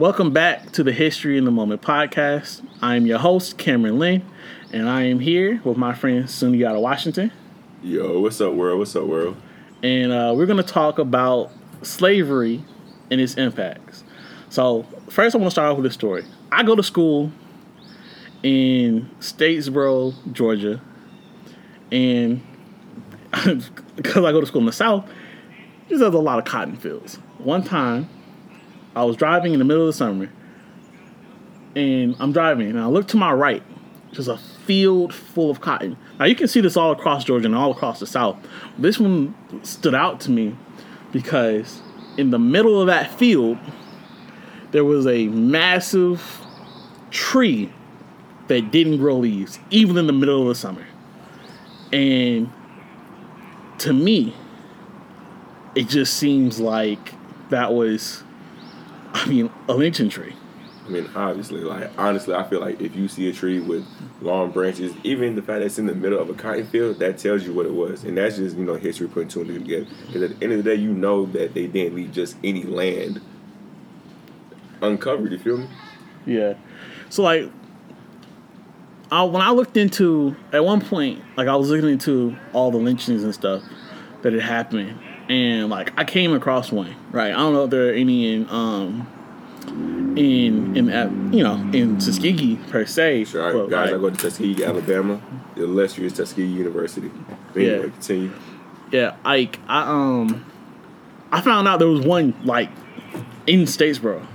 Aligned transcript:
Welcome 0.00 0.32
back 0.32 0.70
to 0.72 0.82
the 0.82 0.94
History 0.94 1.36
in 1.36 1.44
the 1.44 1.50
Moment 1.50 1.82
podcast. 1.82 2.66
I 2.80 2.96
am 2.96 3.04
your 3.04 3.18
host, 3.18 3.58
Cameron 3.58 3.98
Lynn, 3.98 4.24
and 4.72 4.88
I 4.88 5.02
am 5.02 5.20
here 5.20 5.60
with 5.62 5.76
my 5.76 5.92
friend 5.92 6.24
Sundiata 6.24 6.80
Washington. 6.80 7.30
Yo, 7.82 8.18
what's 8.18 8.40
up, 8.40 8.54
world? 8.54 8.78
What's 8.78 8.96
up, 8.96 9.04
world? 9.04 9.36
And 9.82 10.10
uh, 10.10 10.32
we're 10.34 10.46
going 10.46 10.56
to 10.56 10.62
talk 10.62 10.98
about 10.98 11.52
slavery 11.82 12.64
and 13.10 13.20
its 13.20 13.34
impacts. 13.34 14.02
So, 14.48 14.86
first, 15.10 15.36
I 15.36 15.38
want 15.38 15.48
to 15.48 15.50
start 15.50 15.70
off 15.70 15.76
with 15.76 15.84
a 15.84 15.90
story. 15.90 16.24
I 16.50 16.62
go 16.62 16.74
to 16.74 16.82
school 16.82 17.30
in 18.42 19.10
Statesboro, 19.20 20.14
Georgia, 20.32 20.80
and 21.92 22.40
because 23.96 24.24
I 24.24 24.32
go 24.32 24.40
to 24.40 24.46
school 24.46 24.62
in 24.62 24.66
the 24.66 24.72
South, 24.72 25.06
there's 25.90 26.00
a 26.00 26.08
lot 26.08 26.38
of 26.38 26.46
cotton 26.46 26.78
fields. 26.78 27.16
One 27.36 27.62
time, 27.62 28.08
I 28.94 29.04
was 29.04 29.16
driving 29.16 29.52
in 29.52 29.58
the 29.58 29.64
middle 29.64 29.82
of 29.82 29.88
the 29.88 29.92
summer, 29.92 30.30
and 31.74 32.16
I'm 32.18 32.32
driving, 32.32 32.68
and 32.68 32.80
I 32.80 32.86
look 32.86 33.08
to 33.08 33.16
my 33.16 33.32
right, 33.32 33.62
just 34.12 34.28
a 34.28 34.36
field 34.36 35.14
full 35.14 35.50
of 35.50 35.60
cotton. 35.60 35.96
Now 36.18 36.26
you 36.26 36.34
can 36.34 36.48
see 36.48 36.60
this 36.60 36.76
all 36.76 36.92
across 36.92 37.24
Georgia 37.24 37.46
and 37.46 37.54
all 37.54 37.70
across 37.70 38.00
the 38.00 38.06
South. 38.06 38.36
This 38.78 38.98
one 38.98 39.34
stood 39.62 39.94
out 39.94 40.20
to 40.22 40.30
me 40.30 40.56
because 41.12 41.80
in 42.16 42.30
the 42.30 42.38
middle 42.38 42.80
of 42.80 42.86
that 42.88 43.10
field, 43.18 43.58
there 44.72 44.84
was 44.84 45.06
a 45.06 45.28
massive 45.28 46.40
tree 47.10 47.72
that 48.48 48.70
didn't 48.70 48.98
grow 48.98 49.16
leaves, 49.16 49.58
even 49.70 49.96
in 49.96 50.06
the 50.06 50.12
middle 50.12 50.42
of 50.42 50.48
the 50.48 50.54
summer. 50.54 50.86
And 51.92 52.50
to 53.78 53.92
me, 53.92 54.34
it 55.74 55.88
just 55.88 56.14
seems 56.14 56.60
like 56.60 57.14
that 57.50 57.72
was, 57.72 58.22
I 59.12 59.26
mean, 59.26 59.50
a 59.68 59.74
lynching 59.74 60.08
tree. 60.08 60.34
I 60.86 60.92
mean, 60.92 61.08
obviously, 61.14 61.60
like 61.60 61.90
honestly, 61.96 62.34
I 62.34 62.42
feel 62.48 62.60
like 62.60 62.80
if 62.80 62.96
you 62.96 63.06
see 63.06 63.28
a 63.28 63.32
tree 63.32 63.60
with 63.60 63.86
long 64.20 64.50
branches, 64.50 64.92
even 65.04 65.36
the 65.36 65.42
fact 65.42 65.60
that 65.60 65.66
it's 65.66 65.78
in 65.78 65.86
the 65.86 65.94
middle 65.94 66.18
of 66.18 66.28
a 66.30 66.34
cotton 66.34 66.66
field, 66.66 66.98
that 66.98 67.18
tells 67.18 67.44
you 67.44 67.52
what 67.52 67.66
it 67.66 67.72
was, 67.72 68.02
and 68.02 68.16
that's 68.16 68.36
just 68.36 68.56
you 68.56 68.64
know 68.64 68.74
history 68.74 69.06
putting 69.06 69.28
two 69.28 69.40
and 69.42 69.48
two 69.48 69.58
together. 69.58 69.86
Because 70.06 70.22
at 70.22 70.38
the 70.38 70.44
end 70.44 70.52
of 70.52 70.64
the 70.64 70.74
day, 70.74 70.80
you 70.80 70.92
know 70.92 71.26
that 71.26 71.54
they 71.54 71.66
didn't 71.68 71.94
leave 71.94 72.12
just 72.12 72.36
any 72.42 72.64
land 72.64 73.20
uncovered. 74.82 75.30
You 75.30 75.38
feel 75.38 75.58
me? 75.58 75.68
Yeah. 76.26 76.54
So 77.08 77.22
like, 77.22 77.50
I, 79.12 79.22
when 79.24 79.42
I 79.42 79.50
looked 79.50 79.76
into 79.76 80.34
at 80.52 80.64
one 80.64 80.80
point, 80.80 81.22
like 81.36 81.48
I 81.48 81.56
was 81.56 81.70
looking 81.70 81.88
into 81.88 82.36
all 82.52 82.70
the 82.70 82.78
lynchings 82.78 83.22
and 83.22 83.34
stuff 83.34 83.62
that 84.22 84.32
had 84.32 84.42
happened, 84.42 84.98
and 85.30 85.70
like 85.70 85.92
I 85.96 86.04
came 86.04 86.32
across 86.34 86.72
one. 86.72 86.94
Right. 87.12 87.30
I 87.32 87.36
don't 87.36 87.52
know 87.54 87.64
if 87.64 87.70
there 87.70 87.88
are 87.88 87.92
any 87.92 88.34
in 88.34 88.48
um 88.50 89.06
in 90.16 90.76
in 90.76 90.90
uh, 90.90 91.08
you 91.30 91.44
know 91.44 91.54
in 91.72 91.98
Tuskegee 91.98 92.56
per 92.68 92.84
se. 92.84 93.24
Sure, 93.26 93.52
but, 93.52 93.70
guys, 93.70 93.90
like, 93.92 93.98
I 93.98 94.02
go 94.02 94.10
to 94.10 94.16
Tuskegee, 94.16 94.64
Alabama, 94.64 95.22
the 95.54 95.64
illustrious 95.64 96.12
Tuskegee 96.14 96.46
University. 96.46 97.10
Anyway, 97.54 97.76
Yeah. 97.76 97.82
continue. 97.82 98.32
Yeah, 98.90 99.16
like 99.24 99.60
I 99.68 99.82
um 99.82 100.44
I 101.30 101.40
found 101.40 101.68
out 101.68 101.78
there 101.78 101.88
was 101.88 102.04
one 102.04 102.34
like 102.44 102.70
in 103.46 103.60
Statesboro. 103.62 104.26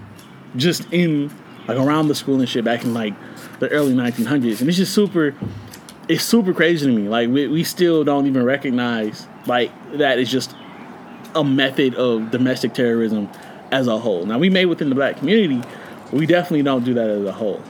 Just 0.55 0.87
in 0.93 1.29
like 1.67 1.77
around 1.77 2.07
the 2.07 2.15
school 2.15 2.39
and 2.39 2.47
shit 2.47 2.63
back 2.63 2.85
in 2.85 2.93
like 2.93 3.13
the 3.59 3.67
early 3.69 3.93
nineteen 3.93 4.25
hundreds. 4.25 4.61
And 4.61 4.69
it's 4.69 4.77
just 4.77 4.93
super 4.93 5.35
it's 6.07 6.23
super 6.23 6.53
crazy 6.53 6.85
to 6.85 6.91
me. 6.93 7.09
Like 7.09 7.27
we, 7.29 7.47
we 7.47 7.65
still 7.65 8.05
don't 8.05 8.27
even 8.27 8.45
recognize 8.45 9.27
like 9.45 9.71
that 9.97 10.19
is 10.19 10.31
just 10.31 10.55
a 11.35 11.43
method 11.43 11.95
of 11.95 12.31
domestic 12.31 12.73
terrorism 12.73 13.29
as 13.71 13.87
a 13.87 13.97
whole. 13.97 14.25
Now 14.25 14.39
we 14.39 14.49
may 14.49 14.65
within 14.65 14.89
the 14.89 14.95
black 14.95 15.17
community, 15.17 15.61
we 16.11 16.25
definitely 16.25 16.63
don't 16.63 16.83
do 16.83 16.93
that 16.93 17.09
as 17.09 17.23
a 17.25 17.31
whole. 17.31 17.61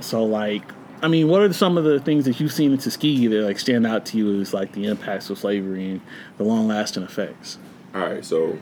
So 0.00 0.24
like, 0.24 0.62
I 1.02 1.08
mean, 1.08 1.28
what 1.28 1.42
are 1.42 1.52
some 1.52 1.78
of 1.78 1.84
the 1.84 2.00
things 2.00 2.24
that 2.24 2.40
you've 2.40 2.52
seen 2.52 2.72
in 2.72 2.78
Tuskegee 2.78 3.26
that 3.28 3.42
like 3.42 3.58
stand 3.58 3.86
out 3.86 4.06
to 4.06 4.18
you 4.18 4.40
as 4.40 4.52
like 4.52 4.72
the 4.72 4.86
impacts 4.86 5.30
of 5.30 5.38
slavery 5.38 5.92
and 5.92 6.00
the 6.36 6.44
long 6.44 6.68
lasting 6.68 7.02
effects? 7.02 7.58
All 7.94 8.00
right, 8.00 8.24
so 8.24 8.58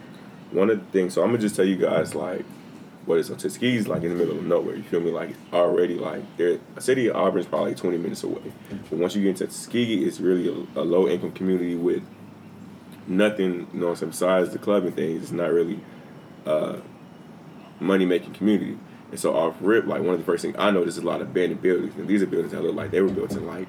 one 0.50 0.70
of 0.70 0.78
the 0.78 0.92
things, 0.92 1.14
so 1.14 1.22
I'm 1.22 1.28
gonna 1.28 1.38
just 1.38 1.56
tell 1.56 1.64
you 1.64 1.76
guys 1.76 2.14
like 2.14 2.44
what 3.06 3.18
is 3.18 3.28
Tuskegee's 3.28 3.88
like 3.88 4.02
in 4.02 4.10
the 4.10 4.14
middle 4.14 4.38
of 4.38 4.44
nowhere. 4.44 4.76
You 4.76 4.82
feel 4.84 5.00
me? 5.00 5.10
Like 5.10 5.30
already 5.52 5.94
like 5.94 6.22
there, 6.36 6.58
a 6.76 6.80
city 6.80 7.08
of 7.08 7.16
Auburn 7.16 7.40
is 7.40 7.46
probably 7.46 7.70
like 7.70 7.80
20 7.80 7.98
minutes 7.98 8.22
away. 8.22 8.52
But 8.90 8.98
once 8.98 9.16
you 9.16 9.22
get 9.22 9.30
into 9.30 9.46
Tuskegee, 9.46 10.04
it's 10.04 10.20
really 10.20 10.48
a, 10.48 10.80
a 10.80 10.82
low 10.82 11.08
income 11.08 11.32
community 11.32 11.74
with 11.74 12.02
nothing, 13.06 13.68
you 13.72 13.80
know, 13.80 13.88
what 13.88 13.92
I'm 13.92 13.96
saying, 13.96 14.10
besides 14.10 14.50
the 14.50 14.58
club 14.58 14.84
and 14.84 14.94
things. 14.94 15.22
It's 15.22 15.32
not 15.32 15.52
really 15.52 15.80
uh, 16.46 16.76
money 17.80 18.06
making 18.06 18.34
community. 18.34 18.78
And 19.10 19.20
so 19.20 19.36
off 19.36 19.56
rip, 19.60 19.86
like 19.86 20.00
one 20.00 20.14
of 20.14 20.20
the 20.20 20.24
first 20.24 20.42
things 20.42 20.56
I 20.58 20.70
noticed 20.70 20.98
is 20.98 21.04
a 21.04 21.06
lot 21.06 21.20
of 21.20 21.28
abandoned 21.28 21.60
buildings, 21.60 21.94
and 21.96 22.08
these 22.08 22.22
are 22.22 22.26
buildings 22.26 22.52
that 22.52 22.62
look 22.62 22.74
like 22.74 22.90
they 22.90 23.02
were 23.02 23.10
built 23.10 23.32
in 23.32 23.46
like 23.46 23.68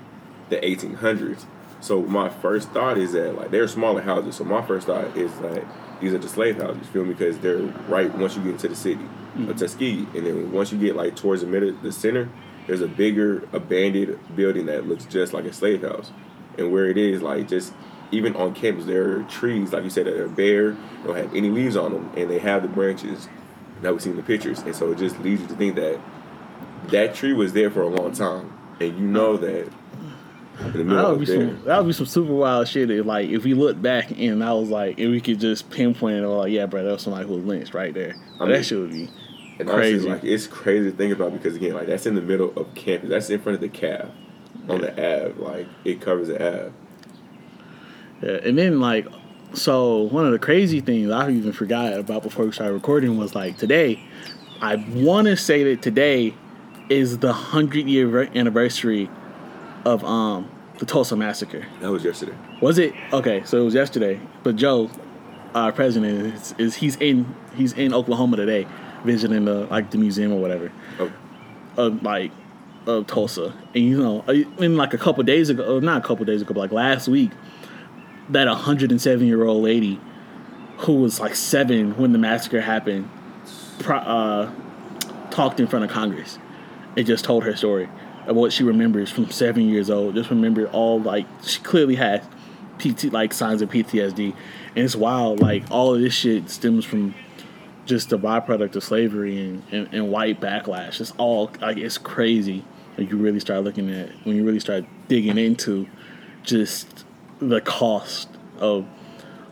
the 0.49 0.57
1800s. 0.57 1.45
So 1.81 2.01
my 2.01 2.29
first 2.29 2.69
thought 2.69 2.97
is 2.97 3.11
that 3.11 3.35
like 3.35 3.51
they're 3.51 3.67
smaller 3.67 4.01
houses. 4.01 4.37
So 4.37 4.45
my 4.45 4.61
first 4.61 4.87
thought 4.87 5.17
is 5.17 5.37
that 5.39 5.65
these 5.99 6.13
are 6.13 6.17
the 6.17 6.29
slave 6.29 6.57
houses. 6.57 6.87
Feel 6.87 7.03
me? 7.03 7.13
Because 7.13 7.39
they're 7.39 7.57
right 7.89 8.13
once 8.17 8.37
you 8.37 8.43
get 8.43 8.53
into 8.53 8.69
the 8.69 8.75
city 8.75 9.05
of 9.47 9.57
Tuskegee, 9.57 10.07
and 10.15 10.25
then 10.25 10.51
once 10.53 10.71
you 10.71 10.79
get 10.79 10.95
like 10.95 11.17
towards 11.17 11.41
the 11.41 11.47
middle, 11.47 11.73
the 11.73 11.91
center, 11.91 12.29
there's 12.67 12.81
a 12.81 12.87
bigger 12.87 13.47
abandoned 13.51 14.17
building 14.33 14.67
that 14.67 14.87
looks 14.87 15.03
just 15.05 15.33
like 15.33 15.43
a 15.43 15.51
slave 15.51 15.81
house. 15.81 16.11
And 16.57 16.71
where 16.71 16.85
it 16.85 16.97
is, 16.97 17.21
like 17.21 17.49
just 17.49 17.73
even 18.11 18.35
on 18.35 18.53
campus, 18.53 18.85
there 18.85 19.19
are 19.19 19.23
trees, 19.23 19.73
like 19.73 19.83
you 19.83 19.89
said, 19.89 20.05
that 20.05 20.15
are 20.15 20.27
bare, 20.27 20.77
don't 21.05 21.15
have 21.15 21.33
any 21.33 21.49
leaves 21.49 21.75
on 21.75 21.91
them, 21.93 22.11
and 22.15 22.29
they 22.29 22.39
have 22.39 22.61
the 22.61 22.67
branches 22.67 23.27
that 23.81 23.93
we 23.93 23.99
see 23.99 24.09
in 24.11 24.15
the 24.15 24.23
pictures. 24.23 24.59
And 24.59 24.75
so 24.75 24.91
it 24.91 24.97
just 24.97 25.19
leads 25.19 25.41
you 25.41 25.47
to 25.47 25.55
think 25.55 25.75
that 25.75 25.99
that 26.89 27.15
tree 27.15 27.33
was 27.33 27.53
there 27.53 27.69
for 27.71 27.81
a 27.81 27.87
long 27.87 28.11
time, 28.13 28.53
and 28.79 28.97
you 28.97 29.05
know 29.07 29.37
that. 29.37 29.69
In 30.59 30.71
the 30.73 30.83
middle 30.83 30.97
That 30.97 31.09
would 31.09 31.19
be 31.19 31.25
there, 31.25 31.47
some 31.47 31.63
that 31.65 31.77
would 31.79 31.87
be 31.87 31.93
some 31.93 32.05
super 32.05 32.31
wild 32.31 32.67
shit. 32.67 32.91
If, 32.91 33.05
like 33.07 33.27
if 33.27 33.43
we 33.43 33.55
look 33.55 33.81
back 33.81 34.11
and 34.11 34.43
I 34.43 34.53
was 34.53 34.69
like, 34.69 34.99
if 34.99 35.09
we 35.09 35.19
could 35.19 35.39
just 35.39 35.71
pinpoint 35.71 36.17
it, 36.23 36.27
like 36.27 36.51
yeah, 36.51 36.67
bro, 36.67 36.83
that 36.83 36.91
was 36.91 37.01
somebody 37.01 37.25
who 37.27 37.33
was 37.37 37.43
lynched 37.43 37.73
right 37.73 37.91
there. 37.91 38.13
I 38.39 38.43
mean, 38.43 38.53
that 38.53 38.63
shit 38.63 38.77
would 38.77 38.91
be 38.91 39.09
And 39.59 39.67
honestly, 39.67 39.93
Crazy. 39.93 40.09
like 40.09 40.23
it's 40.23 40.45
crazy 40.45 40.91
to 40.91 40.95
think 40.95 41.11
about 41.11 41.33
because 41.33 41.55
again, 41.55 41.73
like 41.73 41.87
that's 41.87 42.05
in 42.05 42.13
the 42.13 42.21
middle 42.21 42.53
of 42.55 42.73
campus. 42.75 43.09
That's 43.09 43.31
in 43.31 43.39
front 43.41 43.55
of 43.55 43.61
the 43.61 43.69
calf 43.69 44.09
on 44.69 44.81
the 44.81 44.91
Ave. 44.91 45.41
Like 45.41 45.67
it 45.85 45.99
covers 46.01 46.27
the 46.27 46.35
Ave. 46.35 46.71
Yeah, 48.23 48.39
and 48.43 48.57
then 48.57 48.79
like, 48.79 49.05
so 49.53 50.03
one 50.03 50.25
of 50.25 50.31
the 50.31 50.39
crazy 50.39 50.79
things 50.79 51.11
I 51.11 51.29
even 51.29 51.51
forgot 51.51 51.93
about 51.93 52.23
before 52.23 52.45
we 52.45 52.51
started 52.53 52.73
recording 52.73 53.17
was 53.17 53.35
like 53.35 53.57
today. 53.57 53.99
I 54.61 54.75
want 54.95 55.27
to 55.27 55.35
say 55.35 55.63
that 55.65 55.81
today 55.81 56.33
is 56.89 57.17
the 57.17 57.33
hundred 57.33 57.87
year 57.87 58.29
anniversary 58.33 59.09
of 59.83 60.05
um 60.05 60.49
the 60.79 60.85
Tulsa 60.85 61.17
massacre. 61.17 61.65
That 61.81 61.91
was 61.91 62.05
yesterday. 62.05 62.35
Was 62.61 62.77
it 62.77 62.93
okay? 63.11 63.43
So 63.43 63.61
it 63.61 63.65
was 63.65 63.73
yesterday. 63.73 64.21
But 64.43 64.55
Joe, 64.55 64.89
our 65.53 65.73
president, 65.73 66.33
is, 66.33 66.55
is 66.57 66.75
he's 66.75 66.95
in 66.97 67.35
he's 67.55 67.73
in 67.73 67.93
Oklahoma 67.93 68.37
today, 68.37 68.67
visiting 69.03 69.43
the 69.45 69.65
like 69.65 69.91
the 69.91 69.97
museum 69.97 70.31
or 70.31 70.39
whatever 70.39 70.71
Oh, 70.97 71.11
of 71.75 72.01
like 72.03 72.31
of 72.87 73.07
Tulsa, 73.07 73.53
and 73.75 73.83
you 73.83 73.97
know, 73.97 74.21
in 74.29 74.77
like 74.77 74.93
a 74.93 74.97
couple 74.97 75.23
days 75.23 75.49
ago, 75.49 75.77
uh, 75.77 75.79
not 75.81 76.03
a 76.03 76.07
couple 76.07 76.23
days 76.25 76.41
ago, 76.41 76.53
but 76.53 76.61
like 76.61 76.71
last 76.71 77.07
week, 77.07 77.31
that 78.29 78.47
107 78.47 79.27
year 79.27 79.45
old 79.45 79.63
lady 79.63 79.99
who 80.79 80.95
was 80.95 81.19
like 81.19 81.35
seven 81.35 81.97
when 81.97 82.11
the 82.11 82.17
massacre 82.17 82.61
happened, 82.61 83.09
pro, 83.79 83.97
uh, 83.97 84.51
talked 85.29 85.59
in 85.59 85.67
front 85.67 85.85
of 85.85 85.91
Congress 85.91 86.37
and 86.97 87.05
just 87.05 87.25
told 87.25 87.43
her 87.43 87.55
story 87.55 87.89
of 88.25 88.35
what 88.35 88.53
she 88.53 88.63
remembers 88.63 89.09
from 89.09 89.29
seven 89.29 89.67
years 89.67 89.89
old. 89.89 90.15
Just 90.15 90.29
remembered 90.29 90.69
all 90.71 90.99
like 90.99 91.25
she 91.43 91.59
clearly 91.61 91.95
had 91.95 92.25
PT 92.79 93.05
like 93.11 93.33
signs 93.33 93.61
of 93.61 93.69
PTSD, 93.69 94.33
and 94.75 94.85
it's 94.85 94.95
wild. 94.95 95.39
Like 95.39 95.63
all 95.71 95.93
of 95.93 96.01
this 96.01 96.13
shit 96.13 96.49
stems 96.49 96.85
from 96.85 97.13
just 97.85 98.09
the 98.09 98.17
byproduct 98.17 98.75
of 98.75 98.83
slavery 98.83 99.39
and, 99.39 99.63
and, 99.71 99.93
and 99.93 100.09
white 100.09 100.39
backlash. 100.39 101.01
It's 101.01 101.11
all 101.17 101.51
like 101.61 101.77
it's 101.77 101.97
crazy. 101.97 102.63
Like 102.97 103.09
you 103.09 103.17
really 103.17 103.39
start 103.39 103.63
looking 103.63 103.93
at 103.93 104.09
when 104.25 104.35
you 104.35 104.45
really 104.45 104.59
start 104.59 104.85
digging 105.07 105.37
into 105.37 105.87
just 106.43 107.05
the 107.49 107.61
cost 107.61 108.29
of 108.59 108.85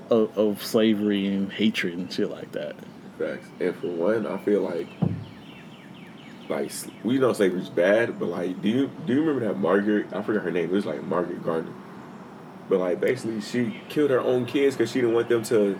of, 0.09 0.37
of 0.37 0.63
slavery 0.63 1.25
and 1.27 1.51
hatred 1.51 1.93
and 1.93 2.11
shit 2.11 2.29
like 2.29 2.51
that. 2.51 2.75
facts. 3.17 3.47
And 3.59 3.73
for 3.75 3.87
one, 3.87 4.27
I 4.27 4.37
feel 4.39 4.61
like 4.61 4.87
like 6.49 6.71
we 7.03 7.17
know 7.17 7.31
slavery's 7.33 7.69
bad, 7.69 8.19
but 8.19 8.25
like, 8.27 8.61
do 8.61 8.67
you 8.69 8.91
do 9.05 9.13
you 9.13 9.19
remember 9.21 9.47
that 9.47 9.57
Margaret? 9.57 10.07
I 10.11 10.21
forgot 10.21 10.43
her 10.43 10.51
name. 10.51 10.65
It 10.65 10.71
was 10.71 10.85
like 10.85 11.03
Margaret 11.03 11.43
Gardner. 11.43 11.71
But 12.67 12.79
like, 12.79 12.99
basically, 12.99 13.41
she 13.41 13.79
killed 13.89 14.11
her 14.11 14.19
own 14.19 14.45
kids 14.45 14.75
because 14.75 14.91
she 14.91 14.99
didn't 15.01 15.15
want 15.15 15.29
them 15.29 15.43
to 15.43 15.79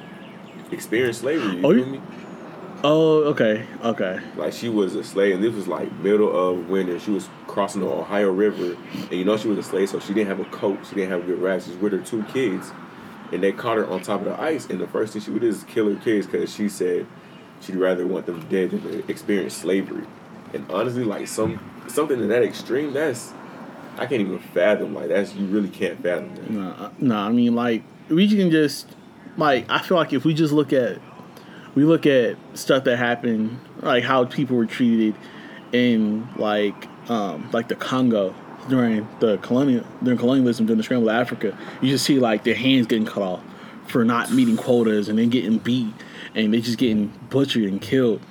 experience 0.72 1.20
slavery. 1.20 1.58
You 1.58 1.66
Oh, 1.66 1.70
feel 1.74 1.78
you- 1.78 1.86
me? 1.86 2.02
Oh, 2.84 3.24
okay, 3.26 3.68
okay. 3.84 4.20
Like 4.36 4.54
she 4.54 4.68
was 4.68 4.96
a 4.96 5.04
slave, 5.04 5.36
and 5.36 5.44
this 5.44 5.54
was 5.54 5.68
like 5.68 5.92
middle 6.00 6.36
of 6.36 6.70
winter. 6.70 7.00
She 7.00 7.12
was 7.12 7.30
crossing 7.48 7.82
the 7.82 7.88
Ohio 7.88 8.32
River, 8.32 8.76
and 8.94 9.12
you 9.12 9.24
know 9.24 9.38
she 9.38 9.48
was 9.48 9.58
a 9.60 9.64
slave, 9.64 9.90
so 9.90 10.00
she 10.00 10.14
didn't 10.14 10.30
have 10.30 10.40
a 10.40 10.50
coat. 10.50 10.80
She 10.88 10.96
didn't 10.96 11.12
have 11.12 11.26
good 11.26 11.40
rags. 11.40 11.66
She 11.66 11.72
was 11.72 11.80
with 11.80 11.94
her 11.94 12.00
two 12.00 12.24
kids, 12.24 12.72
and 13.32 13.44
they 13.44 13.52
caught 13.52 13.78
her 13.78 13.88
on 13.88 14.02
top 14.02 14.22
of 14.22 14.26
the 14.26 14.42
ice. 14.42 14.68
And 14.68 14.80
the 14.80 14.88
first 14.88 15.14
thing 15.14 15.22
she 15.22 15.30
would 15.30 15.42
do 15.42 15.48
is 15.48 15.64
kill 15.66 15.94
her 15.94 16.00
kids 16.02 16.26
because 16.26 16.54
she 16.54 16.70
said 16.70 17.06
she'd 17.62 17.76
rather 17.76 18.08
want 18.08 18.26
them 18.26 18.48
dead 18.50 18.72
than 18.72 18.82
to 18.82 19.12
experience 19.12 19.56
slavery. 19.56 20.08
And 20.54 20.70
honestly, 20.72 21.04
like 21.04 21.28
some 21.28 21.60
something 21.88 22.18
to 22.18 22.28
that 22.28 22.44
extreme, 22.44 22.94
that's 22.94 23.32
I 23.98 24.08
can't 24.08 24.22
even 24.22 24.40
fathom. 24.40 24.96
Like 24.96 25.10
that's 25.10 25.36
you 25.36 25.46
really 25.46 25.70
can't 25.70 26.02
fathom 26.02 26.36
that. 26.36 26.50
Nah, 26.50 26.90
nah. 26.98 27.28
I 27.28 27.32
mean, 27.32 27.54
like 27.54 27.84
we 28.10 28.28
can 28.28 28.50
just 28.50 28.88
like 29.38 29.70
I 29.70 29.80
feel 29.80 29.98
like 29.98 30.14
if 30.14 30.26
we 30.26 30.34
just 30.34 30.52
look 30.52 30.74
at 30.74 31.00
we 31.76 31.84
look 31.84 32.06
at 32.06 32.38
stuff 32.54 32.84
that 32.86 32.98
happened, 32.98 33.60
like 33.82 34.04
how 34.04 34.26
people 34.26 34.58
were 34.58 34.66
treated 34.66 35.16
in 35.72 36.28
like 36.36 36.88
um, 37.10 37.50
like 37.52 37.68
the 37.68 37.76
Congo 37.76 38.36
during 38.70 39.08
the 39.20 39.38
colonial 39.38 39.86
during 40.04 40.20
colonialism 40.20 40.66
during 40.66 40.78
the 40.78 40.84
scramble 40.84 41.10
of 41.10 41.16
Africa. 41.16 41.58
You 41.82 41.90
just 41.90 42.06
see 42.06 42.20
like 42.20 42.44
their 42.44 42.56
hands 42.56 42.88
getting 42.88 43.06
cut 43.06 43.24
off 43.24 43.44
for 43.88 44.06
not 44.06 44.32
meeting 44.32 44.58
quotas 44.58 45.10
and 45.10 45.18
then 45.18 45.30
getting 45.30 45.58
beat 45.58 45.94
and 46.36 46.54
they 46.54 46.62
just 46.62 46.78
getting 46.78 47.08
butchered 47.30 47.64
and 47.64 47.82
killed. 47.82 48.22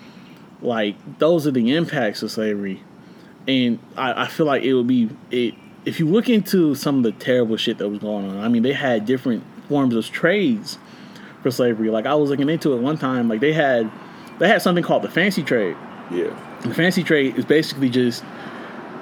Like 0.60 0.96
those 1.18 1.46
are 1.46 1.50
the 1.50 1.74
impacts 1.74 2.22
of 2.22 2.30
slavery, 2.30 2.82
and 3.48 3.78
I, 3.96 4.24
I 4.24 4.26
feel 4.26 4.46
like 4.46 4.62
it 4.62 4.74
would 4.74 4.86
be 4.86 5.08
it 5.30 5.54
if 5.86 5.98
you 5.98 6.06
look 6.06 6.28
into 6.28 6.74
some 6.74 6.98
of 6.98 7.02
the 7.02 7.12
terrible 7.12 7.56
shit 7.56 7.78
that 7.78 7.88
was 7.88 8.00
going 8.00 8.28
on. 8.28 8.38
I 8.38 8.48
mean, 8.48 8.62
they 8.62 8.74
had 8.74 9.06
different 9.06 9.42
forms 9.68 9.94
of 9.94 10.04
trades 10.10 10.78
for 11.42 11.50
slavery. 11.50 11.90
Like 11.90 12.06
I 12.06 12.14
was 12.14 12.30
looking 12.30 12.48
into 12.48 12.74
it 12.74 12.80
one 12.80 12.98
time. 12.98 13.28
Like 13.28 13.40
they 13.40 13.52
had 13.52 13.90
they 14.38 14.48
had 14.48 14.62
something 14.62 14.84
called 14.84 15.02
the 15.02 15.10
fancy 15.10 15.42
trade. 15.42 15.76
Yeah. 16.10 16.36
The 16.62 16.74
fancy 16.74 17.02
trade 17.02 17.36
is 17.36 17.44
basically 17.44 17.90
just 17.90 18.24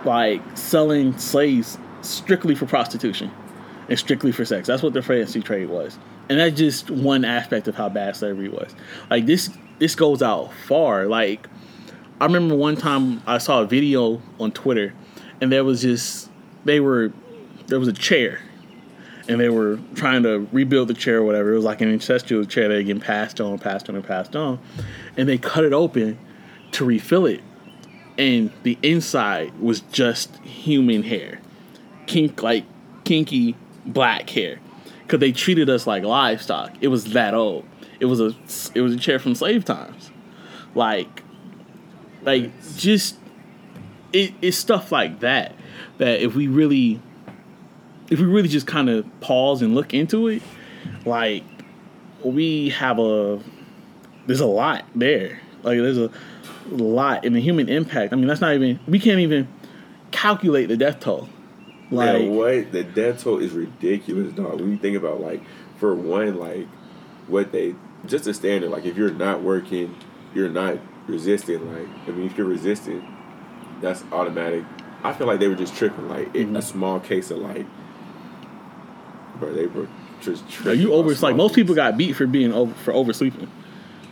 like 0.04 0.42
selling 0.56 1.16
slaves 1.18 1.78
strictly 2.02 2.54
for 2.54 2.66
prostitution 2.66 3.30
and 3.88 3.98
strictly 3.98 4.32
for 4.32 4.44
sex. 4.44 4.68
That's 4.68 4.82
what 4.82 4.92
the 4.92 5.02
fancy 5.02 5.40
trade 5.40 5.68
was. 5.68 5.98
And 6.28 6.38
that's 6.38 6.56
just 6.56 6.90
one 6.90 7.24
aspect 7.24 7.68
of 7.68 7.74
how 7.74 7.88
bad 7.88 8.16
slavery 8.16 8.48
was. 8.48 8.74
Like 9.10 9.26
this 9.26 9.50
this 9.78 9.94
goes 9.94 10.22
out 10.22 10.52
far. 10.66 11.06
Like 11.06 11.48
I 12.20 12.26
remember 12.26 12.54
one 12.54 12.76
time 12.76 13.22
I 13.26 13.38
saw 13.38 13.62
a 13.62 13.66
video 13.66 14.20
on 14.38 14.52
Twitter 14.52 14.92
and 15.40 15.50
there 15.50 15.64
was 15.64 15.82
just 15.82 16.30
they 16.64 16.80
were 16.80 17.12
there 17.66 17.78
was 17.78 17.88
a 17.88 17.92
chair 17.92 18.40
and 19.28 19.38
they 19.38 19.50
were 19.50 19.78
trying 19.94 20.22
to 20.22 20.48
rebuild 20.52 20.88
the 20.88 20.94
chair 20.94 21.18
or 21.18 21.22
whatever. 21.22 21.52
It 21.52 21.56
was 21.56 21.64
like 21.64 21.82
an 21.82 21.92
ancestral 21.92 22.44
chair 22.46 22.68
that 22.68 22.76
had 22.76 22.86
getting 22.86 23.02
passed 23.02 23.40
on, 23.40 23.58
passed 23.58 23.88
on, 23.88 23.94
and 23.94 24.04
passed 24.04 24.34
on. 24.34 24.58
And 25.16 25.28
they 25.28 25.36
cut 25.36 25.64
it 25.64 25.74
open 25.74 26.18
to 26.72 26.84
refill 26.84 27.26
it. 27.26 27.42
And 28.16 28.50
the 28.62 28.78
inside 28.82 29.58
was 29.60 29.80
just 29.80 30.34
human 30.38 31.02
hair. 31.02 31.40
Kink 32.06 32.42
like 32.42 32.64
kinky 33.04 33.54
black 33.84 34.30
hair. 34.30 34.60
Cause 35.06 35.20
they 35.20 35.32
treated 35.32 35.70
us 35.70 35.86
like 35.86 36.04
livestock. 36.04 36.72
It 36.80 36.88
was 36.88 37.12
that 37.12 37.34
old. 37.34 37.64
It 38.00 38.06
was 38.06 38.20
a 38.20 38.34
it 38.74 38.80
was 38.80 38.94
a 38.94 38.98
chair 38.98 39.18
from 39.18 39.34
slave 39.34 39.64
times. 39.64 40.10
Like 40.74 41.22
like 42.22 42.50
just 42.76 43.16
it, 44.12 44.34
it's 44.42 44.56
stuff 44.56 44.90
like 44.90 45.20
that 45.20 45.54
that 45.98 46.20
if 46.20 46.34
we 46.34 46.46
really 46.46 47.00
if 48.10 48.18
we 48.18 48.26
really 48.26 48.48
just 48.48 48.66
kind 48.66 48.88
of 48.88 49.06
pause 49.20 49.62
and 49.62 49.74
look 49.74 49.94
into 49.94 50.28
it, 50.28 50.42
like 51.04 51.44
we 52.24 52.70
have 52.70 52.98
a 52.98 53.40
there's 54.26 54.40
a 54.40 54.46
lot 54.46 54.84
there. 54.94 55.40
Like 55.62 55.78
there's 55.78 55.98
a 55.98 56.10
lot 56.70 57.24
in 57.24 57.32
the 57.32 57.40
human 57.40 57.68
impact. 57.68 58.12
I 58.12 58.16
mean, 58.16 58.26
that's 58.26 58.40
not 58.40 58.54
even 58.54 58.80
we 58.86 58.98
can't 58.98 59.20
even 59.20 59.48
calculate 60.10 60.68
the 60.68 60.76
death 60.76 61.00
toll. 61.00 61.28
Like 61.90 62.22
yeah, 62.22 62.28
what 62.28 62.72
the 62.72 62.84
death 62.84 63.24
toll 63.24 63.38
is 63.38 63.52
ridiculous, 63.52 64.32
dog. 64.32 64.60
When 64.60 64.70
you 64.70 64.78
think 64.78 64.96
about 64.96 65.20
like 65.20 65.42
for 65.78 65.94
one, 65.94 66.36
like 66.36 66.66
what 67.26 67.52
they 67.52 67.74
just 68.06 68.26
a 68.26 68.34
standard. 68.34 68.70
Like 68.70 68.84
if 68.84 68.96
you're 68.96 69.10
not 69.10 69.42
working, 69.42 69.96
you're 70.34 70.50
not 70.50 70.78
resisting. 71.06 71.72
Like 71.72 71.88
I 72.06 72.10
mean, 72.10 72.26
if 72.26 72.36
you're 72.36 72.46
resisting, 72.46 73.06
that's 73.80 74.04
automatic. 74.12 74.64
I 75.02 75.12
feel 75.12 75.26
like 75.26 75.40
they 75.40 75.48
were 75.48 75.54
just 75.54 75.76
tripping. 75.76 76.08
Like 76.08 76.32
mm-hmm. 76.32 76.56
a 76.56 76.62
small 76.62 77.00
case 77.00 77.30
of 77.30 77.38
like 77.38 77.66
bro. 79.38 79.52
They 79.52 79.66
were 79.66 79.88
just 80.20 80.48
tripping. 80.48 80.80
you 80.80 80.92
over 80.92 81.14
like 81.14 81.36
most 81.36 81.54
people 81.54 81.74
got 81.74 81.96
beat 81.96 82.14
for 82.14 82.26
being 82.26 82.52
over 82.52 82.74
for 82.74 82.92
oversleeping. 82.92 83.48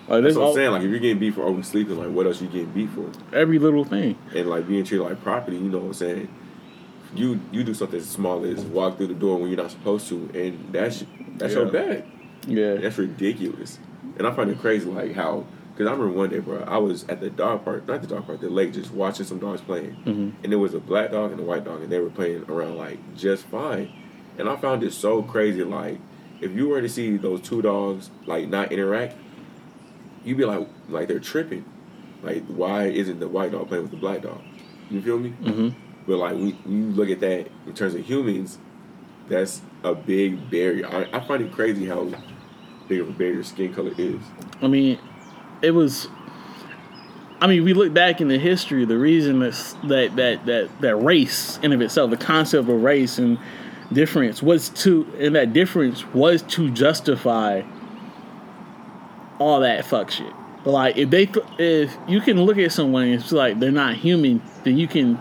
Like, 0.08 0.22
That's 0.22 0.36
what 0.36 0.42
I'm 0.42 0.48
all, 0.48 0.54
saying. 0.54 0.70
Like 0.70 0.82
if 0.82 0.90
you're 0.90 1.00
getting 1.00 1.18
beat 1.18 1.34
for 1.34 1.42
oversleeping, 1.42 1.98
like 1.98 2.10
what 2.10 2.26
else 2.26 2.40
you 2.40 2.46
getting 2.46 2.70
beat 2.70 2.90
for? 2.90 3.10
Every 3.34 3.58
little 3.58 3.84
thing. 3.84 4.16
And 4.34 4.48
like 4.48 4.68
being 4.68 4.84
treated 4.84 5.04
like 5.04 5.20
property, 5.22 5.56
you 5.56 5.68
know 5.68 5.78
what 5.78 5.86
I'm 5.86 5.94
saying? 5.94 6.34
You 7.14 7.40
you 7.50 7.64
do 7.64 7.74
something 7.74 7.98
as 7.98 8.08
small 8.08 8.44
as 8.44 8.64
walk 8.64 8.98
through 8.98 9.08
the 9.08 9.14
door 9.14 9.38
when 9.38 9.48
you're 9.48 9.60
not 9.60 9.70
supposed 9.70 10.08
to, 10.08 10.30
and 10.34 10.72
that's 10.72 11.04
that's 11.36 11.54
yeah. 11.54 11.60
your 11.60 11.70
bad. 11.70 12.04
Yeah, 12.46 12.74
that's 12.74 12.98
ridiculous. 12.98 13.78
And 14.18 14.26
I 14.26 14.34
find 14.34 14.50
it 14.50 14.60
crazy, 14.60 14.86
like 14.86 15.14
how 15.14 15.46
because 15.76 15.88
I 15.88 15.92
remember 15.92 16.16
one 16.16 16.30
day, 16.30 16.38
bro, 16.38 16.62
I 16.66 16.78
was 16.78 17.04
at 17.08 17.20
the 17.20 17.28
dog 17.28 17.64
park, 17.64 17.86
not 17.86 18.00
the 18.00 18.06
dog 18.06 18.26
park, 18.26 18.40
the 18.40 18.48
lake, 18.48 18.72
just 18.72 18.92
watching 18.92 19.26
some 19.26 19.38
dogs 19.38 19.60
playing, 19.60 19.96
mm-hmm. 20.06 20.30
and 20.42 20.52
there 20.52 20.58
was 20.58 20.72
a 20.72 20.80
black 20.80 21.10
dog 21.10 21.32
and 21.32 21.40
a 21.40 21.42
white 21.42 21.64
dog, 21.64 21.82
and 21.82 21.90
they 21.90 21.98
were 21.98 22.10
playing 22.10 22.44
around 22.48 22.76
like 22.76 22.98
just 23.16 23.44
fine. 23.46 23.92
And 24.38 24.48
I 24.48 24.56
found 24.56 24.82
it 24.82 24.92
so 24.92 25.22
crazy. 25.22 25.62
Like, 25.64 25.98
if 26.40 26.52
you 26.52 26.68
were 26.68 26.80
to 26.80 26.88
see 26.88 27.16
those 27.16 27.40
two 27.40 27.62
dogs 27.62 28.10
like 28.26 28.48
not 28.48 28.72
interact, 28.72 29.16
you'd 30.24 30.38
be 30.38 30.44
like, 30.44 30.68
like 30.88 31.08
they're 31.08 31.20
tripping. 31.20 31.64
Like, 32.22 32.44
why 32.46 32.84
isn't 32.86 33.20
the 33.20 33.28
white 33.28 33.52
dog 33.52 33.68
playing 33.68 33.84
with 33.84 33.92
the 33.92 33.98
black 33.98 34.22
dog? 34.22 34.40
You 34.90 35.00
feel 35.02 35.18
me? 35.18 35.30
Mm-hmm. 35.42 35.68
But 36.06 36.16
like, 36.18 36.34
we 36.34 36.56
you 36.66 36.90
look 36.90 37.10
at 37.10 37.20
that 37.20 37.48
in 37.66 37.74
terms 37.74 37.94
of 37.94 38.04
humans, 38.04 38.58
that's 39.28 39.62
a 39.82 39.94
big 39.94 40.50
barrier. 40.50 40.86
I, 40.86 41.18
I 41.18 41.26
find 41.26 41.42
it 41.42 41.52
crazy 41.52 41.86
how 41.86 42.10
big 42.88 43.00
of 43.00 43.08
a 43.08 43.12
barrier 43.12 43.42
skin 43.42 43.74
color 43.74 43.92
is. 43.96 44.20
I 44.62 44.68
mean, 44.68 44.98
it 45.62 45.72
was. 45.72 46.08
I 47.38 47.46
mean, 47.46 47.64
we 47.64 47.74
look 47.74 47.92
back 47.92 48.20
in 48.20 48.28
the 48.28 48.38
history. 48.38 48.84
The 48.84 48.96
reason 48.96 49.40
that 49.40 49.76
that 49.84 50.16
that 50.16 50.46
that 50.46 50.80
that 50.80 50.96
race 50.96 51.58
in 51.62 51.72
of 51.72 51.80
itself, 51.80 52.10
the 52.10 52.16
concept 52.16 52.68
of 52.68 52.82
race 52.82 53.18
and 53.18 53.38
difference 53.92 54.42
was 54.42 54.68
to 54.70 55.06
and 55.18 55.34
that 55.36 55.52
difference 55.52 56.04
was 56.12 56.42
to 56.42 56.70
justify 56.70 57.62
all 59.38 59.60
that 59.60 59.84
fuck 59.84 60.10
shit. 60.10 60.32
But 60.64 60.70
like 60.72 60.96
if 60.96 61.10
they 61.10 61.30
if 61.58 61.96
you 62.08 62.20
can 62.20 62.42
look 62.42 62.58
at 62.58 62.72
someone 62.72 63.04
and 63.04 63.14
it's 63.14 63.32
like 63.32 63.60
they're 63.60 63.70
not 63.70 63.96
human, 63.96 64.42
then 64.64 64.76
you 64.76 64.88
can 64.88 65.18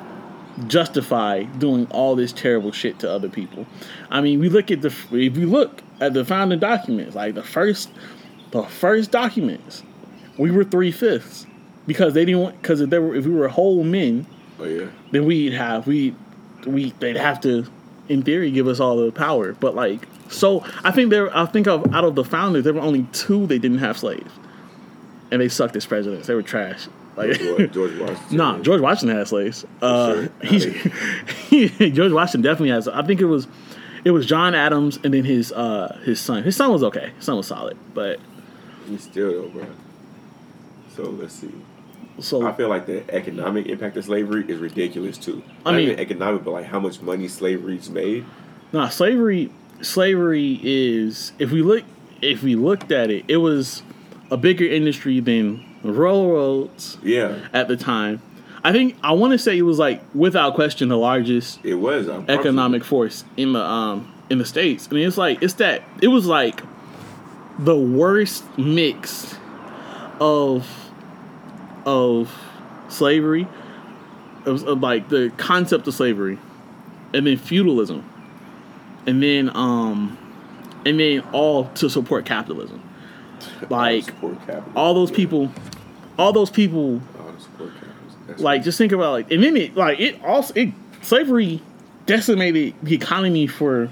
justify 0.67 1.44
doing 1.44 1.88
all 1.91 2.15
this 2.15 2.31
terrible 2.31 2.71
shit 2.71 3.00
to 3.00 3.12
other 3.12 3.29
people. 3.29 3.65
I 4.09 4.21
mean, 4.21 4.39
we 4.39 4.50
look 4.50 4.71
at 4.71 4.81
the 4.81 4.88
if 4.88 5.38
we 5.38 5.45
look 5.45 5.83
at 6.00 6.13
the 6.13 6.25
founding 6.25 6.59
documents, 6.59 7.15
like 7.15 7.35
the 7.35 7.44
first 7.44 7.91
the 8.51 8.63
first 8.63 9.11
documents, 9.11 9.83
we 10.38 10.51
were 10.51 10.63
three 10.63 10.91
fifths 10.91 11.45
because 11.88 12.13
they 12.13 12.25
didn't 12.25 12.41
want 12.41 12.61
because 12.61 12.81
if 12.81 12.89
they 12.89 13.00
were 13.00 13.15
if 13.15 13.25
we 13.25 13.33
were 13.33 13.47
whole 13.47 13.83
men, 13.83 14.25
oh 14.59 14.66
yeah, 14.66 14.87
then 15.11 15.25
we'd 15.25 15.54
have 15.54 15.85
we 15.87 16.16
we 16.66 16.92
they'd 16.99 17.18
have 17.18 17.40
to 17.42 17.66
in 18.09 18.24
theory 18.24 18.52
give 18.52 18.68
us 18.68 18.80
all 18.80 18.97
the 18.97 19.12
power. 19.12 19.54
But 19.54 19.76
like, 19.76 20.07
so 20.30 20.66
I 20.83 20.92
think 20.92 21.09
there, 21.09 21.35
I 21.35 21.45
think 21.45 21.68
of 21.68 21.94
out 21.94 22.04
of 22.04 22.16
the 22.16 22.24
founders, 22.24 22.64
there 22.64 22.74
were 22.74 22.81
only 22.81 23.07
two 23.12 23.47
they 23.47 23.59
didn't 23.59 23.80
have 23.80 23.97
slaves, 23.97 24.31
and 25.31 25.42
they 25.42 25.50
sucked 25.50 25.76
as 25.76 25.85
presidents. 25.85 26.28
They 26.28 26.35
were 26.35 26.44
trash. 26.44 26.88
Like 27.16 27.40
George, 27.40 27.71
George 27.71 27.97
Washington. 28.00 28.38
nah, 28.38 28.59
George 28.59 28.81
Washington 28.81 29.18
had 29.18 29.28
slaves. 29.28 29.66
Uh, 29.81 30.28
sure. 30.44 30.74
George 31.90 32.12
Washington 32.12 32.42
definitely 32.42 32.71
has. 32.71 32.88
I 32.88 33.04
think 33.04 33.21
it 33.21 33.26
was, 33.26 33.47
it 34.04 34.12
was 34.12 34.26
John 34.26 34.54
Adams 34.54 35.00
and 35.04 35.14
then 35.14 35.24
his 35.24 35.52
uh, 35.54 35.97
his 36.04 36.19
son. 36.19 36.44
His 36.44 36.56
son 36.57 36.71
was 36.71 36.83
okay. 36.83 37.12
His 37.16 37.26
son 37.26 37.38
was 37.38 37.47
solid, 37.47 37.78
but 37.94 38.19
he's 38.88 39.04
still 39.04 39.44
though, 39.44 39.50
bro. 39.50 39.68
So 40.95 41.04
let's 41.04 41.33
see. 41.33 41.52
So 42.19 42.48
I 42.48 42.54
feel 42.54 42.69
like 42.69 42.86
the 42.86 43.04
economic 43.14 43.68
impact 43.68 43.98
of 43.98 44.06
slavery 44.06 44.45
is 44.48 44.60
ridiculous 44.60 45.18
too. 45.18 45.44
Not 45.66 45.74
I 45.74 45.78
mean, 45.78 45.90
even 45.90 46.00
economic, 46.00 46.44
but 46.44 46.52
like 46.52 46.66
how 46.66 46.80
much 46.80 47.02
money 47.02 47.28
slavery's 47.28 47.90
made. 47.90 48.26
Nah, 48.72 48.90
slavery, 48.90 49.52
slavery 49.81 50.60
is 50.64 51.34
if 51.40 51.52
we 51.52 51.62
look 51.62 51.84
if 52.22 52.44
we 52.44 52.56
looked 52.56 52.92
at 52.92 53.10
it, 53.10 53.26
it 53.28 53.38
was 53.38 53.84
a 54.31 54.38
bigger 54.38 54.66
industry 54.66 55.19
than 55.19 55.66
railroads. 55.84 56.98
Yeah. 57.04 57.48
At 57.54 57.68
the 57.68 57.78
time, 57.78 58.22
I 58.64 58.72
think 58.72 58.95
I 59.04 59.12
want 59.12 59.34
to 59.34 59.38
say 59.38 59.57
it 59.57 59.64
was 59.64 59.78
like 59.78 60.02
without 60.14 60.56
question 60.56 60.90
the 60.90 60.98
largest. 60.98 61.60
It 61.64 61.76
was 61.76 62.07
economic 62.30 62.84
force 62.84 63.24
in 63.38 63.54
the 63.54 63.62
um 63.62 64.12
in 64.30 64.38
the 64.38 64.45
states. 64.45 64.88
I 64.90 64.95
mean, 64.95 65.07
it's 65.07 65.18
like 65.18 65.44
it's 65.44 65.56
that 65.56 65.84
it 66.02 66.07
was 66.07 66.26
like 66.26 66.62
the 67.60 67.76
worst 67.76 68.44
mix 68.57 69.36
of 70.19 70.68
of 71.85 72.33
slavery, 72.89 73.47
of, 74.45 74.63
of 74.68 74.80
like 74.81 75.09
the 75.09 75.31
concept 75.37 75.87
of 75.87 75.94
slavery, 75.94 76.37
and 77.13 77.27
then 77.27 77.37
feudalism, 77.37 78.04
and 79.06 79.21
then 79.21 79.49
um, 79.56 80.18
and 80.85 80.99
then 80.99 81.21
all 81.31 81.65
to 81.75 81.89
support 81.89 82.25
capitalism. 82.25 82.81
Like 83.69 84.06
support 84.06 84.39
capitalism. 84.39 84.73
all 84.75 84.94
those 84.94 85.11
people, 85.11 85.51
all 86.18 86.33
those 86.33 86.49
people. 86.49 87.01
like 88.37 88.63
just 88.63 88.77
think 88.77 88.92
about 88.92 89.11
like 89.11 89.31
and 89.31 89.44
then 89.44 89.56
it 89.56 89.75
like 89.75 89.99
it 89.99 90.21
also 90.23 90.54
it 90.56 90.69
slavery 91.01 91.61
decimated 92.06 92.73
the 92.81 92.95
economy 92.95 93.45
for 93.47 93.92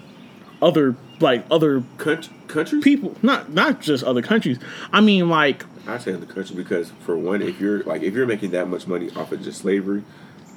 other 0.62 0.96
like 1.20 1.46
other 1.52 1.84
Country, 1.98 2.34
countries? 2.48 2.84
people, 2.84 3.16
not 3.22 3.52
not 3.52 3.80
just 3.82 4.04
other 4.04 4.22
countries. 4.22 4.60
I 4.92 5.02
mean, 5.02 5.30
like 5.30 5.66
I 5.88 5.98
say 5.98 6.12
in 6.12 6.20
the 6.20 6.26
country 6.26 6.56
because 6.56 6.92
for 7.02 7.18
one, 7.18 7.42
if 7.42 7.60
you're 7.60 7.84
like 7.84 8.02
if 8.04 8.14
you're 8.14 8.26
making 8.28 8.52
that 8.52 8.68
much 8.70 8.88
money 8.88 9.10
off 9.16 9.32
of 9.32 9.42
just 9.44 9.60
slavery, 9.62 10.04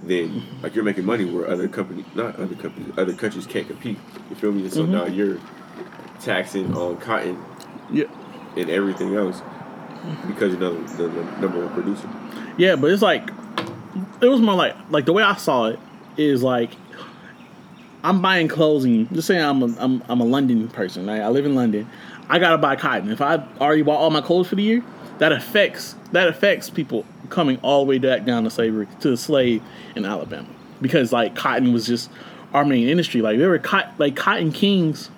then 0.05 0.43
like 0.63 0.75
you're 0.75 0.85
making 0.85 1.05
money 1.05 1.25
where 1.25 1.49
other 1.49 1.69
companies, 1.69 2.05
not 2.15 2.37
other 2.37 2.55
companies, 2.55 2.93
other 2.97 3.13
countries 3.15 3.47
can't 3.47 3.67
compete. 3.67 3.99
You 4.31 4.37
feel 4.37 4.53
me? 4.53 4.63
And 4.63 4.73
so 4.73 4.83
Mm-hmm. 4.83 4.93
now 4.93 5.07
you're 5.07 5.39
taxing 6.21 6.75
on 6.75 6.97
cotton 6.99 7.43
yeah, 7.91 8.05
and 8.57 8.71
everything 8.71 9.15
else 9.15 9.43
because 10.27 10.53
you're 10.55 10.61
the, 10.61 10.79
the, 10.97 11.09
the 11.09 11.23
number 11.41 11.65
one 11.65 11.73
producer. 11.75 12.09
yeah, 12.57 12.77
but 12.77 12.91
it's 12.91 13.03
like 13.03 13.29
it 14.21 14.27
was 14.29 14.41
more 14.41 14.55
like 14.55 14.75
like 14.91 15.07
the 15.07 15.13
way 15.13 15.23
I 15.23 15.37
saw 15.37 15.67
it 15.67 15.79
is 16.17 16.43
like 16.43 16.71
I'm 18.05 18.23
buying 18.23 18.47
clothing. 18.49 19.07
and 19.09 19.13
just 19.15 19.27
saying 19.27 19.43
I'm 19.43 19.63
a, 19.63 19.75
I'm 19.79 20.03
I'm 20.09 20.21
a 20.21 20.25
London 20.25 20.69
person. 20.69 21.07
Right? 21.07 21.21
I 21.21 21.29
live 21.29 21.45
in 21.47 21.55
London. 21.55 21.89
I 22.29 22.39
gotta 22.39 22.59
buy 22.59 22.77
cotton. 22.77 23.11
If 23.11 23.21
I 23.21 23.37
already 23.61 23.83
bought 23.83 23.99
all 23.99 24.11
my 24.11 24.21
clothes 24.21 24.49
for 24.49 24.55
the 24.57 24.63
year, 24.63 24.83
that 25.19 25.33
affects 25.33 25.95
that 26.13 26.29
affects 26.29 26.71
people 26.71 27.05
coming 27.31 27.59
all 27.63 27.85
the 27.85 27.89
way 27.89 27.99
back 27.99 28.25
down 28.25 28.45
to 28.45 28.51
slavery 28.51 28.87
to 29.01 29.11
the 29.11 29.17
slave 29.17 29.63
in 29.95 30.05
Alabama 30.05 30.49
because 30.81 31.13
like 31.13 31.35
cotton 31.35 31.73
was 31.73 31.87
just 31.87 32.11
our 32.53 32.65
main 32.65 32.89
industry. 32.89 33.23
Like 33.23 33.39
they 33.39 33.47
were 33.47 33.59
cot, 33.59 33.95
like 33.99 34.17
cotton 34.17 34.53
kings, 34.53 35.11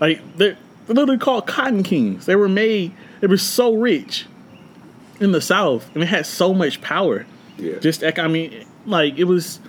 like 0.00 0.20
they're, 0.36 0.56
literally 0.88 1.18
called 1.18 1.46
cotton 1.46 1.84
kings. 1.84 2.26
They 2.26 2.34
were 2.34 2.48
made. 2.48 2.92
They 3.20 3.28
were 3.28 3.36
so 3.36 3.74
rich 3.74 4.26
in 5.20 5.30
the 5.30 5.40
South 5.40 5.88
and 5.94 6.02
it 6.02 6.06
had 6.06 6.26
so 6.26 6.52
much 6.52 6.80
power. 6.80 7.26
Yeah. 7.58 7.78
Just 7.78 8.02
I 8.02 8.26
mean, 8.28 8.66
like 8.86 9.18
it 9.18 9.24
was. 9.24 9.60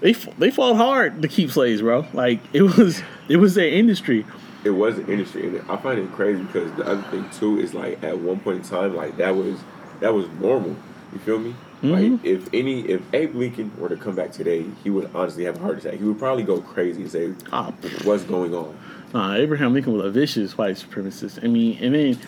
They 0.00 0.12
they 0.12 0.50
fought 0.50 0.76
hard 0.76 1.22
to 1.22 1.28
keep 1.28 1.50
slaves, 1.50 1.80
bro. 1.80 2.06
Like 2.12 2.40
it 2.52 2.62
was 2.62 3.02
it 3.28 3.38
was 3.38 3.54
their 3.54 3.68
industry. 3.68 4.26
It 4.64 4.70
was 4.70 4.98
an 4.98 5.06
industry, 5.08 5.46
and 5.46 5.70
I 5.70 5.76
find 5.76 5.98
it 5.98 6.10
crazy 6.12 6.42
because 6.42 6.72
the 6.74 6.86
other 6.86 7.02
thing 7.10 7.28
too 7.30 7.58
is 7.60 7.74
like 7.74 8.02
at 8.02 8.18
one 8.18 8.40
point 8.40 8.58
in 8.58 8.62
time, 8.64 8.94
like 8.96 9.16
that 9.18 9.34
was 9.36 9.58
that 10.00 10.12
was 10.14 10.28
normal. 10.40 10.76
You 11.12 11.18
feel 11.20 11.38
me? 11.38 11.54
Like 11.82 12.24
if 12.24 12.52
any 12.52 12.80
if 12.88 13.00
Abe 13.14 13.34
Lincoln 13.34 13.70
were 13.78 13.88
to 13.88 13.96
come 13.96 14.16
back 14.16 14.32
today, 14.32 14.64
he 14.82 14.90
would 14.90 15.08
honestly 15.14 15.44
have 15.44 15.56
a 15.56 15.58
heart 15.60 15.78
attack. 15.78 15.94
He 15.94 16.04
would 16.04 16.18
probably 16.18 16.42
go 16.42 16.60
crazy 16.60 17.02
and 17.02 17.10
say, 17.10 17.32
Ah. 17.52 17.70
"What's 18.02 18.24
going 18.24 18.54
on?" 18.54 18.76
Uh, 19.14 19.34
Abraham 19.34 19.72
Lincoln 19.72 19.92
was 19.92 20.04
a 20.04 20.10
vicious 20.10 20.58
white 20.58 20.76
supremacist. 20.76 21.44
I 21.44 21.46
mean, 21.46 21.78
and 21.80 21.94
then 21.94 22.18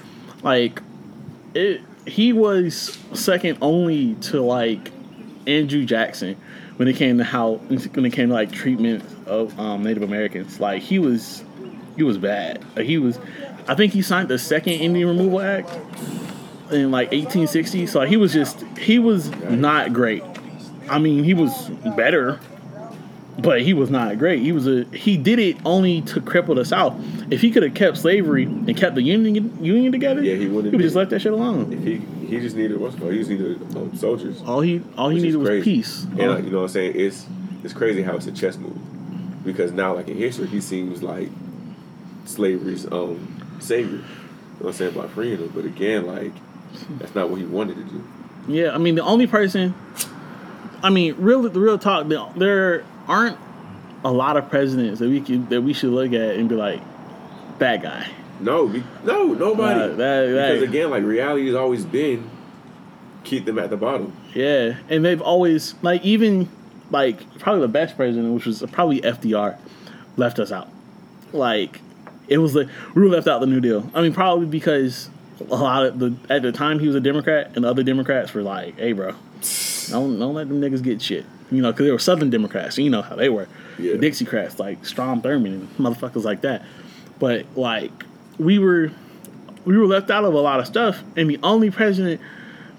like 0.43 0.81
it, 1.55 1.81
he 2.07 2.33
was 2.33 2.97
second 3.15 3.59
only 3.61 4.15
to 4.17 4.41
like 4.41 4.93
Andrew 5.47 5.85
Jackson 5.85 6.37
when 6.77 6.87
it 6.87 6.95
came 6.97 7.19
to 7.19 7.25
how 7.25 7.55
when 7.55 8.05
it 8.05 8.13
came 8.13 8.29
to 8.29 8.35
like 8.35 8.53
treatment 8.53 9.03
of 9.27 9.59
um, 9.59 9.83
Native 9.83 10.03
Americans. 10.05 10.61
Like 10.61 10.83
he 10.83 10.99
was 10.99 11.43
he 11.99 12.05
was 12.05 12.17
bad. 12.17 12.65
Like 12.77 12.87
he 12.87 12.97
was. 12.97 13.19
I 13.67 13.75
think 13.75 13.93
he 13.93 14.03
signed 14.03 14.29
the 14.29 14.39
second 14.39 14.75
Indian 14.75 15.09
Removal 15.09 15.41
Act 15.41 15.69
in 16.71 16.93
like 16.93 17.11
1860. 17.11 17.89
So 17.89 18.03
he 18.03 18.17
was 18.17 18.33
just 18.33 18.61
he 18.79 19.01
was 19.01 19.31
not 19.51 19.93
great. 19.93 20.23
I 20.89 21.01
mean, 21.01 21.25
he 21.25 21.35
was 21.35 21.69
better, 21.97 22.39
but 23.41 23.63
he 23.63 23.75
was 23.75 23.91
not 23.91 24.17
great. 24.17 24.43
He 24.43 24.53
was 24.53 24.69
a 24.69 24.85
he 24.85 25.17
did 25.17 25.41
it 25.41 25.57
only 25.65 26.03
to 26.03 26.21
cripple 26.21 26.55
the 26.55 26.65
South. 26.65 26.95
If 27.33 27.41
he 27.41 27.51
could 27.51 27.65
have 27.65 27.75
kept 27.75 27.97
slavery 27.97 28.45
and 28.45 28.77
kept 28.77 28.95
the 28.95 29.03
union 29.03 29.59
union 29.63 29.91
together, 29.91 30.23
Yeah, 30.23 30.37
he 30.37 30.47
would 30.47 30.71
just 30.79 30.95
left 30.95 31.11
that 31.11 31.21
shit 31.21 31.33
alone. 31.33 31.73
If 31.73 31.83
he 31.83 31.97
he 32.29 32.39
just 32.39 32.55
needed 32.55 32.79
what's 32.79 32.95
called? 32.95 33.11
He 33.11 33.19
just 33.19 33.31
needed 33.31 33.61
um, 33.77 33.97
soldiers. 33.97 34.41
All 34.47 34.61
he 34.61 34.83
all 34.97 35.09
he 35.09 35.21
needed 35.21 35.39
was 35.39 35.65
peace. 35.65 36.05
And 36.05 36.31
like, 36.31 36.45
you 36.45 36.51
know 36.51 36.59
what 36.59 36.63
I'm 36.63 36.69
saying? 36.69 36.93
It's 36.95 37.27
it's 37.65 37.75
crazy 37.75 38.03
how 38.03 38.15
it's 38.15 38.29
a 38.29 38.33
chess 38.33 38.57
move 38.57 38.79
because 39.45 39.73
now 39.73 39.97
like 39.97 40.07
in 40.07 40.17
history 40.17 40.47
he 40.47 40.61
seems 40.61 41.03
like 41.03 41.29
slavery's 42.29 42.91
um 42.91 43.19
savior. 43.61 43.97
You 43.97 43.99
know 43.99 44.05
what 44.59 44.69
I'm 44.69 44.73
saying 44.75 44.95
by 44.95 45.07
freeing 45.09 45.39
him, 45.39 45.53
but 45.55 45.65
again 45.65 46.07
like 46.07 46.33
that's 46.99 47.15
not 47.15 47.31
what 47.31 47.39
he 47.41 47.47
wanted 47.47 47.77
to 47.77 47.85
do. 47.85 48.05
Yeah, 48.49 48.75
I 48.75 48.79
mean 48.79 48.95
the 48.95 49.03
only 49.05 49.27
person, 49.27 49.75
I 50.83 50.91
mean, 50.91 51.15
real 51.19 51.43
the 51.43 51.59
real 51.61 51.79
talk. 51.79 52.09
There, 52.09 52.25
there 52.37 52.85
aren't 53.07 53.37
a 54.05 54.13
lot 54.13 54.37
of 54.37 54.49
presidents 54.49 55.01
that 55.01 55.09
we 55.09 55.21
could 55.21 55.49
that 55.51 55.63
we 55.63 55.73
should 55.73 55.91
look 55.91 56.13
at 56.13 56.37
and 56.37 56.49
be 56.49 56.55
like, 56.55 56.81
that 57.59 57.83
guy. 57.83 58.09
No, 58.41 58.67
we, 58.67 58.85
no, 59.05 59.33
nobody. 59.35 59.81
Uh, 59.81 59.87
that- 59.89 59.97
that- 59.97 60.53
because 60.55 60.63
again, 60.69 60.91
like 60.91 61.03
reality 61.05 61.47
has 61.47 61.55
always 61.57 61.85
been 61.85 62.31
keep 63.25 63.45
them 63.45 63.59
at 63.59 63.69
the 63.71 63.77
bottom. 63.77 64.15
Yeah, 64.35 64.77
and 64.89 65.05
they've 65.05 65.21
always 65.21 65.75
like 65.83 66.05
even 66.05 66.49
like 66.91 67.39
probably 67.41 67.63
the 67.63 67.69
best 67.69 67.97
president, 67.97 68.33
which 68.35 68.47
was 68.47 68.63
probably 68.73 69.01
FDR, 69.01 69.59
left 70.17 70.39
us 70.39 70.53
out. 70.53 70.69
Like 71.33 71.81
it 72.29 72.39
was 72.39 72.55
like 72.55 72.69
we 72.95 73.03
were 73.03 73.09
left 73.09 73.27
out 73.27 73.41
the 73.41 73.47
New 73.47 73.61
Deal. 73.61 73.91
I 73.95 74.03
mean, 74.03 74.13
probably 74.15 74.47
because 74.47 75.09
a 75.41 75.57
lot 75.57 75.85
of 75.87 75.99
the 75.99 76.15
at 76.29 76.43
the 76.43 76.53
time 76.53 76.79
he 76.79 76.87
was 76.87 76.97
a 76.97 77.01
Democrat, 77.01 77.53
and 77.55 77.65
the 77.65 77.69
other 77.71 77.83
Democrats 77.83 78.35
were 78.35 78.43
like, 78.43 78.79
"Hey, 78.79 78.93
bro, 78.93 79.13
don't 79.91 80.19
don't 80.19 80.35
let 80.35 80.49
them 80.49 80.61
niggas 80.61 80.83
get 80.83 81.01
shit." 81.03 81.25
You 81.51 81.63
know, 81.63 81.73
because 81.73 81.87
they 81.87 81.93
were 81.93 81.99
Southern 81.99 82.29
Democrats. 82.31 82.77
and 82.77 82.85
You 82.85 82.91
know 82.91 83.01
how 83.03 83.17
they 83.17 83.31
were, 83.31 83.49
Yeah. 83.79 83.97
the 83.97 83.99
Dixiecrats, 84.11 84.59
like 84.59 84.85
Strom 84.85 85.23
Thurmond 85.23 85.47
and 85.47 85.77
motherfuckers 85.79 86.25
like 86.25 86.43
that. 86.43 86.63
But 87.19 87.47
like 87.57 87.91
we 88.39 88.59
were, 88.59 88.91
we 89.65 89.79
were 89.79 89.87
left 89.87 90.11
out 90.11 90.25
of 90.25 90.35
a 90.35 90.39
lot 90.39 90.61
of 90.61 90.67
stuff, 90.67 91.03
and 91.17 91.31
the 91.31 91.39
only 91.43 91.71
president 91.71 92.21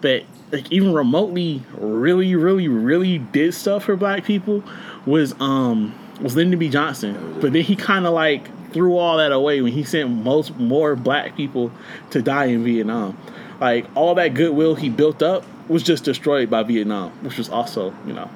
that 0.01 0.23
like 0.51 0.71
even 0.71 0.93
remotely 0.93 1.61
really 1.77 2.35
really 2.35 2.67
really 2.67 3.17
did 3.19 3.53
stuff 3.53 3.83
for 3.85 3.95
black 3.95 4.23
people 4.23 4.63
was 5.05 5.33
um 5.39 5.93
was 6.21 6.35
Lyndon 6.35 6.57
B 6.57 6.69
Johnson 6.69 7.37
but 7.39 7.53
then 7.53 7.61
he 7.63 7.75
kind 7.75 8.07
of 8.07 8.13
like 8.13 8.49
threw 8.71 8.97
all 8.97 9.17
that 9.17 9.31
away 9.31 9.61
when 9.61 9.73
he 9.73 9.83
sent 9.83 10.09
most 10.09 10.55
more 10.57 10.95
black 10.95 11.35
people 11.35 11.71
to 12.11 12.21
die 12.21 12.45
in 12.45 12.63
Vietnam 12.63 13.17
like 13.59 13.85
all 13.95 14.15
that 14.15 14.33
goodwill 14.33 14.75
he 14.75 14.89
built 14.89 15.21
up 15.23 15.43
was 15.67 15.83
just 15.83 16.03
destroyed 16.03 16.49
by 16.49 16.63
Vietnam 16.63 17.11
which 17.23 17.37
was 17.37 17.49
also 17.49 17.93
you 18.05 18.13
know 18.13 18.29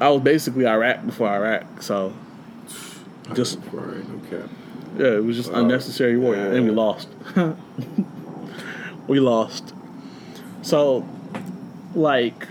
I 0.00 0.10
was 0.10 0.22
basically 0.22 0.66
Iraq 0.66 1.04
before 1.06 1.28
Iraq 1.28 1.82
so 1.82 2.12
Just- 3.34 3.58
right, 3.72 4.04
cap. 4.30 4.48
yeah 4.98 5.06
it 5.16 5.24
was 5.24 5.36
just 5.36 5.50
Oh, 5.52 5.60
unnecessary 5.60 6.16
war 6.16 6.34
and 6.34 6.64
we 6.64 6.70
yeah. 6.70 6.76
lost 6.76 7.08
we 9.08 9.20
lost 9.20 9.72
so 10.62 11.06
like 11.94 12.44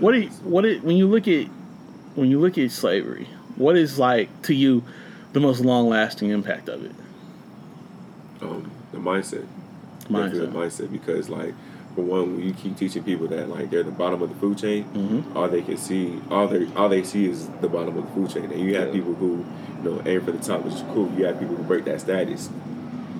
what 0.00 0.12
do 0.12 0.20
you, 0.20 0.28
what 0.44 0.64
it, 0.64 0.82
when 0.82 0.96
you 0.96 1.06
look 1.06 1.28
at 1.28 1.46
when 2.16 2.30
you 2.30 2.40
look 2.40 2.58
at 2.58 2.70
slavery 2.70 3.28
what 3.56 3.76
is 3.76 3.98
like 3.98 4.28
to 4.42 4.54
you 4.54 4.82
the 5.34 5.40
most 5.40 5.60
long 5.60 5.88
lasting 5.88 6.30
impact 6.30 6.68
of 6.68 6.82
it 6.84 6.92
Um, 8.40 8.70
the 8.92 8.98
mindset. 8.98 9.44
Definitely 10.02 10.40
the 10.40 10.46
mindset 10.46 10.92
because 10.92 11.28
like 11.28 11.54
for 11.94 12.02
one, 12.02 12.36
when 12.36 12.44
you 12.46 12.52
keep 12.52 12.76
teaching 12.76 13.02
people 13.04 13.26
that 13.28 13.48
like 13.48 13.70
they're 13.70 13.82
the 13.84 13.90
bottom 13.90 14.20
of 14.22 14.28
the 14.28 14.34
food 14.36 14.58
chain, 14.58 14.84
Mhm. 14.94 15.36
all 15.36 15.48
they 15.48 15.62
can 15.62 15.76
see, 15.76 16.20
all 16.30 16.46
they 16.48 16.66
all 16.76 16.88
they 16.88 17.02
see 17.04 17.26
is 17.26 17.48
the 17.60 17.68
bottom 17.68 17.96
of 17.96 18.04
the 18.06 18.10
food 18.12 18.30
chain. 18.30 18.50
And 18.50 18.60
you 18.60 18.74
have 18.76 18.88
Yeah. 18.88 18.94
people 18.94 19.14
who, 19.14 19.44
you 19.82 19.90
know, 19.90 20.02
aim 20.06 20.20
for 20.22 20.32
the 20.32 20.38
top, 20.38 20.64
which 20.64 20.74
is 20.74 20.82
cool. 20.92 21.10
You 21.16 21.24
have 21.26 21.38
people 21.38 21.54
who 21.56 21.62
break 21.62 21.84
that 21.86 22.00
status, 22.00 22.50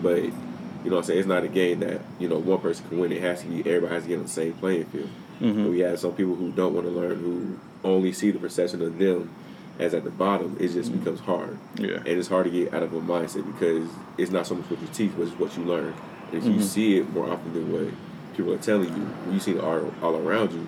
but 0.03 0.23
you 0.23 0.91
know, 0.91 0.97
what 0.97 0.99
I'm 0.99 1.03
saying 1.05 1.19
it's 1.21 1.29
not 1.29 1.45
a 1.45 1.49
game 1.49 1.81
that 1.81 2.01
you 2.19 2.29
know 2.29 2.39
one 2.39 2.59
person 2.59 2.85
can 2.89 2.99
win. 2.99 3.13
It 3.13 3.23
has 3.23 3.41
to 3.43 3.47
be 3.47 3.61
everybody 3.61 3.95
has 3.95 4.03
to 4.05 4.09
get 4.09 4.17
on 4.19 4.25
the 4.25 4.29
same 4.29 4.53
playing 4.55 4.85
field. 4.87 5.09
Mhm. 5.41 5.57
And 5.57 5.71
we 5.71 5.81
have 5.81 5.99
some 5.99 6.13
people 6.13 6.35
who 6.35 6.51
don't 6.51 6.75
want 6.75 6.87
to 6.87 6.93
learn, 6.93 7.17
who 7.19 7.89
only 7.89 8.13
see 8.13 8.31
the 8.31 8.39
perception 8.39 8.83
of 8.83 8.99
them 8.99 9.31
as 9.79 9.93
at 9.95 10.05
the 10.05 10.11
bottom. 10.11 10.57
It 10.61 10.69
just 10.69 10.93
becomes 10.97 11.21
hard. 11.21 11.59
yeah 11.79 11.97
And 11.99 12.07
it's 12.09 12.29
hard 12.29 12.45
to 12.45 12.51
get 12.51 12.73
out 12.75 12.83
of 12.83 12.93
a 12.93 13.01
mindset 13.01 13.45
because 13.53 13.89
it's 14.19 14.31
not 14.31 14.47
so 14.47 14.55
much 14.55 14.71
what 14.71 14.81
you 14.81 14.89
teach, 14.93 15.13
but 15.17 15.27
it's 15.27 15.39
what 15.39 15.57
you 15.57 15.65
learn. 15.65 15.95
And 16.33 16.35
if 16.35 16.45
Mhm. 16.45 16.55
you 16.55 16.63
see 16.63 16.99
it 16.99 17.13
more 17.13 17.29
often 17.31 17.53
than 17.53 17.73
what 17.73 17.93
people 18.37 18.53
are 18.53 18.59
telling 18.59 18.89
you, 18.89 19.05
when 19.25 19.35
you 19.35 19.41
see 19.41 19.53
it 19.53 19.61
all, 19.61 19.93
all 20.03 20.17
around 20.17 20.53
you, 20.53 20.67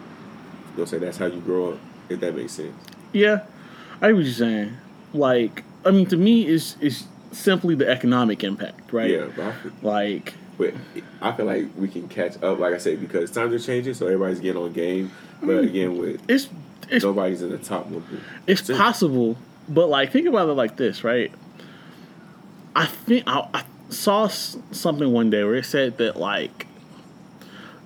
you'll 0.76 0.86
say 0.86 0.98
that's 0.98 1.18
how 1.18 1.26
you 1.26 1.40
grow 1.40 1.72
up, 1.72 1.78
if 2.08 2.20
that 2.20 2.34
makes 2.36 2.52
sense. 2.52 2.74
yeah 3.12 3.40
I 4.02 4.12
was 4.12 4.36
saying 4.36 4.76
like 5.14 5.62
I 5.84 5.90
mean 5.90 6.06
to 6.06 6.16
me 6.16 6.42
it's 6.46 6.76
it's 6.80 7.04
simply 7.32 7.74
the 7.74 7.88
economic 7.88 8.42
impact 8.44 8.92
right 8.92 9.10
Yeah, 9.10 9.26
but 9.36 9.46
I, 9.46 9.52
feel, 9.52 9.72
like 9.82 10.34
but 10.58 10.74
I 11.22 11.32
feel 11.32 11.46
like 11.46 11.66
we 11.76 11.88
can 11.88 12.08
catch 12.08 12.42
up, 12.42 12.58
like 12.58 12.74
I 12.74 12.78
said, 12.78 13.00
because 13.00 13.30
times 13.30 13.52
are 13.54 13.58
changing, 13.58 13.94
so 13.94 14.06
everybody's 14.06 14.40
getting 14.40 14.60
on 14.60 14.72
game. 14.72 15.10
But 15.42 15.64
again, 15.64 15.96
with 15.98 16.20
it's 16.28 16.48
it's 16.90 17.04
nobody's 17.04 17.42
in 17.42 17.50
the 17.50 17.58
top. 17.58 17.88
It's 18.46 18.66
Sure. 18.66 18.76
possible, 18.76 19.36
but 19.68 19.88
like 19.88 20.12
think 20.12 20.26
about 20.26 20.48
it 20.48 20.52
like 20.54 20.76
this, 20.76 21.04
right? 21.04 21.32
I 22.74 22.86
think 22.86 23.24
I, 23.26 23.48
I 23.54 23.64
saw 23.88 24.26
something 24.28 25.12
one 25.12 25.30
day 25.30 25.44
where 25.44 25.54
it 25.56 25.64
said 25.64 25.98
that 25.98 26.16
like 26.16 26.66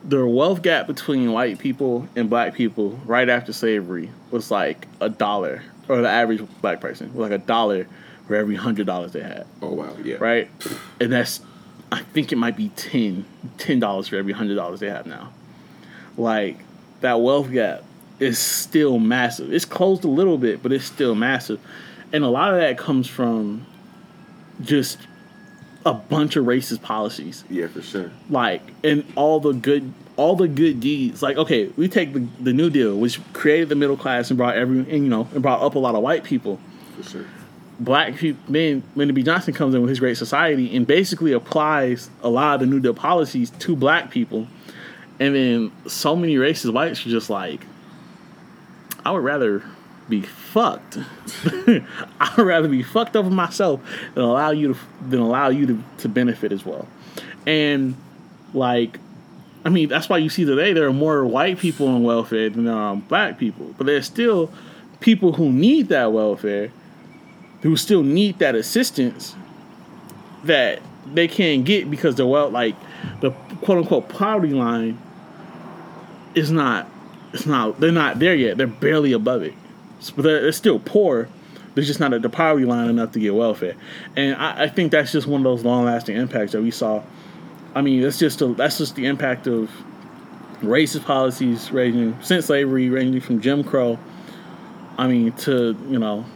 the 0.03 0.27
wealth 0.27 0.63
gap 0.63 0.87
between 0.87 1.31
white 1.33 1.59
people 1.59 2.09
and 2.17 2.31
black 2.31 2.55
people 2.55 2.99
right 3.05 3.29
after 3.29 3.53
slavery 3.53 4.11
was 4.31 4.51
like 4.51 4.87
a 5.01 5.09
dollar, 5.09 5.63
or 5.89 6.01
the 6.01 6.09
average 6.09 6.43
black 6.63 6.81
person 6.81 7.13
was 7.15 7.31
like 7.31 7.39
a 7.39 7.45
dollar 7.45 7.87
for 8.27 8.35
every 8.37 8.57
hundred 8.57 8.87
dollars 8.87 9.13
they 9.13 9.23
had, 9.23 9.47
Oh 9.61 9.73
wow, 9.75 9.95
yeah, 10.03 10.17
right? 10.17 10.51
And 11.01 11.13
that's 11.13 11.41
I 11.93 12.03
think 12.03 12.33
it 12.33 12.37
might 12.37 12.57
be 12.57 12.69
ten 12.71 13.25
ten 13.59 13.79
dollars 13.81 14.09
for 14.09 14.17
every 14.17 14.33
hundred 14.33 14.55
dollars 14.55 14.81
they 14.81 14.89
have 14.91 15.07
now. 15.07 15.33
Like 16.17 16.59
that 17.03 17.21
wealth 17.21 17.51
gap 17.53 17.83
is 18.21 18.39
still 18.39 18.99
massive. 18.99 19.53
It's 19.53 19.65
closed 19.65 20.05
a 20.05 20.09
little 20.09 20.39
bit, 20.39 20.63
but 20.63 20.73
it's 20.73 20.85
still 20.85 21.15
massive. 21.15 21.59
And 22.13 22.23
a 22.23 22.29
lot 22.29 22.53
of 22.53 22.61
that 22.61 22.77
comes 22.77 23.09
from 23.09 23.67
just 24.61 24.99
a 25.87 25.95
bunch 25.95 26.37
of 26.37 26.45
racist 26.45 26.83
policies. 26.83 27.45
Yeah, 27.49 27.69
for 27.69 27.83
sure. 27.83 28.11
Like 28.29 28.63
and 28.85 29.05
all 29.17 29.41
the 29.41 29.53
good 29.53 29.93
all 30.17 30.37
the 30.37 30.49
good 30.49 30.81
deeds. 30.81 31.23
Like 31.23 31.37
okay, 31.37 31.69
we 31.77 31.89
take 31.89 32.13
the, 32.13 32.27
the 32.41 32.53
New 32.53 32.71
Deal, 32.71 32.97
which 32.97 33.21
created 33.33 33.69
the 33.69 33.75
middle 33.75 33.97
class 33.97 34.31
and 34.31 34.37
brought 34.37 34.57
every 34.57 34.79
and, 34.81 35.05
you 35.05 35.09
know 35.09 35.27
and 35.33 35.43
brought 35.43 35.63
up 35.63 35.75
a 35.75 35.79
lot 35.79 35.95
of 35.95 36.03
white 36.03 36.25
people. 36.25 36.61
For 36.97 37.03
sure. 37.03 37.25
Black 37.79 38.17
people, 38.17 38.43
then 38.53 38.83
Lyndon 38.95 39.15
B. 39.15 39.23
Johnson 39.23 39.55
comes 39.55 39.75
in 39.75 39.81
with 39.81 39.89
his 39.89 39.99
Great 40.01 40.19
Society 40.19 40.77
and 40.77 40.87
basically 40.87 41.33
applies 41.33 42.11
a 42.23 42.29
lot 42.29 42.57
of 42.57 42.61
the 42.61 42.67
New 42.67 42.79
Deal 42.79 42.93
policies 42.93 43.49
to 43.51 43.75
black 43.75 44.11
people, 44.11 44.47
and 45.19 45.35
then 45.35 45.73
so 45.87 46.15
many 46.15 46.35
racist 46.35 46.75
whites 46.75 47.07
are 47.07 47.09
just 47.09 47.31
like, 47.31 47.65
I 49.05 49.11
would 49.13 49.25
rather 49.25 49.63
be 50.09 50.23
fucked. 50.23 50.99
I 51.45 52.35
would 52.37 52.47
rather 52.47 52.69
be 52.69 52.83
fucked 52.83 53.17
up 53.17 53.27
myself 53.27 53.81
than 54.15 54.25
allow 54.25 54.51
you 54.51 54.75
to 54.75 54.81
than 55.09 55.21
allow 55.21 55.49
you 55.49 55.67
to, 55.67 55.83
to 55.99 56.09
benefit 56.09 56.53
as 56.53 56.65
well. 56.65 56.87
And 57.47 57.97
like 58.53 58.99
I 59.65 59.69
mean, 59.69 59.89
that's 59.89 60.09
why 60.09 60.19
you 60.19 60.31
see 60.31 60.45
today 60.45 60.73
there 60.73 60.87
are 60.87 60.93
more 60.93 61.25
white 61.25 61.59
people 61.59 61.89
on 61.89 62.03
welfare 62.03 62.49
than 62.49 63.01
black 63.01 63.39
people. 63.39 63.75
But 63.77 63.87
there's 63.87 64.07
still 64.07 64.51
people 65.01 65.35
who 65.35 65.53
need 65.53 65.89
that 65.89 66.13
welfare, 66.13 66.73
who 67.63 67.77
still 67.77 68.03
need 68.03 68.39
that 68.39 68.55
assistance 68.55 69.35
that 70.45 70.81
they 71.13 71.29
can't 71.29 71.65
get 71.65 71.91
because 71.91 72.15
they're 72.15 72.27
well 72.27 72.51
like 72.51 72.75
the 73.21 73.31
quote 73.63 73.79
unquote 73.79 74.09
poverty 74.09 74.55
line 74.55 74.99
is 76.35 76.51
not 76.51 76.89
it's 77.33 77.47
not 77.47 77.81
they're 77.81 77.93
not 77.93 78.19
there 78.19 78.35
yet. 78.35 78.57
They're 78.57 78.67
barely 78.67 79.13
above 79.13 79.43
it. 79.43 79.55
But 80.17 80.23
they're, 80.23 80.43
they're 80.43 80.53
still 80.53 80.79
poor. 80.79 81.29
There's 81.75 81.87
just 81.87 82.01
not 82.01 82.13
at 82.13 82.23
the 82.23 82.29
poverty 82.29 82.65
line 82.65 82.89
enough 82.89 83.13
to 83.13 83.21
get 83.21 83.35
welfare. 83.35 83.77
And 84.17 84.35
I, 84.37 84.65
I 84.65 84.69
think 84.69 84.91
that's 84.93 85.13
just 85.13 85.27
one 85.27 85.41
of 85.41 85.45
those 85.45 85.65
long 85.65 85.85
lasting 85.85 86.17
impacts 86.17 86.53
that 86.53 86.63
we 86.63 86.71
saw. 86.71 87.03
I 87.75 87.83
mean, 87.83 88.03
that's 88.03 88.19
just 88.19 88.41
a, 88.43 88.49
that's 88.49 88.79
just 88.79 88.97
the 88.97 89.07
impact 89.07 89.47
of 89.47 89.71
racist 90.61 91.05
policies 91.05 91.71
ranging 91.71 92.21
since 92.23 92.47
slavery, 92.47 92.89
ranging 92.89 93.21
from 93.21 93.41
Jim 93.41 93.63
Crow. 93.63 93.99
I 94.99 95.07
mean, 95.07 95.33
to 95.33 95.77
you 95.89 95.99
know, 95.99 96.27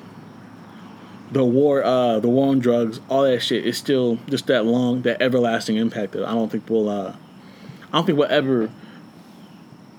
the 1.32 1.44
war, 1.44 1.82
uh, 1.82 2.20
the 2.20 2.28
war 2.28 2.48
on 2.48 2.60
drugs, 2.60 3.00
all 3.08 3.22
that 3.24 3.40
shit 3.40 3.66
is 3.66 3.76
still 3.76 4.18
just 4.28 4.46
that 4.46 4.64
long, 4.64 5.02
that 5.02 5.20
everlasting 5.20 5.76
impact. 5.76 6.12
That 6.12 6.26
I 6.26 6.32
don't 6.32 6.50
think 6.50 6.70
we'll, 6.70 6.88
uh, 6.88 7.14
I 7.88 7.92
don't 7.92 8.06
think 8.06 8.18
we'll 8.18 8.30
ever. 8.30 8.70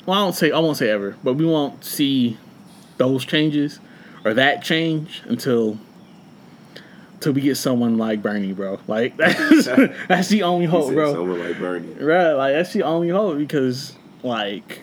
Well, 0.05 0.19
I 0.19 0.23
don't 0.23 0.33
say 0.33 0.51
I 0.51 0.59
won't 0.59 0.77
say 0.77 0.89
ever, 0.89 1.15
but 1.23 1.33
we 1.33 1.45
won't 1.45 1.83
see 1.83 2.37
those 2.97 3.25
changes 3.25 3.79
or 4.23 4.33
that 4.33 4.63
change 4.63 5.21
until 5.25 5.77
until 7.15 7.33
we 7.33 7.41
get 7.41 7.55
someone 7.57 7.97
like 7.97 8.21
Bernie, 8.21 8.53
bro. 8.53 8.79
Like 8.87 9.17
that's, 9.17 9.65
that's 10.07 10.29
the 10.29 10.43
only 10.43 10.65
hope, 10.65 10.93
bro. 10.93 11.13
Someone 11.13 11.39
like 11.39 11.57
Bernie. 11.59 11.93
Right, 11.93 12.33
like 12.33 12.53
that's 12.53 12.73
the 12.73 12.83
only 12.83 13.09
hope 13.09 13.37
because 13.37 13.95
like 14.23 14.81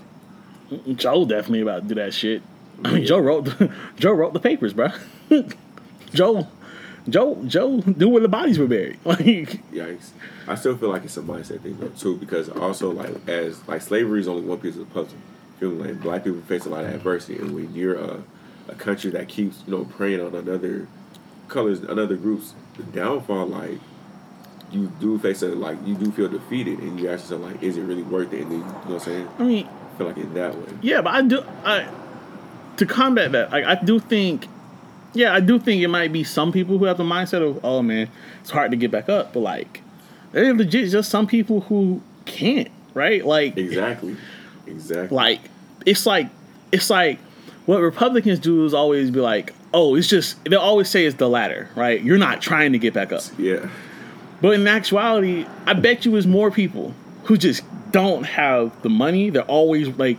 Joe 0.94 1.24
definitely 1.24 1.60
about 1.60 1.82
to 1.82 1.88
do 1.88 1.94
that 1.96 2.14
shit. 2.14 2.42
I 2.84 2.92
mean, 2.92 3.00
Yeah. 3.02 3.06
Joe 3.08 3.18
wrote 3.18 3.44
the, 3.44 3.72
Joe 3.96 4.12
wrote 4.12 4.32
the 4.32 4.40
papers, 4.40 4.72
bro. 4.72 4.88
Joe, 6.14 6.48
Joe, 7.09 7.42
Joe 7.47 7.82
knew 7.97 8.09
where 8.09 8.21
the 8.23 8.28
bodies 8.28 8.59
were 8.59 8.66
buried. 8.66 8.99
Like, 9.04 9.18
Yikes. 9.73 10.11
I 10.47 10.54
still 10.54 10.76
feel 10.76 10.90
like 10.90 11.04
it's 11.04 11.16
a 11.16 11.23
mindset 11.23 11.61
thing 11.61 11.76
though 11.80 11.88
too, 11.88 12.16
because 12.16 12.49
also 12.49 12.90
like 12.90 13.28
as 13.28 13.66
like 13.68 13.82
slavery 13.82 14.21
is 14.21 14.28
only 14.28 14.42
one 14.42 14.59
piece 14.59 14.76
of 14.76 14.80
the 14.88 14.94
puzzle. 14.94 15.18
You 15.61 15.71
feel 15.71 15.71
me? 15.71 15.92
like 15.92 16.00
black 16.00 16.25
people 16.25 16.40
face 16.42 16.64
a 16.66 16.68
lot 16.71 16.85
of 16.85 16.94
adversity, 16.94 17.38
and 17.38 17.54
when 17.54 17.75
you're 17.75 17.97
a, 17.97 18.23
a 18.68 18.75
country 18.75 19.11
that 19.12 19.28
keeps 19.28 19.62
you 19.66 19.73
know 19.76 19.85
preying 19.85 20.21
on 20.21 20.35
another 20.35 20.87
colors, 21.49 21.80
another 21.80 22.16
groups, 22.16 22.54
the 22.76 22.82
downfall 22.85 23.47
like 23.47 23.78
you 24.71 24.90
do 25.00 25.18
face 25.18 25.42
a 25.42 25.49
like 25.49 25.78
you 25.87 25.94
do 25.94 26.11
feel 26.12 26.28
defeated, 26.28 26.78
and 26.78 26.99
you 26.99 27.09
ask 27.11 27.25
yourself 27.25 27.42
like, 27.42 27.62
is 27.62 27.76
it 27.76 27.82
really 27.82 28.02
worth 28.02 28.32
it? 28.32 28.42
And 28.42 28.52
then, 28.52 28.59
you 28.59 28.64
know 28.64 28.73
what 28.73 28.90
I'm 28.94 29.00
saying? 29.00 29.28
I 29.38 29.42
mean, 29.42 29.66
I 29.68 29.99
feel 29.99 30.06
like 30.06 30.16
in 30.16 30.35
that 30.35 30.56
way. 30.56 30.64
yeah, 30.82 31.00
but 31.02 31.14
I 31.14 31.23
do 31.23 31.44
I 31.64 31.88
to 32.78 32.87
combat 32.87 33.32
that. 33.32 33.50
Like, 33.52 33.64
I 33.64 33.75
do 33.75 33.99
think, 34.00 34.48
yeah, 35.14 35.35
I 35.35 35.40
do 35.40 35.59
think 35.59 35.83
it 35.83 35.88
might 35.88 36.12
be 36.12 36.25
some 36.25 36.53
people 36.53 36.79
who 36.79 36.85
have 36.87 36.96
the 36.96 37.05
mindset 37.05 37.46
of, 37.48 37.64
oh 37.64 37.83
man, 37.83 38.09
it's 38.40 38.51
hard 38.51 38.70
to 38.70 38.77
get 38.77 38.90
back 38.90 39.09
up, 39.09 39.33
but 39.33 39.40
like, 39.40 39.83
there 40.33 40.48
are 40.51 40.55
legit 40.55 40.90
just 40.90 41.11
some 41.11 41.27
people 41.27 41.61
who 41.62 42.01
can't, 42.25 42.70
right? 42.94 43.25
Like, 43.25 43.57
Exactly. 43.57 44.16
Exactly. 44.66 45.14
like 45.14 45.40
it's 45.85 46.07
like 46.07 46.29
it's 46.70 46.88
like 46.88 47.18
what 47.66 47.81
Republicans 47.81 48.38
do 48.38 48.64
is 48.64 48.72
always 48.72 49.11
be 49.11 49.20
like, 49.20 49.53
oh, 49.75 49.94
it's 49.96 50.09
just 50.09 50.42
they'll 50.44 50.61
always 50.61 50.88
say 50.88 51.05
it's 51.05 51.16
the 51.16 51.29
latter, 51.29 51.68
right? 51.75 52.03
You're 52.03 52.18
not 52.18 52.40
trying 52.40 52.72
to 52.72 52.79
get 52.79 52.94
back 52.94 53.12
up. 53.12 53.22
yeah. 53.38 53.68
But 54.40 54.55
in 54.55 54.66
actuality, 54.66 55.46
I 55.66 55.72
bet 55.75 56.05
you 56.05 56.16
it's 56.16 56.27
more 56.27 56.51
people 56.51 56.94
who 57.25 57.37
just 57.37 57.62
don't 57.92 58.25
have 58.25 58.81
the 58.83 58.88
money. 58.88 59.31
They're 59.31 59.42
always 59.42 59.88
like 59.98 60.18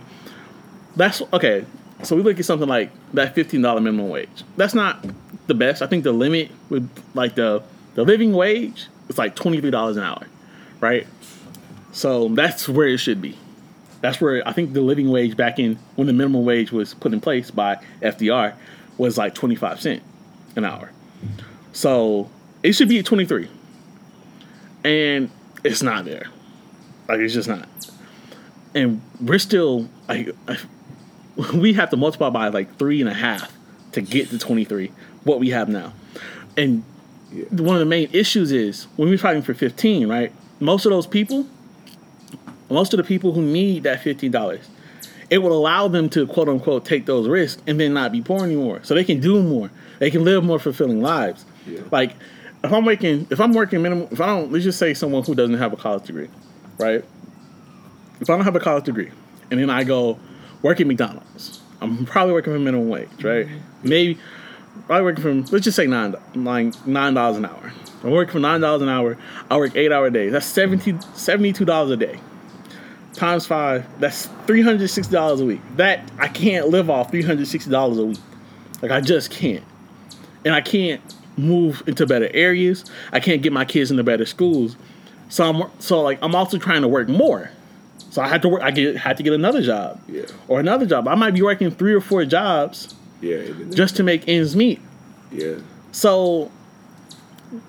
that's 0.96 1.20
okay. 1.32 1.64
So 2.02 2.16
we 2.16 2.22
look 2.22 2.38
at 2.38 2.44
something 2.44 2.68
like 2.68 2.90
that 3.14 3.34
fifteen 3.34 3.62
dollar 3.62 3.80
minimum 3.80 4.08
wage. 4.08 4.44
That's 4.56 4.74
not 4.74 5.04
the 5.46 5.54
best. 5.54 5.82
I 5.82 5.86
think 5.86 6.04
the 6.04 6.12
limit 6.12 6.50
with 6.68 6.88
like 7.14 7.34
the 7.34 7.62
the 7.94 8.04
living 8.04 8.32
wage 8.32 8.88
is 9.08 9.18
like 9.18 9.34
twenty 9.36 9.60
three 9.60 9.70
dollars 9.70 9.96
an 9.96 10.02
hour, 10.02 10.26
right? 10.80 11.06
So 11.92 12.28
that's 12.28 12.68
where 12.68 12.88
it 12.88 12.98
should 12.98 13.22
be. 13.22 13.38
That's 14.00 14.20
where 14.20 14.46
I 14.46 14.52
think 14.52 14.74
the 14.74 14.82
living 14.82 15.10
wage 15.10 15.36
back 15.36 15.58
in 15.58 15.78
when 15.94 16.06
the 16.06 16.12
minimum 16.12 16.44
wage 16.44 16.72
was 16.72 16.92
put 16.94 17.12
in 17.12 17.20
place 17.20 17.50
by 17.50 17.78
FDR 18.02 18.54
was 18.98 19.16
like 19.16 19.34
twenty 19.34 19.54
five 19.54 19.80
cent 19.80 20.02
an 20.56 20.64
hour. 20.64 20.90
So 21.72 22.28
it 22.62 22.72
should 22.72 22.88
be 22.88 22.98
at 22.98 23.06
twenty 23.06 23.24
three, 23.24 23.48
and 24.84 25.30
it's 25.62 25.82
not 25.82 26.04
there. 26.04 26.26
Like 27.08 27.20
it's 27.20 27.34
just 27.34 27.48
not. 27.48 27.68
And 28.74 29.00
we're 29.20 29.38
still 29.38 29.88
like 30.08 30.34
we 31.54 31.72
have 31.74 31.90
to 31.90 31.96
multiply 31.96 32.30
by 32.30 32.48
like 32.48 32.76
three 32.78 33.00
and 33.00 33.08
a 33.10 33.14
half 33.14 33.52
to 33.92 34.00
get 34.00 34.30
to 34.30 34.38
twenty 34.38 34.64
three. 34.64 34.92
What 35.24 35.40
we 35.40 35.50
have 35.50 35.68
now, 35.68 35.92
and 36.56 36.84
Yeah. 37.32 37.44
one 37.50 37.74
of 37.76 37.80
the 37.80 37.86
main 37.86 38.08
issues 38.12 38.52
is 38.52 38.84
when 38.96 39.08
we're 39.08 39.18
fighting 39.18 39.42
for 39.42 39.54
15 39.54 40.06
right 40.06 40.30
most 40.60 40.84
of 40.86 40.90
those 40.90 41.06
people 41.06 41.46
most 42.70 42.92
of 42.94 42.98
the 42.98 43.04
people 43.04 43.32
who 43.32 43.42
need 43.42 43.82
that 43.82 44.00
$15 44.02 44.60
it 45.30 45.38
will 45.38 45.52
allow 45.52 45.88
them 45.88 46.08
to 46.10 46.26
quote 46.28 46.48
unquote 46.48 46.84
take 46.84 47.06
those 47.06 47.26
risks 47.28 47.60
and 47.66 47.80
then 47.80 47.92
not 47.94 48.12
be 48.12 48.20
poor 48.22 48.44
anymore 48.44 48.80
so 48.84 48.94
they 48.94 49.02
can 49.04 49.18
do 49.20 49.42
more 49.42 49.70
they 49.98 50.10
can 50.10 50.22
live 50.24 50.44
more 50.44 50.58
fulfilling 50.60 51.00
lives 51.02 51.44
Yeah. 51.66 51.80
like 51.90 52.14
if 52.62 52.72
i'm 52.72 52.84
working 52.84 53.26
if 53.30 53.40
i'm 53.40 53.52
working 53.52 53.82
minimum 53.82 54.08
if 54.12 54.20
i 54.20 54.26
don't 54.26 54.52
let's 54.52 54.64
just 54.64 54.78
say 54.78 54.94
someone 54.94 55.24
who 55.24 55.34
doesn't 55.34 55.58
have 55.58 55.72
a 55.72 55.76
college 55.76 56.04
degree 56.04 56.28
right 56.78 57.04
if 58.20 58.30
i 58.30 58.36
don't 58.36 58.44
have 58.44 58.54
a 58.56 58.60
college 58.60 58.84
degree 58.84 59.10
and 59.50 59.58
then 59.60 59.70
i 59.70 59.82
go 59.82 60.18
work 60.64 60.80
at 60.80 60.86
mcdonald's 60.88 61.62
i'm 61.80 62.04
probably 62.04 62.32
working 62.32 62.52
for 62.52 62.58
minimum 62.58 62.88
wage 62.88 63.08
right 63.22 63.46
mm-hmm. 63.46 63.88
maybe 63.88 64.18
probably 64.86 65.04
working 65.04 65.22
from 65.22 65.42
let's 65.52 65.64
just 65.64 65.76
say 65.76 65.86
nine 65.86 66.14
nine 66.34 66.72
nine 66.86 67.14
dollars 67.14 67.36
an 67.36 67.46
hour. 67.46 67.72
I'm 68.02 68.10
working 68.10 68.32
for 68.32 68.40
nine 68.40 68.60
dollars 68.60 68.82
an 68.82 68.88
hour. 68.88 69.16
I 69.50 69.56
work 69.56 69.74
eight 69.76 69.92
hour 69.92 70.10
days. 70.10 70.32
That's 70.32 70.46
70 70.46 70.98
72 71.14 71.64
dollars 71.64 71.90
a 71.90 71.96
day. 71.96 72.20
Times 73.14 73.46
five, 73.46 73.86
that's 74.00 74.26
three 74.46 74.62
hundred 74.62 74.88
sixty 74.88 75.12
dollars 75.12 75.40
a 75.40 75.44
week. 75.44 75.60
That 75.76 76.10
I 76.18 76.28
can't 76.28 76.68
live 76.68 76.90
off 76.90 77.10
three 77.10 77.22
hundred 77.22 77.46
sixty 77.46 77.70
dollars 77.70 77.98
a 77.98 78.06
week. 78.06 78.18
Like 78.82 78.90
I 78.90 79.00
just 79.00 79.30
can't. 79.30 79.64
And 80.44 80.54
I 80.54 80.60
can't 80.60 81.00
move 81.36 81.82
into 81.86 82.06
better 82.06 82.28
areas. 82.34 82.84
I 83.12 83.20
can't 83.20 83.40
get 83.40 83.52
my 83.52 83.64
kids 83.64 83.90
into 83.90 84.02
better 84.02 84.26
schools. 84.26 84.76
So 85.28 85.48
I'm 85.48 85.70
so 85.80 86.02
like 86.02 86.18
I'm 86.22 86.34
also 86.34 86.58
trying 86.58 86.82
to 86.82 86.88
work 86.88 87.08
more. 87.08 87.50
So 88.14 88.22
I 88.22 88.28
had 88.28 88.42
to 88.42 88.48
work. 88.48 88.62
I 88.62 88.70
get 88.70 88.96
had 88.96 89.16
to 89.16 89.24
get 89.24 89.32
another 89.32 89.60
job 89.60 90.00
Yeah. 90.08 90.22
or 90.46 90.60
another 90.60 90.86
job. 90.86 91.08
I 91.08 91.16
might 91.16 91.32
be 91.34 91.42
working 91.42 91.72
three 91.72 91.92
or 91.92 92.00
four 92.00 92.24
jobs 92.24 92.94
Yeah. 93.20 93.38
just 93.74 93.96
to 93.96 94.04
make 94.04 94.22
ends 94.28 94.54
meet. 94.54 94.80
yeah. 95.32 95.54
So 95.90 96.48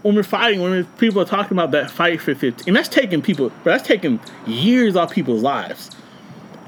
when 0.03 0.13
we're 0.15 0.21
fighting, 0.21 0.61
when 0.61 0.85
people 0.99 1.19
are 1.19 1.25
talking 1.25 1.57
about 1.57 1.71
that 1.71 1.89
fight 1.89 2.21
for 2.21 2.35
15, 2.35 2.65
and 2.67 2.75
that's 2.75 2.87
taking 2.89 3.23
people, 3.23 3.51
but 3.63 3.71
that's 3.71 3.87
taking 3.87 4.19
years 4.45 4.95
off 4.95 5.11
people's 5.11 5.41
lives. 5.41 5.89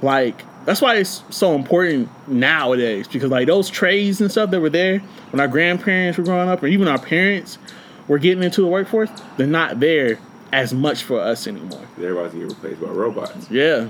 Like 0.01 0.41
that's 0.65 0.81
why 0.81 0.95
it's 0.95 1.21
so 1.29 1.53
important 1.53 2.09
nowadays 2.27 3.07
because 3.07 3.29
like 3.29 3.45
those 3.45 3.69
trades 3.69 4.19
and 4.21 4.31
stuff 4.31 4.49
that 4.49 4.59
were 4.59 4.71
there 4.71 4.99
when 5.29 5.39
our 5.39 5.47
grandparents 5.47 6.17
were 6.17 6.23
growing 6.23 6.49
up, 6.49 6.63
or 6.63 6.67
even 6.67 6.87
our 6.87 6.97
parents 6.97 7.59
were 8.07 8.17
getting 8.17 8.41
into 8.41 8.61
the 8.61 8.67
workforce, 8.67 9.11
they're 9.37 9.45
not 9.45 9.79
there 9.79 10.17
as 10.51 10.73
much 10.73 11.03
for 11.03 11.19
us 11.19 11.47
anymore. 11.47 11.81
Everybody's 11.97 12.33
getting 12.33 12.47
replaced 12.49 12.81
by 12.81 12.87
robots. 12.87 13.49
Yeah. 13.51 13.89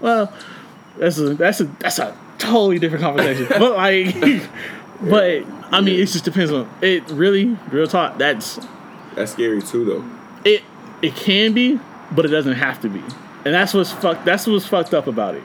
Well, 0.00 0.32
that's 0.98 1.18
a 1.18 1.34
that's 1.34 1.60
a 1.60 1.64
that's 1.64 1.98
a 1.98 2.16
totally 2.38 2.78
different 2.78 3.04
conversation. 3.04 3.46
but 3.58 3.76
like 3.76 4.14
but 5.02 5.44
I 5.72 5.80
mean 5.80 6.00
it 6.00 6.06
just 6.06 6.24
depends 6.24 6.50
on 6.52 6.68
it 6.82 7.08
really, 7.10 7.56
real 7.70 7.86
talk, 7.86 8.18
that's 8.18 8.58
That's 9.14 9.32
scary 9.32 9.62
too, 9.62 9.84
though. 9.84 10.04
it 10.48 10.62
it 11.02 11.14
can 11.16 11.52
be, 11.52 11.78
but 12.12 12.24
it 12.24 12.28
doesn't 12.28 12.54
have 12.54 12.80
to 12.82 12.88
be. 12.88 13.02
And 13.44 13.52
that's 13.54 13.74
what's 13.74 13.92
fucked 13.92 14.24
that's 14.24 14.46
what's 14.46 14.66
fucked 14.66 14.94
up 14.94 15.06
about 15.06 15.34
it. 15.34 15.42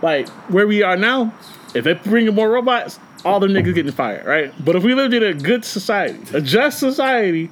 Like 0.00 0.28
where 0.48 0.66
we 0.66 0.82
are 0.82 0.96
now, 0.96 1.32
if 1.74 1.84
they 1.84 1.94
bring 1.94 2.26
in 2.26 2.34
more 2.34 2.50
robots, 2.50 2.98
all 3.24 3.38
them 3.40 3.50
niggas 3.52 3.74
getting 3.74 3.92
fired, 3.92 4.26
right? 4.26 4.52
But 4.64 4.74
if 4.76 4.82
we 4.82 4.94
lived 4.94 5.14
in 5.14 5.22
a 5.22 5.32
good 5.34 5.64
society, 5.64 6.18
a 6.36 6.40
just 6.40 6.78
society, 6.80 7.50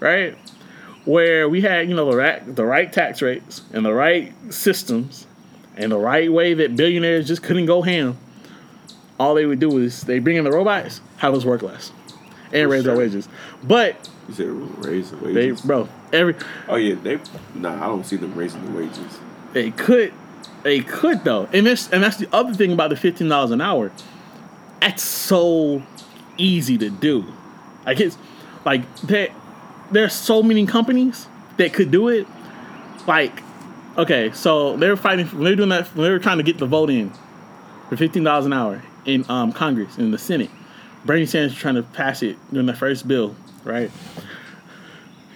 right? 0.00 0.36
Where 1.04 1.48
we 1.48 1.60
had, 1.62 1.88
you 1.88 1.94
know, 1.96 2.08
the 2.10 2.16
right, 2.16 2.56
the 2.56 2.64
right 2.64 2.92
tax 2.92 3.22
rates 3.22 3.62
and 3.72 3.84
the 3.84 3.92
right 3.92 4.32
systems 4.50 5.26
and 5.76 5.90
the 5.90 5.98
right 5.98 6.32
way 6.32 6.54
that 6.54 6.76
billionaires 6.76 7.26
just 7.26 7.42
couldn't 7.42 7.66
go 7.66 7.82
ham. 7.82 8.16
All 9.18 9.34
they 9.34 9.46
would 9.46 9.58
do 9.58 9.78
is 9.78 10.02
they 10.02 10.18
bring 10.20 10.36
in 10.36 10.44
the 10.44 10.52
robots, 10.52 11.00
have 11.18 11.34
us 11.34 11.44
work 11.44 11.62
less, 11.62 11.92
and 12.52 12.70
raise 12.70 12.86
our 12.86 12.96
wages. 12.96 13.28
But 13.62 14.08
You 14.28 14.34
said 14.34 14.84
raise 14.84 15.10
the 15.10 15.16
they, 15.16 15.32
wages. 15.50 15.60
bro, 15.62 15.88
every 16.12 16.34
oh 16.68 16.76
yeah, 16.76 16.94
they. 16.94 17.18
Nah, 17.54 17.74
I 17.76 17.86
don't 17.86 18.04
see 18.04 18.16
them 18.16 18.34
raising 18.34 18.64
the 18.64 18.78
wages. 18.78 19.18
They 19.52 19.70
could, 19.70 20.12
they 20.62 20.80
could 20.80 21.24
though, 21.24 21.48
and 21.52 21.66
this 21.66 21.90
and 21.90 22.02
that's 22.02 22.16
the 22.16 22.28
other 22.32 22.54
thing 22.54 22.72
about 22.72 22.90
the 22.90 22.96
fifteen 22.96 23.28
dollars 23.28 23.50
an 23.50 23.60
hour. 23.60 23.90
That's 24.80 25.02
so 25.02 25.82
easy 26.36 26.78
to 26.78 26.90
do. 26.90 27.24
Like 27.86 28.00
it's 28.00 28.16
like 28.64 28.96
there, 29.02 29.28
there's 29.92 30.12
so 30.12 30.42
many 30.42 30.66
companies 30.66 31.26
that 31.56 31.72
could 31.72 31.90
do 31.90 32.08
it. 32.08 32.26
Like, 33.06 33.42
okay, 33.96 34.30
so 34.32 34.76
they 34.76 34.88
were 34.88 34.96
fighting. 34.96 35.26
When 35.26 35.44
they 35.44 35.50
were 35.50 35.56
doing 35.56 35.68
that. 35.70 35.88
When 35.94 36.04
they 36.04 36.10
were 36.10 36.18
trying 36.18 36.38
to 36.38 36.44
get 36.44 36.58
the 36.58 36.66
vote 36.66 36.90
in 36.90 37.12
for 37.88 37.96
fifteen 37.96 38.24
dollars 38.24 38.46
an 38.46 38.52
hour 38.52 38.82
in 39.04 39.24
um, 39.28 39.52
Congress 39.52 39.98
in 39.98 40.10
the 40.10 40.18
Senate. 40.18 40.50
Bernie 41.04 41.26
Sanders 41.26 41.52
was 41.52 41.60
trying 41.60 41.74
to 41.74 41.82
pass 41.82 42.22
it 42.22 42.36
during 42.52 42.66
the 42.66 42.74
first 42.74 43.08
bill, 43.08 43.34
right? 43.64 43.90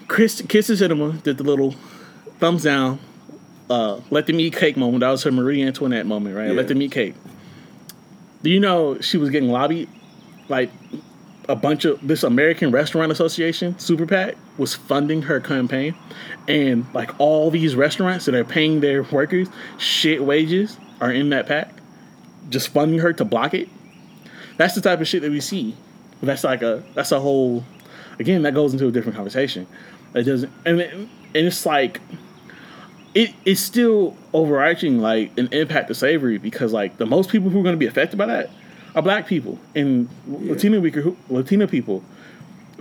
Chris 0.07 0.40
Kyrsten 0.42 0.77
Sinema 0.77 1.21
did 1.25 1.38
the 1.38 1.45
little 1.45 1.75
thumbs 2.38 2.62
down 2.62 3.01
uh, 3.69 4.01
let 4.11 4.27
them 4.27 4.38
eat 4.40 4.55
cake 4.55 4.77
moment. 4.77 5.01
That 5.01 5.11
was 5.11 5.23
her 5.25 5.33
Marie 5.33 5.62
Antoinette 5.62 6.07
moment, 6.07 6.37
right? 6.37 6.49
Yeah. 6.49 6.55
Let 6.55 6.69
them 6.69 6.81
eat 6.83 6.92
cake. 6.92 7.14
Do 8.42 8.51
you 8.51 8.61
know 8.61 9.01
she 9.01 9.19
was 9.19 9.31
getting 9.31 9.49
lobbied? 9.49 9.88
Like 10.49 10.71
a 11.48 11.56
bunch 11.56 11.85
of 11.85 12.06
this 12.06 12.22
American 12.22 12.70
Restaurant 12.70 13.12
Association, 13.12 13.78
Super 13.78 14.06
PAC, 14.06 14.37
was 14.59 14.74
funding 14.74 15.22
her 15.22 15.40
campaign, 15.40 15.94
and 16.48 16.87
like 16.94 17.18
all 17.20 17.50
these 17.50 17.76
restaurants 17.76 18.24
that 18.26 18.35
are 18.35 18.44
paying 18.44 18.80
their 18.80 19.02
workers 19.02 19.48
shit 19.78 20.24
wages 20.24 20.78
are 21.00 21.12
in 21.12 21.30
that 21.30 21.46
PAC, 21.46 21.72
just 22.48 22.68
funding 22.68 22.98
her 23.00 23.12
to 23.12 23.24
block 23.24 23.54
it. 23.54 23.68
That's 24.56 24.74
the 24.74 24.80
type 24.80 25.00
of 25.00 25.09
shit 25.09 25.22
that 25.22 25.30
we 25.30 25.40
see. 25.40 25.76
That's 26.22 26.44
like 26.44 26.62
a 26.62 26.82
that's 26.94 27.12
a 27.12 27.20
whole. 27.20 27.64
Again, 28.18 28.42
that 28.42 28.54
goes 28.54 28.72
into 28.72 28.88
a 28.88 28.90
different 28.90 29.16
conversation. 29.16 29.66
It 30.14 30.22
doesn't, 30.22 30.50
and 30.64 30.80
it, 30.80 30.94
and 30.94 31.11
it's 31.35 31.66
like 31.66 32.00
it 33.14 33.35
is 33.44 33.62
still 33.62 34.16
overarching 34.32 34.98
like 34.98 35.37
an 35.38 35.48
impact 35.52 35.90
of 35.90 35.96
slavery 35.96 36.38
because 36.38 36.72
like 36.72 36.96
the 36.96 37.06
most 37.06 37.30
people 37.30 37.50
who 37.50 37.61
are 37.61 37.62
going 37.62 37.74
to 37.74 37.78
be 37.78 37.87
affected 37.87 38.16
by 38.16 38.26
that 38.26 38.50
are 38.96 39.02
black 39.02 39.26
people 39.26 39.59
and 39.74 40.09
Latino 40.26 40.80
weaker 40.80 41.02
who, 41.02 41.16
Latino 41.28 41.66
people 41.66 42.02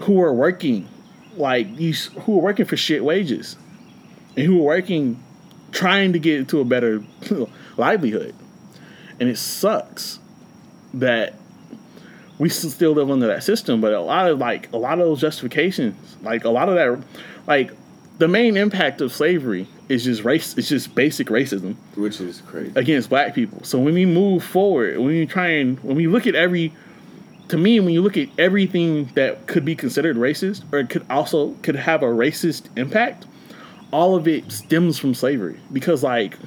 who 0.01 0.21
are 0.21 0.34
working 0.34 0.88
like 1.36 1.75
these 1.75 2.06
who 2.21 2.39
are 2.39 2.41
working 2.41 2.65
for 2.65 2.78
shit 2.78 3.04
wages 3.04 3.58
and 4.38 4.45
who 4.45 4.60
are 4.62 4.63
working 4.63 5.21
trying 5.71 6.13
to 6.13 6.19
get 6.19 6.47
to 6.47 6.62
a 6.62 6.65
better 6.65 7.04
livelihood. 7.78 8.34
And 9.19 9.30
it 9.30 9.38
sucks 9.38 10.19
that 10.93 11.36
we 12.38 12.47
still 12.49 12.93
live 12.93 13.12
under 13.12 13.28
that 13.28 13.43
system 13.43 13.82
but 13.82 13.93
a 13.93 13.99
lot 13.99 14.30
of 14.30 14.39
like 14.39 14.71
a 14.73 14.78
lot 14.78 14.99
of 14.99 15.06
those 15.06 15.21
justifications 15.21 16.17
like 16.21 16.43
a 16.43 16.49
lot 16.49 16.67
of 16.69 16.75
that 16.75 17.01
like 17.47 17.71
the 18.17 18.28
main 18.28 18.58
impact 18.58 19.01
of 19.01 19.12
slavery 19.12 19.67
is 19.89 20.04
just 20.04 20.24
race 20.24 20.58
it's 20.58 20.69
just 20.69 20.95
basic 20.95 21.28
racism 21.28 21.76
which 21.95 22.19
is 22.19 22.41
crazy. 22.41 22.71
against 22.76 23.10
black 23.10 23.36
people. 23.36 23.63
So 23.63 23.80
when 23.80 23.93
we 23.93 24.06
move 24.06 24.43
forward 24.43 24.98
when 24.98 25.08
we 25.08 25.26
try 25.26 25.48
and 25.48 25.80
when 25.82 25.95
we 25.95 26.08
look 26.08 26.28
at 26.28 26.36
every 26.36 26.74
to 27.50 27.58
me 27.58 27.80
when 27.80 27.93
you 27.93 28.02
look 28.02 28.17
at 28.17 28.30
everything 28.38 29.06
that 29.15 29.48
could 29.48 29.63
be 29.63 29.76
considered 29.76 30.17
racist 30.17 30.63
or 30.74 30.80
it 30.80 30.89
could 30.89 31.06
also 31.10 31.54
could 31.62 31.76
have 31.76 32.02
a 32.02 32.08
racist 32.08 32.69
impact 32.76 33.26
all 33.91 34.15
of 34.15 34.28
it 34.28 34.52
stems 34.52 34.98
from 34.98 35.13
slavery. 35.13 35.60
Because 35.71 36.04
like 36.04 36.38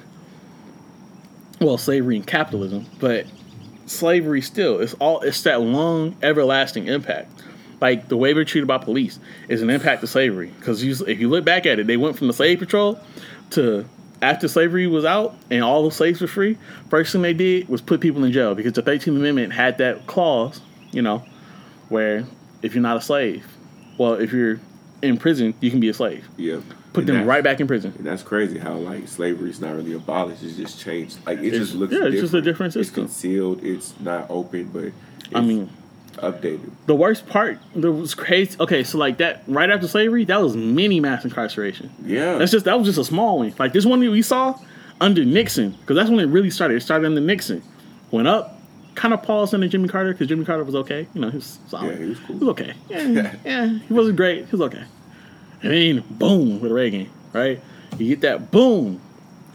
well 1.60 1.78
slavery 1.78 2.16
and 2.16 2.26
capitalism 2.26 2.86
but 2.98 3.26
slavery 3.86 4.42
still 4.42 4.80
it's 4.80 4.94
all 4.94 5.20
it's 5.22 5.42
that 5.42 5.60
long 5.60 6.16
everlasting 6.22 6.86
impact 6.86 7.30
like 7.80 8.08
the 8.08 8.16
way 8.16 8.34
we're 8.34 8.44
treated 8.44 8.66
by 8.66 8.78
police 8.78 9.18
is 9.48 9.62
an 9.62 9.70
impact 9.70 10.02
of 10.02 10.08
slavery 10.08 10.50
because 10.58 10.82
if 10.82 11.20
you 11.20 11.28
look 11.28 11.44
back 11.44 11.66
at 11.66 11.78
it 11.78 11.86
they 11.86 11.96
went 11.96 12.16
from 12.16 12.26
the 12.26 12.32
slave 12.32 12.58
patrol 12.58 12.98
to 13.50 13.84
after 14.20 14.48
slavery 14.48 14.86
was 14.86 15.04
out 15.04 15.36
and 15.50 15.62
all 15.62 15.84
the 15.84 15.90
slaves 15.90 16.20
were 16.20 16.26
free 16.26 16.58
first 16.90 17.12
thing 17.12 17.22
they 17.22 17.32
did 17.34 17.68
was 17.68 17.80
put 17.80 18.00
people 18.00 18.24
in 18.24 18.32
jail 18.32 18.54
because 18.54 18.72
the 18.72 18.82
13th 18.82 19.06
amendment 19.08 19.52
had 19.52 19.78
that 19.78 20.06
clause 20.06 20.60
you 20.90 21.00
know 21.02 21.24
where 21.88 22.24
if 22.62 22.74
you're 22.74 22.82
not 22.82 22.96
a 22.96 23.00
slave 23.00 23.46
well 23.96 24.14
if 24.14 24.32
you're 24.32 24.58
in 25.02 25.16
prison 25.16 25.54
you 25.60 25.70
can 25.70 25.78
be 25.78 25.88
a 25.88 25.94
slave 25.94 26.28
Yeah. 26.36 26.60
put 26.92 27.08
And 27.08 27.10
them 27.20 27.26
right 27.26 27.44
back 27.44 27.60
in 27.60 27.68
prison 27.68 27.94
that's 28.00 28.24
crazy 28.24 28.58
how 28.58 28.74
like 28.74 29.06
slavery 29.06 29.50
is 29.50 29.60
not 29.60 29.76
really 29.76 29.92
abolished; 29.92 30.42
it's 30.42 30.56
just 30.56 30.80
changed. 30.80 31.18
Like 31.24 31.38
it 31.38 31.44
It's- 31.46 31.60
just 31.60 31.74
looks. 31.76 31.92
Different. 31.92 32.14
Yeah, 32.14 32.20
it's 32.20 32.22
just 32.32 32.34
a 32.34 32.40
different. 32.40 32.72
different 32.72 32.76
It's 32.76 32.88
system. 32.88 33.04
concealed. 33.04 33.64
It's 33.64 33.94
not 34.00 34.26
open, 34.28 34.70
but 34.72 34.92
i 35.36 35.40
mean 35.40 35.70
updated. 36.20 36.70
the 36.86 36.94
worst 36.94 37.26
part 37.26 37.58
that 37.74 37.90
was 37.92 38.14
crazy 38.14 38.56
okay 38.60 38.82
so 38.84 38.98
like 38.98 39.18
that 39.18 39.42
right 39.46 39.70
after 39.70 39.86
slavery 39.88 40.24
that 40.24 40.40
was 40.40 40.56
mini 40.56 41.00
mass 41.00 41.24
incarceration 41.24 41.90
Yeah. 42.04 42.38
That's 42.38 42.50
just 42.52 42.64
that 42.66 42.78
was 42.78 42.86
just 42.86 42.98
a 42.98 43.04
small 43.04 43.38
one. 43.38 43.54
Like 43.58 43.72
this 43.72 43.84
one 43.86 44.00
that 44.00 44.10
we 44.10 44.22
saw 44.22 44.58
under 45.00 45.24
Nixon, 45.24 45.70
because 45.80 45.94
that's 45.96 46.10
when 46.10 46.18
it 46.20 46.26
really 46.26 46.50
started. 46.50 46.76
It 46.76 46.80
started 46.80 47.06
under 47.06 47.20
Nixon, 47.20 47.62
went 48.10 48.26
up, 48.26 48.58
kind 48.96 49.14
of 49.14 49.22
paused 49.22 49.54
under 49.54 49.68
Jimmy 49.68 49.88
Carter 49.88 50.12
because 50.12 50.26
Jimmy 50.26 50.44
Carter 50.44 50.64
was 50.64 50.74
okay. 50.74 51.06
You 51.14 51.20
know, 51.20 51.30
he 51.30 51.36
was 51.36 51.58
solid. 51.68 51.92
Yeah, 51.98 52.04
he 52.04 52.08
was 52.10 52.18
cool. 52.18 52.26
He 52.38 52.44
was 52.44 52.48
okay. 52.50 52.74
Yeah, 52.88 53.34
yeah, 53.44 53.78
he 53.86 53.94
wasn't 53.94 54.16
great. 54.16 54.46
He 54.46 54.50
was 54.50 54.60
okay. 54.62 54.82
And 55.62 55.72
then 55.72 56.04
boom 56.10 56.60
with 56.60 56.72
Reagan, 56.72 57.08
right? 57.32 57.60
You 57.96 58.08
get 58.08 58.20
that 58.22 58.50
boom, 58.50 59.00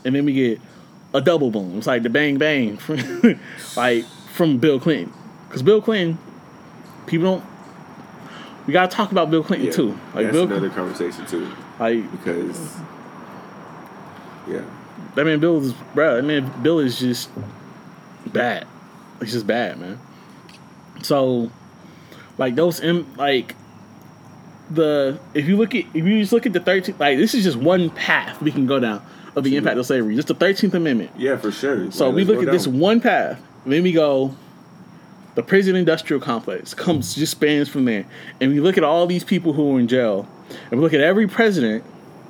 and 0.06 0.15
then 0.15 0.23
we 0.23 0.32
get 0.34 0.62
a 1.13 1.19
double 1.19 1.52
boom. 1.52 1.78
It's 1.78 1.88
like 1.88 2.04
the 2.04 2.10
bang 2.10 2.38
bang 2.38 2.78
from 2.78 2.99
like 3.76 4.06
from 4.32 4.60
Bill 4.60 4.80
Clinton, 4.80 5.12
because 5.49 5.62
Bill 5.62 5.82
Clinton, 5.82 6.17
people 7.06 7.26
don't. 7.26 7.46
We 8.68 8.74
gotta 8.74 8.94
talk 8.94 9.12
about 9.12 9.30
Bill 9.30 9.44
Clinton 9.44 9.68
yeah. 9.68 9.74
too. 9.74 9.89
Like 10.13 10.26
that's 10.26 10.32
Bill, 10.32 10.44
another 10.44 10.70
conversation 10.70 11.26
too, 11.26 11.52
like 11.80 12.10
because 12.12 12.78
yeah, 14.48 14.63
That 15.16 15.26
man 15.26 15.39
Bill 15.39 15.62
is 15.62 15.74
bro. 15.94 16.16
That 16.16 16.24
man 16.24 16.52
Bill 16.62 16.80
is 16.80 17.00
just 17.00 17.30
bad. 18.28 18.68
It's 19.22 19.32
just 19.32 19.48
bad, 19.48 19.80
man. 19.80 20.00
So, 21.02 21.52
like 22.38 22.56
those, 22.56 22.80
im- 22.82 23.13
like 23.16 23.56
the 24.70 25.20
if 25.34 25.48
you 25.48 25.58
look 25.58 25.76
at 25.76 25.86
if 25.94 26.06
you 26.06 26.20
just 26.20 26.34
look 26.34 26.46
at 26.46 26.54
the 26.54 26.60
thirteenth, 26.60 27.00
like 27.00 27.18
this 27.18 27.34
is 27.34 27.44
just 27.44 27.58
one 27.58 27.89
path 27.89 28.42
we 28.42 28.52
can 28.52 28.66
go 28.66 28.80
down 28.80 29.06
of 29.36 29.44
the 29.44 29.56
impact 29.58 29.78
of 29.78 29.86
slavery. 29.86 30.16
Just 30.16 30.28
the 30.28 30.36
Thirteenth 30.36 30.74
Amendment. 30.74 31.12
yeah, 31.18 31.38
for 31.38 31.52
sure. 31.52 31.92
So 31.92 32.10
we 32.10 32.24
look 32.24 32.46
at 32.46 32.52
this 32.52 32.68
one 32.68 33.02
path, 33.02 33.42
then 33.66 33.84
we 33.84 33.92
go. 33.92 34.36
The 35.36 35.43
prison 35.43 35.76
industrial 35.76 36.22
complex 36.22 36.74
comes 36.74 37.15
just 37.15 37.32
spans 37.32 37.67
from 37.67 37.86
there, 37.86 38.06
and 38.39 38.52
we 38.52 38.60
look 38.60 38.78
at 38.78 38.84
all 38.84 39.08
these 39.08 39.24
people 39.24 39.54
who 39.54 39.76
are 39.76 39.80
in 39.80 39.88
jail, 39.88 40.28
and 40.69 40.80
we 40.80 40.84
look 40.84 40.93
at 40.93 41.02
every 41.02 41.28
president. 41.28 41.84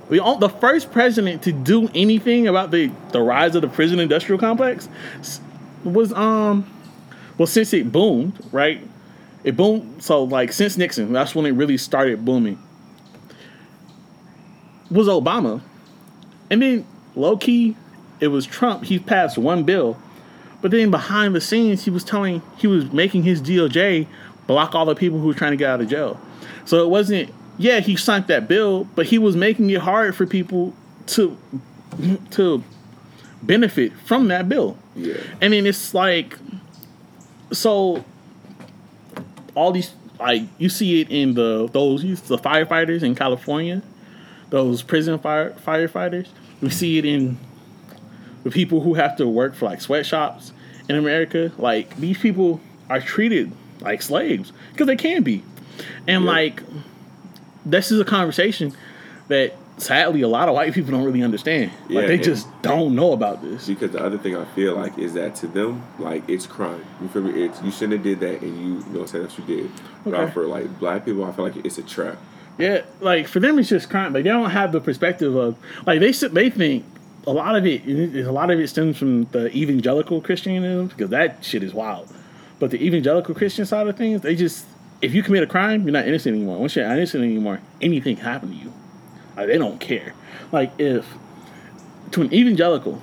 We 0.09 0.19
all, 0.19 0.37
the 0.37 0.49
first 0.49 0.91
president 0.91 1.43
to 1.43 1.51
do 1.51 1.89
anything 1.93 2.47
about 2.47 2.71
the 2.71 2.91
the 3.11 3.21
rise 3.21 3.55
of 3.55 3.61
the 3.61 3.67
prison 3.67 3.99
industrial 3.99 4.39
complex 4.39 4.89
was 5.83 6.13
um, 6.13 6.69
well 7.37 7.47
since 7.47 7.73
it 7.73 7.91
boomed 7.91 8.39
right, 8.51 8.81
it 9.43 9.57
boomed. 9.57 10.03
So 10.03 10.23
like 10.23 10.53
since 10.53 10.77
Nixon, 10.77 11.11
that's 11.11 11.35
when 11.35 11.45
it 11.45 11.51
really 11.51 11.77
started 11.77 12.23
booming. 12.23 12.61
Was 14.91 15.07
Obama, 15.07 15.61
and 16.49 16.61
then 16.61 16.85
low 17.15 17.35
key, 17.35 17.75
it 18.19 18.27
was 18.27 18.45
Trump. 18.45 18.83
He 18.83 18.99
passed 18.99 19.37
one 19.37 19.63
bill, 19.63 19.97
but 20.63 20.71
then 20.71 20.89
behind 20.89 21.35
the 21.35 21.41
scenes, 21.41 21.83
he 21.83 21.91
was 21.91 22.05
telling 22.05 22.41
he 22.57 22.67
was 22.67 22.89
making 22.93 23.23
his 23.23 23.41
DOJ 23.41 24.07
block 24.47 24.73
all 24.73 24.85
the 24.85 24.95
people 24.95 25.19
who 25.19 25.27
were 25.27 25.33
trying 25.33 25.51
to 25.51 25.57
get 25.57 25.69
out 25.69 25.81
of 25.81 25.89
jail. 25.89 26.17
So 26.63 26.81
it 26.81 26.89
wasn't. 26.89 27.31
Yeah, 27.57 27.81
he 27.81 27.97
signed 27.97 28.27
that 28.27 28.47
bill, 28.47 28.85
but 28.95 29.07
he 29.07 29.17
was 29.17 29.35
making 29.35 29.69
it 29.71 29.81
hard 29.81 30.15
for 30.15 30.25
people 30.25 30.73
to 31.07 31.37
to 32.31 32.63
benefit 33.41 33.91
from 34.05 34.29
that 34.29 34.47
bill. 34.47 34.77
Yeah. 34.95 35.17
And 35.41 35.51
then 35.51 35.65
it's 35.65 35.93
like, 35.93 36.37
so 37.51 38.05
all 39.55 39.73
these 39.73 39.91
like 40.17 40.43
you 40.59 40.69
see 40.69 41.01
it 41.01 41.11
in 41.11 41.33
the 41.33 41.67
those 41.73 42.03
the 42.21 42.37
firefighters 42.37 43.03
in 43.03 43.15
California, 43.15 43.81
those 44.49 44.81
prison 44.81 45.19
fire 45.19 45.51
firefighters. 45.65 46.29
We 46.61 46.69
see 46.69 46.99
it 46.99 47.03
in 47.03 47.37
the 48.43 48.51
people 48.51 48.81
who 48.81 48.93
have 48.95 49.15
to 49.17 49.27
work 49.27 49.55
for 49.55 49.65
like 49.65 49.81
sweatshops 49.81 50.51
in 50.89 50.95
America. 50.95 51.51
Like 51.57 51.95
these 51.97 52.17
people 52.17 52.59
are 52.89 52.99
treated 52.99 53.51
like 53.81 54.01
slaves 54.01 54.51
because 54.71 54.87
they 54.87 54.95
can 54.95 55.23
be, 55.23 55.43
and 56.07 56.23
Yeah. 56.23 56.29
like 56.31 56.63
this 57.65 57.91
is 57.91 57.99
a 57.99 58.05
conversation 58.05 58.73
that 59.29 59.55
sadly 59.77 60.21
a 60.21 60.27
lot 60.27 60.47
of 60.47 60.53
white 60.55 60.73
people 60.73 60.91
don't 60.91 61.03
really 61.03 61.23
understand. 61.23 61.71
Yeah, 61.89 61.99
like 62.01 62.07
they 62.07 62.17
just 62.17 62.47
don't 62.61 62.95
know 62.95 63.13
about 63.13 63.41
this. 63.41 63.67
Because 63.67 63.91
the 63.91 64.03
other 64.03 64.17
thing 64.17 64.35
I 64.35 64.45
feel 64.45 64.75
like 64.75 64.97
is 64.97 65.13
that 65.13 65.35
to 65.37 65.47
them, 65.47 65.81
like 65.99 66.27
it's 66.29 66.45
crime. 66.45 66.83
You 67.01 67.07
feel 67.07 67.23
me? 67.23 67.43
It's 67.45 67.61
you 67.61 67.71
shouldn't 67.71 67.93
have 67.93 68.03
did 68.03 68.19
that, 68.19 68.41
and 68.41 68.57
you, 68.57 68.63
you 68.65 68.79
know, 68.93 68.99
what 68.99 69.01
I'm 69.01 69.07
saying 69.07 69.23
that's 69.23 69.37
you 69.39 69.45
did. 69.45 69.71
But 70.03 70.13
Okay. 70.13 70.31
for 70.33 70.45
like 70.45 70.79
black 70.79 71.05
people, 71.05 71.23
I 71.23 71.31
feel 71.31 71.45
like 71.45 71.65
it's 71.65 71.77
a 71.77 71.83
trap 71.83 72.17
Yeah, 72.57 72.81
like 73.01 73.27
for 73.27 73.39
them 73.39 73.57
it's 73.57 73.69
just 73.69 73.89
crime. 73.89 74.13
Like 74.13 74.23
they 74.25 74.29
don't 74.29 74.51
have 74.51 74.71
the 74.71 74.81
perspective 74.81 75.35
of 75.35 75.55
like 75.85 75.99
they 76.01 76.11
they 76.11 76.49
think 76.49 76.85
a 77.25 77.31
lot 77.31 77.55
of 77.55 77.65
it 77.65 77.85
a 77.87 78.31
lot 78.31 78.51
of 78.51 78.59
it 78.59 78.67
stems 78.67 78.97
from 78.97 79.25
the 79.25 79.55
evangelical 79.55 80.21
Christianism 80.21 80.87
because 80.87 81.09
that 81.09 81.43
shit 81.43 81.63
is 81.63 81.73
wild. 81.73 82.13
But 82.59 82.71
the 82.71 82.85
evangelical 82.85 83.33
Christian 83.35 83.65
side 83.65 83.87
of 83.87 83.97
things, 83.97 84.21
they 84.21 84.35
just 84.35 84.65
if 85.01 85.13
you 85.13 85.23
commit 85.23 85.43
a 85.43 85.47
crime, 85.47 85.83
you're 85.83 85.91
not 85.91 86.07
innocent 86.07 86.35
anymore. 86.35 86.57
Once 86.57 86.75
you're 86.75 86.87
not 86.87 86.97
innocent 86.97 87.23
anymore, 87.23 87.59
anything 87.81 88.15
can 88.15 88.25
happen 88.25 88.49
to 88.49 88.55
you. 88.55 88.73
Like 89.35 89.47
they 89.47 89.57
don't 89.57 89.79
care. 89.79 90.13
Like 90.51 90.71
if 90.77 91.05
to 92.11 92.21
an 92.21 92.33
evangelical, 92.33 93.01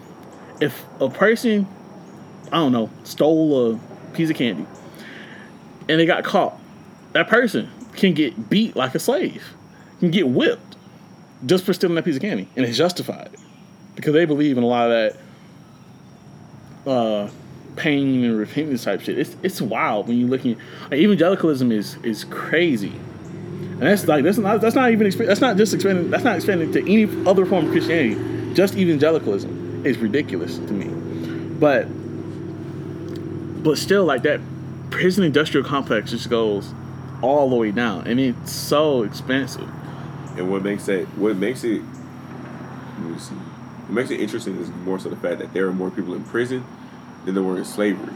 if 0.61 0.85
a 1.01 1.09
person 1.09 1.67
I 2.53 2.57
don't 2.57 2.73
know 2.73 2.91
stole 3.05 3.73
a 3.73 3.81
piece 4.13 4.31
of 4.31 4.37
candy 4.37 4.67
and 5.89 6.01
they 6.01 6.07
got 6.07 6.25
caught, 6.25 6.59
that 7.13 7.29
person 7.29 7.71
can 7.95 8.15
get 8.15 8.51
beat 8.51 8.77
like 8.77 8.95
a 8.95 8.99
slave, 8.99 9.55
can 9.99 10.11
get 10.11 10.29
whipped 10.29 10.77
just 11.47 11.65
for 11.65 11.73
stealing 11.73 11.97
that 11.97 12.05
piece 12.05 12.17
of 12.17 12.23
candy, 12.23 12.49
and 12.55 12.67
it's 12.67 12.77
justified 12.77 13.31
because 13.95 14.13
they 14.13 14.25
believe 14.25 14.57
in 14.57 14.65
a 14.65 14.67
lot 14.67 14.91
of 14.91 15.17
that 16.85 16.91
uh, 16.91 17.31
pain 17.77 18.25
and 18.25 18.39
repentance 18.39 18.85
type 18.85 19.01
shit. 19.01 19.19
It's 19.19 19.37
it's 19.43 19.61
wild 19.61 20.09
when 20.09 20.19
you're 20.19 20.29
looking. 20.29 20.57
Like, 20.91 21.01
evangelicalism 21.01 21.73
is 21.73 21.97
is 22.03 22.25
crazy, 22.25 22.93
and 22.93 23.83
that's 23.83 24.07
like 24.07 24.25
that's 24.25 24.39
not 24.39 24.61
that's 24.61 24.75
not 24.75 24.91
even 24.91 25.11
that's 25.11 25.41
not 25.41 25.57
just 25.57 25.75
expanding 25.75 26.11
that's 26.11 26.25
not 26.25 26.37
expanding 26.37 26.73
to 26.73 26.81
any 26.81 27.05
other 27.27 27.47
form 27.47 27.67
of 27.67 27.73
Christianity. 27.73 28.55
Just 28.55 28.77
evangelicalism 28.77 29.85
is 29.85 29.99
ridiculous 29.99 30.59
to 30.59 30.73
me, 30.73 30.89
but 31.59 31.85
but 33.63 33.79
still 33.79 34.05
like 34.05 34.23
that 34.23 34.41
prison 34.91 35.25
industrial 35.25 35.67
complex 35.67 36.11
just 36.11 36.29
goes 36.29 36.75
all 37.23 37.51
the 37.51 37.57
way 37.57 37.71
down, 37.71 38.07
and 38.07 38.19
it's 38.19 38.53
so 38.53 39.03
expensive. 39.03 39.69
And 40.37 40.51
what 40.51 40.63
makes 40.63 40.87
that 40.87 41.07
what 41.19 41.37
makes 41.37 41.65
it 41.65 41.83
let 43.01 43.13
me 43.13 43.19
see. 43.19 43.35
What 43.91 43.97
makes 43.97 44.13
it 44.13 44.21
interesting 44.21 44.57
is 44.61 44.71
more 44.85 45.01
so 45.01 45.09
the 45.09 45.17
fact 45.17 45.41
that 45.41 45.53
there 45.53 45.67
are 45.67 45.73
more 45.73 45.91
people 45.91 46.15
in 46.15 46.23
prison 46.23 46.65
than 47.25 47.35
there 47.35 47.43
were 47.43 47.59
in 47.59 47.65
slavery. 47.65 48.15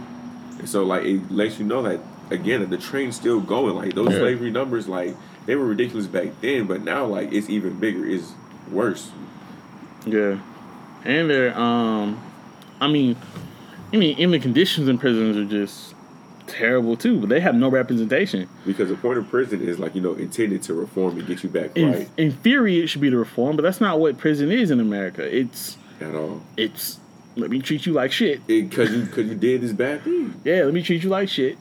And 0.61 0.69
so 0.69 0.85
like 0.85 1.03
it 1.05 1.33
lets 1.33 1.59
you 1.59 1.65
know 1.65 1.83
that 1.83 1.99
again 2.31 2.61
that 2.61 2.71
the 2.71 2.77
train's 2.79 3.17
still 3.17 3.41
going. 3.41 3.75
Like 3.75 3.93
those 3.97 4.13
Yeah. 4.13 4.21
slavery 4.21 4.53
numbers, 4.53 4.87
like 4.87 5.17
they 5.47 5.57
were 5.57 5.65
ridiculous 5.67 6.07
back 6.07 6.29
then, 6.41 6.67
but 6.69 6.85
now 6.85 7.07
like 7.07 7.33
it's 7.33 7.51
even 7.51 7.81
bigger, 7.81 8.07
it's 8.07 8.35
worse. 8.71 9.11
Yeah, 10.07 10.39
and 11.05 11.29
they're 11.29 11.59
um, 11.59 12.23
I 12.81 12.87
mean, 12.87 13.17
I 13.93 13.97
mean, 13.97 14.17
even 14.17 14.31
the 14.31 14.39
conditions 14.39 14.87
in 14.87 14.97
prisons 14.97 15.37
are 15.37 15.45
just 15.45 15.94
terrible 16.47 16.97
too. 16.97 17.21
But 17.21 17.29
they 17.29 17.41
have 17.41 17.55
no 17.55 17.69
representation. 17.69 18.49
Because 18.65 18.89
the 18.89 18.97
point 18.97 19.19
of 19.19 19.29
prison 19.29 19.67
is 19.67 19.79
like, 19.79 19.95
you 19.95 20.01
know, 20.01 20.15
intended 20.15 20.63
to 20.65 20.75
reform 20.75 21.19
and 21.19 21.27
get 21.27 21.43
you 21.43 21.49
back 21.49 21.77
In, 21.77 21.93
right 21.93 22.09
in 22.17 22.33
theory, 22.33 22.81
it 22.81 22.89
should 22.89 23.01
be 23.01 23.11
to 23.11 23.19
reform, 23.19 23.57
but 23.57 23.63
that's 23.63 23.81
not 23.81 24.01
what 24.01 24.19
prison 24.19 24.51
is 24.51 24.71
in 24.71 24.81
America. 24.81 25.23
It's 25.25 25.79
at 26.01 26.15
all. 26.15 26.43
it's 26.57 26.99
let 27.37 27.51
me 27.51 27.59
treat 27.61 27.87
you 27.87 27.93
like 27.93 28.13
shit. 28.13 28.47
Because 28.47 28.91
you 28.91 29.03
because 29.03 29.29
you 29.29 29.35
did 29.35 29.61
this 29.61 29.73
bad 29.73 30.03
thing. 30.03 30.41
Yeah, 30.45 30.65
let 30.65 30.75
me 30.75 30.83
treat 30.83 31.03
you 31.03 31.11
like 31.11 31.29
shit. 31.29 31.59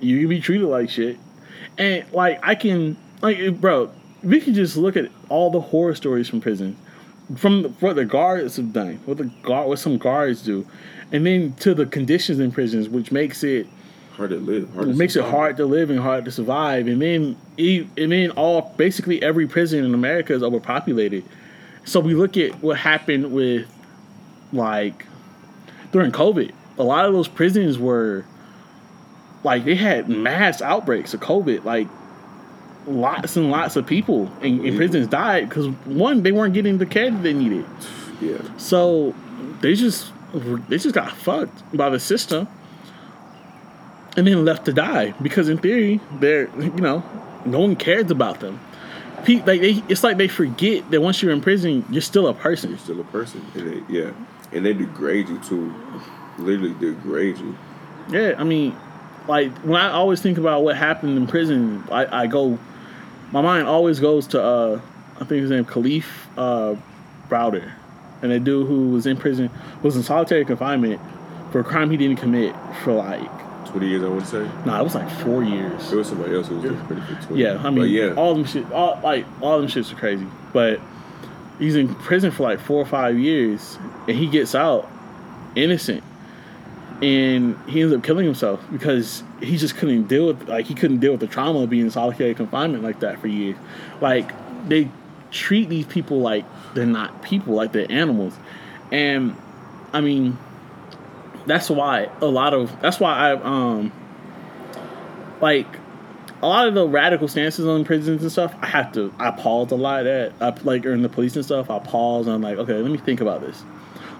You 0.00 0.20
can 0.20 0.28
be 0.28 0.40
treated 0.40 0.66
like 0.66 0.90
shit. 0.90 1.18
And 1.76 2.04
like 2.12 2.40
I 2.42 2.54
can 2.54 2.96
like 3.20 3.60
bro, 3.60 3.90
we 4.22 4.40
can 4.40 4.54
just 4.54 4.76
look 4.76 4.96
at 4.96 5.10
all 5.28 5.50
the 5.50 5.60
horror 5.60 5.94
stories 5.94 6.28
from 6.28 6.40
prison. 6.40 6.76
From 7.36 7.62
the, 7.62 7.68
what 7.68 7.96
the 7.96 8.06
guards 8.06 8.56
have 8.56 8.72
done, 8.72 9.00
what 9.04 9.18
the 9.18 9.24
guard 9.42 9.68
what 9.68 9.78
some 9.78 9.98
guards 9.98 10.42
do, 10.42 10.66
and 11.12 11.26
then 11.26 11.52
to 11.54 11.74
the 11.74 11.84
conditions 11.84 12.38
in 12.38 12.52
prisons, 12.52 12.88
which 12.88 13.12
makes 13.12 13.42
it 13.44 13.66
Hard 14.18 14.30
to 14.30 14.36
live. 14.36 14.68
Hard 14.74 14.86
to 14.86 14.90
it 14.90 14.96
makes 14.96 15.14
it 15.14 15.24
hard 15.24 15.56
to 15.58 15.64
live 15.64 15.90
and 15.90 16.00
hard 16.00 16.24
to 16.24 16.32
survive. 16.32 16.88
And 16.88 17.00
then 17.00 17.36
and 17.56 18.12
then 18.12 18.32
all 18.32 18.74
basically 18.76 19.22
every 19.22 19.46
prison 19.46 19.84
in 19.84 19.94
America 19.94 20.34
is 20.34 20.42
overpopulated. 20.42 21.24
So 21.84 22.00
we 22.00 22.14
look 22.14 22.36
at 22.36 22.60
what 22.60 22.76
happened 22.76 23.32
with 23.32 23.66
like 24.52 25.06
during 25.92 26.10
COVID. 26.10 26.52
A 26.78 26.82
lot 26.82 27.04
of 27.04 27.12
those 27.12 27.28
prisons 27.28 27.78
were 27.78 28.24
like 29.44 29.64
they 29.64 29.76
had 29.76 30.08
mass 30.08 30.60
outbreaks 30.60 31.14
of 31.14 31.20
COVID. 31.20 31.64
Like 31.64 31.86
lots 32.88 33.36
and 33.36 33.52
lots 33.52 33.76
of 33.76 33.86
people 33.86 34.30
in, 34.42 34.64
in 34.66 34.76
prisons 34.76 35.06
died 35.06 35.48
because 35.48 35.68
one 35.84 36.24
they 36.24 36.32
weren't 36.32 36.54
getting 36.54 36.78
the 36.78 36.86
care 36.86 37.10
that 37.10 37.22
they 37.22 37.32
needed. 37.32 37.64
Yeah. 38.20 38.38
So 38.56 39.14
they 39.60 39.74
just 39.74 40.12
they 40.32 40.78
just 40.78 40.94
got 40.94 41.12
fucked 41.12 41.76
by 41.76 41.88
the 41.88 42.00
system, 42.00 42.48
and 44.18 44.26
then 44.26 44.44
left 44.44 44.64
to 44.64 44.72
die 44.72 45.14
because 45.22 45.48
in 45.48 45.56
theory 45.56 46.00
they're 46.18 46.50
you 46.60 46.70
know 46.70 47.02
no 47.44 47.60
one 47.60 47.76
cares 47.76 48.10
about 48.10 48.40
them. 48.40 48.60
Pe- 49.24 49.44
like 49.44 49.60
they, 49.60 49.82
it's 49.88 50.02
like 50.04 50.16
they 50.16 50.28
forget 50.28 50.90
that 50.90 51.00
once 51.00 51.22
you're 51.22 51.32
in 51.32 51.40
prison, 51.40 51.84
you're 51.90 52.02
still 52.02 52.26
a 52.26 52.34
person. 52.34 52.70
You're 52.70 52.78
still 52.78 53.00
a 53.00 53.04
person. 53.04 53.44
And 53.54 53.86
they, 53.86 53.92
yeah. 53.92 54.10
And 54.52 54.66
they 54.66 54.72
degrade 54.72 55.28
you 55.28 55.38
too. 55.38 55.74
Literally 56.38 56.74
degrade 56.74 57.38
you. 57.38 57.56
Yeah, 58.10 58.34
I 58.38 58.44
mean, 58.44 58.76
like 59.28 59.52
when 59.58 59.80
I 59.80 59.90
always 59.90 60.20
think 60.20 60.38
about 60.38 60.62
what 60.62 60.76
happened 60.76 61.16
in 61.16 61.26
prison, 61.26 61.84
I, 61.90 62.22
I 62.22 62.26
go, 62.26 62.58
my 63.32 63.40
mind 63.40 63.68
always 63.68 64.00
goes 64.00 64.26
to 64.28 64.42
uh, 64.42 64.80
I 65.16 65.24
think 65.24 65.42
his 65.42 65.50
name 65.50 65.64
Kalief 65.64 66.06
uh, 66.36 66.76
Browder, 67.28 67.72
and 68.22 68.32
a 68.32 68.40
dude 68.40 68.66
who 68.66 68.90
was 68.90 69.06
in 69.06 69.16
prison 69.16 69.50
was 69.82 69.96
in 69.96 70.02
solitary 70.02 70.44
confinement 70.44 71.00
for 71.50 71.60
a 71.60 71.64
crime 71.64 71.90
he 71.90 71.96
didn't 71.96 72.16
commit 72.16 72.54
for 72.82 72.92
like 72.92 73.47
Twenty 73.68 73.88
years 73.88 74.02
I 74.02 74.08
would 74.08 74.26
say. 74.26 74.48
nah, 74.64 74.80
it 74.80 74.84
was 74.84 74.94
like 74.94 75.10
four 75.20 75.42
years. 75.44 75.92
It 75.92 75.96
was 75.96 76.08
somebody 76.08 76.34
else 76.34 76.48
who 76.48 76.56
was 76.58 76.70
just 76.72 76.86
pretty 76.86 77.02
for 77.02 77.14
twenty. 77.26 77.42
Yeah, 77.42 77.58
I 77.62 77.70
mean, 77.70 77.80
But 77.80 77.90
yeah. 77.90 78.14
all 78.14 78.34
them 78.34 78.44
shit, 78.44 78.70
all 78.72 78.98
like 79.02 79.26
all 79.40 79.58
them 79.60 79.68
shits 79.68 79.92
are 79.92 79.96
crazy. 79.96 80.26
But 80.52 80.80
he's 81.58 81.76
in 81.76 81.94
prison 81.96 82.30
for 82.30 82.44
like 82.44 82.60
four 82.60 82.80
or 82.80 82.86
five 82.86 83.18
years, 83.18 83.78
and 84.06 84.16
he 84.16 84.26
gets 84.26 84.54
out 84.54 84.90
innocent, 85.54 86.02
and 87.02 87.58
he 87.68 87.82
ends 87.82 87.92
up 87.94 88.02
killing 88.02 88.24
himself 88.24 88.60
because 88.72 89.22
he 89.40 89.56
just 89.56 89.76
couldn't 89.76 90.04
deal 90.08 90.26
with 90.26 90.48
like 90.48 90.66
he 90.66 90.74
couldn't 90.74 90.98
deal 90.98 91.12
with 91.12 91.20
the 91.20 91.26
trauma 91.26 91.60
of 91.60 91.70
being 91.70 91.84
in 91.84 91.90
solitary 91.90 92.34
confinement 92.34 92.82
like 92.82 93.00
that 93.00 93.20
for 93.20 93.26
years. 93.28 93.56
Like 94.00 94.32
they 94.68 94.88
treat 95.30 95.68
these 95.68 95.86
people 95.86 96.20
like 96.20 96.44
they're 96.74 96.86
not 96.86 97.22
people, 97.22 97.54
like 97.54 97.72
they're 97.72 97.90
animals, 97.90 98.34
and 98.90 99.36
I 99.92 100.00
mean. 100.00 100.38
That's 101.46 101.70
why 101.70 102.10
a 102.20 102.26
lot 102.26 102.54
of 102.54 102.80
that's 102.80 103.00
why 103.00 103.12
I 103.12 103.32
um 103.32 103.92
like 105.40 105.66
a 106.42 106.46
lot 106.46 106.68
of 106.68 106.74
the 106.74 106.86
radical 106.86 107.26
stances 107.26 107.66
on 107.66 107.84
prisons 107.84 108.22
and 108.22 108.30
stuff, 108.30 108.54
I 108.60 108.66
have 108.66 108.92
to 108.92 109.12
I 109.18 109.30
pause 109.30 109.70
a 109.72 109.76
lot 109.76 110.06
at 110.06 110.32
I 110.40 110.50
like 110.62 110.86
or 110.86 110.92
in 110.92 111.02
the 111.02 111.08
police 111.08 111.34
and 111.36 111.44
stuff, 111.44 111.70
I 111.70 111.78
pause 111.78 112.26
and 112.26 112.34
I'm 112.34 112.42
like, 112.42 112.58
okay, 112.58 112.74
let 112.74 112.90
me 112.90 112.98
think 112.98 113.20
about 113.20 113.40
this. 113.40 113.62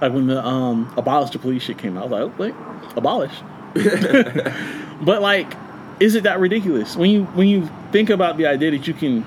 Like 0.01 0.13
when 0.13 0.27
the 0.27 0.45
um 0.45 0.93
abolish 0.97 1.31
the 1.31 1.39
police 1.39 1.63
shit 1.63 1.79
came 1.79 1.97
out, 1.97 2.13
I 2.13 2.25
was 2.25 2.39
like, 2.39 2.55
oh, 2.55 2.83
wait, 2.83 2.97
abolish. 2.97 3.35
but 5.05 5.23
like, 5.23 5.53
is 6.01 6.15
it 6.15 6.25
that 6.25 6.41
ridiculous? 6.41 6.97
When 6.97 7.11
you 7.11 7.25
when 7.25 7.49
you 7.49 7.69
think 7.93 8.11
about 8.11 8.37
the 8.37 8.47
idea 8.47 8.71
that 8.73 8.87
you 8.87 8.95
can 8.95 9.25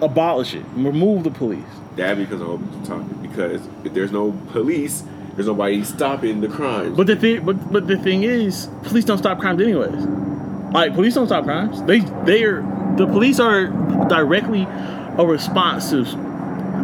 abolish 0.00 0.54
it, 0.54 0.64
remove 0.74 1.24
the 1.24 1.30
police. 1.30 1.64
That 1.96 2.16
because 2.16 2.40
of 2.40 2.48
what 2.48 2.60
you're 2.72 2.86
talking. 2.86 3.22
Because 3.22 3.66
if 3.84 3.92
there's 3.94 4.12
no 4.12 4.32
police, 4.50 5.02
there's 5.34 5.46
nobody 5.46 5.82
stopping 5.84 6.40
the 6.40 6.48
crimes. 6.48 6.96
But 6.96 7.06
the 7.06 7.16
thing 7.16 7.44
but 7.44 7.72
but 7.72 7.86
the 7.86 7.96
thing 7.96 8.22
is, 8.24 8.68
police 8.82 9.04
don't 9.04 9.18
stop 9.18 9.38
crimes 9.38 9.60
anyways. 9.60 10.04
Like 10.72 10.94
police 10.94 11.14
don't 11.14 11.26
stop 11.26 11.44
crimes. 11.44 11.82
They 11.84 12.00
they 12.24 12.44
are 12.44 12.62
the 12.96 13.06
police 13.06 13.40
are 13.40 13.66
directly 14.08 14.66
a 15.18 15.24
responsive 15.26 16.08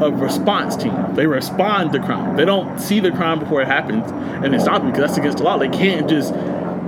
a 0.00 0.10
response 0.10 0.76
team. 0.76 0.94
They 1.14 1.26
respond 1.26 1.92
to 1.92 1.98
crime. 1.98 2.36
They 2.36 2.44
don't 2.44 2.78
see 2.78 3.00
the 3.00 3.10
crime 3.10 3.40
before 3.40 3.62
it 3.62 3.66
happens 3.66 4.10
and 4.10 4.52
then 4.52 4.60
stop 4.60 4.82
it 4.82 4.86
because 4.86 5.00
that's 5.00 5.18
against 5.18 5.38
the 5.38 5.44
law. 5.44 5.58
They 5.58 5.68
can't 5.68 6.08
just 6.08 6.32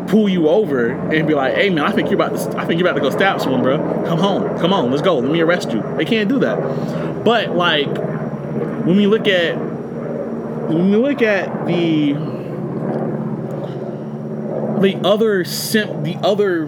pull 0.07 0.29
you 0.29 0.49
over 0.49 0.91
and 0.91 1.27
be 1.27 1.35
like, 1.35 1.55
"Hey 1.55 1.71
man, 1.71 1.85
I 1.85 1.93
think 1.93 2.11
you're 2.11 2.21
about 2.21 2.37
to 2.37 2.59
I 2.59 2.65
think 2.65 2.81
you're 2.81 2.89
about 2.89 3.03
to 3.03 3.03
go 3.03 3.11
stab 3.11 3.41
someone, 3.41 3.63
bro. 3.63 3.79
Come 4.07 4.19
home, 4.19 4.59
come 4.59 4.73
on, 4.73 4.91
let's 4.91 5.03
go. 5.03 5.19
Let 5.19 5.31
me 5.31 5.41
arrest 5.41 5.73
you." 5.73 5.83
They 5.97 6.05
can't 6.05 6.29
do 6.29 6.39
that. 6.41 7.25
But 7.25 7.57
like 7.57 7.89
when 8.85 8.97
we 8.97 9.07
look 9.07 9.29
at 9.29 9.70
when 10.71 10.91
we 10.91 10.97
look 10.97 11.23
at 11.23 11.67
the 11.67 12.13
the 14.81 15.01
other 15.05 15.45
sim- 15.45 16.03
the 16.05 16.17
other 16.23 16.67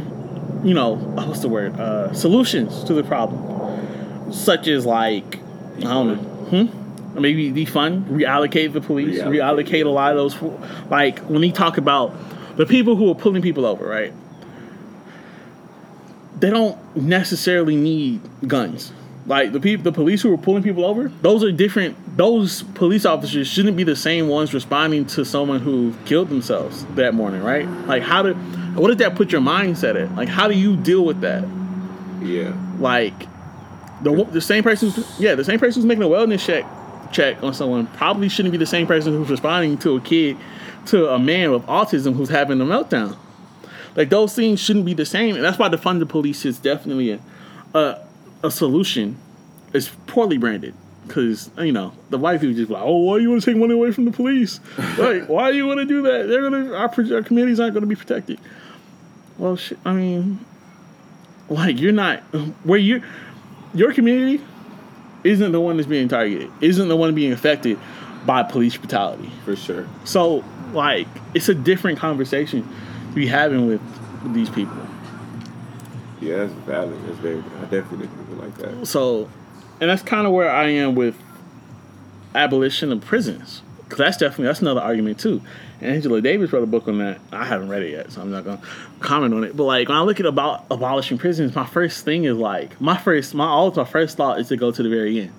you 0.65 0.75
know 0.75 0.97
what's 0.97 1.41
the 1.41 1.49
word 1.49 1.79
uh, 1.79 2.12
solutions 2.12 2.85
to 2.85 2.95
the 2.95 3.03
problem 3.03 4.33
such 4.33 4.67
as 4.69 4.85
like 4.85 5.38
i 5.79 5.81
don't 5.81 6.09
know 6.09 6.15
hmm? 6.17 7.21
maybe 7.21 7.51
defund 7.53 8.05
reallocate 8.09 8.73
the 8.73 8.81
police 8.81 9.19
Reallocate. 9.19 9.65
reallocate 9.65 9.87
a 9.87 9.88
lot 9.88 10.17
of 10.17 10.17
those 10.17 10.91
like 10.91 11.19
when 11.21 11.41
they 11.41 11.51
talk 11.51 11.79
about 11.79 12.12
the 12.57 12.67
people 12.67 12.97
who 12.97 13.11
are 13.11 13.15
pulling 13.15 13.43
people 13.43 13.65
over 13.65 13.87
right 13.87 14.12
they 16.38 16.51
don't 16.51 16.97
necessarily 16.97 17.77
need 17.77 18.21
guns 18.47 18.93
like 19.27 19.53
the 19.53 19.61
people 19.61 19.85
the 19.85 19.93
police 19.93 20.23
who 20.23 20.31
were 20.31 20.39
pulling 20.39 20.63
people 20.63 20.85
over 20.85 21.09
those 21.23 21.45
are 21.45 21.53
different 21.53 21.97
those 22.17 22.63
police 22.75 23.05
officers 23.05 23.47
shouldn't 23.47 23.77
be 23.77 23.85
the 23.85 23.97
same 23.97 24.29
ones 24.29 24.53
responding 24.53 25.07
to 25.07 25.25
someone 25.25 25.61
who 25.61 25.95
killed 26.05 26.29
themselves 26.29 26.85
that 26.95 27.15
morning 27.15 27.43
right 27.43 27.69
like 27.87 28.03
how 28.03 28.23
do 28.23 28.35
what 28.75 28.89
does 28.89 28.97
that 28.97 29.15
put 29.15 29.31
your 29.31 29.41
mindset 29.41 30.01
at 30.03 30.15
like 30.17 30.29
how 30.29 30.49
do 30.49 30.59
you 30.59 30.77
deal 30.77 31.05
with 31.05 31.21
that 31.21 31.45
yeah. 32.23 32.53
like 32.79 33.15
The 34.03 34.25
the 34.25 34.41
same 34.41 34.63
person, 34.63 34.93
yeah, 35.19 35.35
the 35.35 35.45
same 35.45 35.59
person 35.59 35.81
who's 35.81 35.87
making 35.87 36.03
a 36.03 36.07
wellness 36.07 36.45
check 36.45 36.65
check 37.13 37.43
on 37.43 37.55
someone 37.55 37.87
probably 37.89 38.29
shouldn't 38.29 38.53
be 38.53 38.59
the 38.59 38.67
same 38.67 38.87
person 38.87 39.13
who's 39.13 39.31
responding 39.31 39.79
to 39.79 39.97
a 39.97 40.01
kid, 40.01 40.37
to 40.87 41.09
a 41.11 41.19
man 41.19 41.53
with 41.53 41.63
autism 41.67 42.15
who's 42.15 42.31
having 42.31 42.61
a 42.61 42.65
meltdown. 42.65 43.17
Like 43.95 44.09
those 44.09 44.35
things 44.35 44.59
shouldn't 44.61 44.87
be 44.87 44.95
the 44.95 45.05
same, 45.05 45.37
and 45.37 45.45
that's 45.45 45.59
why 45.59 45.69
defund 45.69 46.01
the 46.01 46.07
police 46.07 46.45
is 46.45 46.59
definitely 46.59 47.13
a 47.13 47.21
a, 47.75 48.01
a 48.43 48.51
solution. 48.51 49.17
is 49.73 49.91
poorly 50.07 50.39
branded 50.39 50.75
because 51.07 51.51
you 51.59 51.73
know 51.73 51.93
the 52.11 52.19
white 52.19 52.41
people 52.41 52.55
just 52.55 52.71
like, 52.71 52.83
oh, 52.83 52.99
why 52.99 53.17
do 53.19 53.23
you 53.23 53.31
want 53.31 53.43
to 53.43 53.51
take 53.51 53.59
money 53.59 53.75
away 53.75 53.93
from 53.93 54.05
the 54.05 54.13
police? 54.13 54.61
like, 54.99 55.29
why 55.29 55.51
do 55.51 55.57
you 55.57 55.67
want 55.67 55.81
to 55.81 55.87
do 55.87 56.03
that? 56.03 56.29
They're 56.29 56.43
gonna 56.43 56.73
our, 56.73 57.17
our 57.17 57.23
communities 57.23 57.61
aren't 57.61 57.75
going 57.75 57.83
to 57.83 57.87
be 57.87 57.97
protected. 57.97 58.39
Well, 59.39 59.57
shit, 59.57 59.79
I 59.85 59.93
mean, 59.93 60.45
like 61.49 61.81
you're 61.81 61.93
not 61.93 62.21
where 62.65 62.79
you 62.79 63.03
your 63.75 63.93
community 63.93 64.45
isn't 65.25 65.53
the 65.53 65.61
one 65.61 65.77
that's 65.77 65.89
being 65.89 66.09
targeted, 66.09 66.51
isn't 66.61 66.89
the 66.89 66.97
one 66.97 67.15
being 67.15 67.33
affected 67.33 67.79
by 68.27 68.43
police 68.43 68.77
brutality. 68.77 69.31
For 69.45 69.57
sure. 69.57 69.89
So, 70.05 70.45
like, 70.73 71.09
it's 71.35 71.49
a 71.49 71.55
different 71.55 71.99
conversation 71.99 72.63
to 73.09 73.15
be 73.15 73.27
having 73.27 73.67
with, 73.67 73.81
with 74.23 74.35
these 74.35 74.51
people. 74.51 74.77
Yeah, 76.21 76.39
that's 76.39 76.53
valid. 76.53 76.99
That's 77.07 77.19
very. 77.19 77.39
I 77.39 77.63
definitely 77.63 78.07
think 78.07 78.13
of 78.13 78.21
it 78.21 78.22
like 78.43 78.57
that. 78.59 78.87
So, 78.87 79.29
and 79.81 79.91
that's 79.91 80.03
kind 80.03 80.27
of 80.27 80.33
where 80.33 80.51
I 80.51 80.69
am 80.69 80.95
with 80.95 81.17
abolition 82.35 82.93
of 82.93 83.01
prisons. 83.01 83.63
Because 83.85 83.99
that's 83.99 84.17
definitely 84.17 84.47
that's 84.47 84.63
another 84.63 84.81
argument 84.81 85.21
too. 85.21 85.43
Angela 85.83 86.21
Davis 86.21 86.53
wrote 86.53 86.63
a 86.63 86.67
book 86.67 86.89
on 86.89 86.99
that. 86.99 87.21
I 87.31 87.45
haven't 87.45 87.69
read 87.69 87.83
it 87.83 87.91
yet, 87.91 88.13
so 88.13 88.23
I'm 88.23 88.31
not 88.31 88.45
gonna 88.45 88.63
comment 89.01 89.35
on 89.35 89.45
it. 89.45 89.57
But 89.57 89.65
like 89.65 89.89
when 89.89 89.99
I 89.99 90.03
look 90.03 90.21
at 90.21 90.27
about 90.27 90.65
abolishing 90.71 91.19
prisons, 91.19 91.55
my 91.55 91.67
first 91.67 92.05
thing 92.05 92.25
is 92.25 92.37
like 92.37 92.81
my 92.81 92.97
first 92.97 93.35
my 93.35 93.47
always 93.47 93.77
my 93.77 93.85
first 93.85 94.17
thought 94.17 94.41
is 94.41 94.49
to 94.49 94.57
go 94.57 94.71
to 94.71 94.83
the 94.83 94.89
very 94.89 95.21
end, 95.21 95.33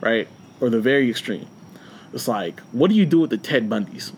right, 0.00 0.26
or 0.60 0.70
the 0.70 0.80
very 0.80 1.08
extreme. 1.08 1.46
It's 2.12 2.26
like, 2.26 2.60
what 2.72 2.88
do 2.88 2.96
you 2.96 3.06
do 3.06 3.20
with 3.20 3.30
the 3.30 3.38
Ted 3.38 3.68
Bundys? 3.68 4.12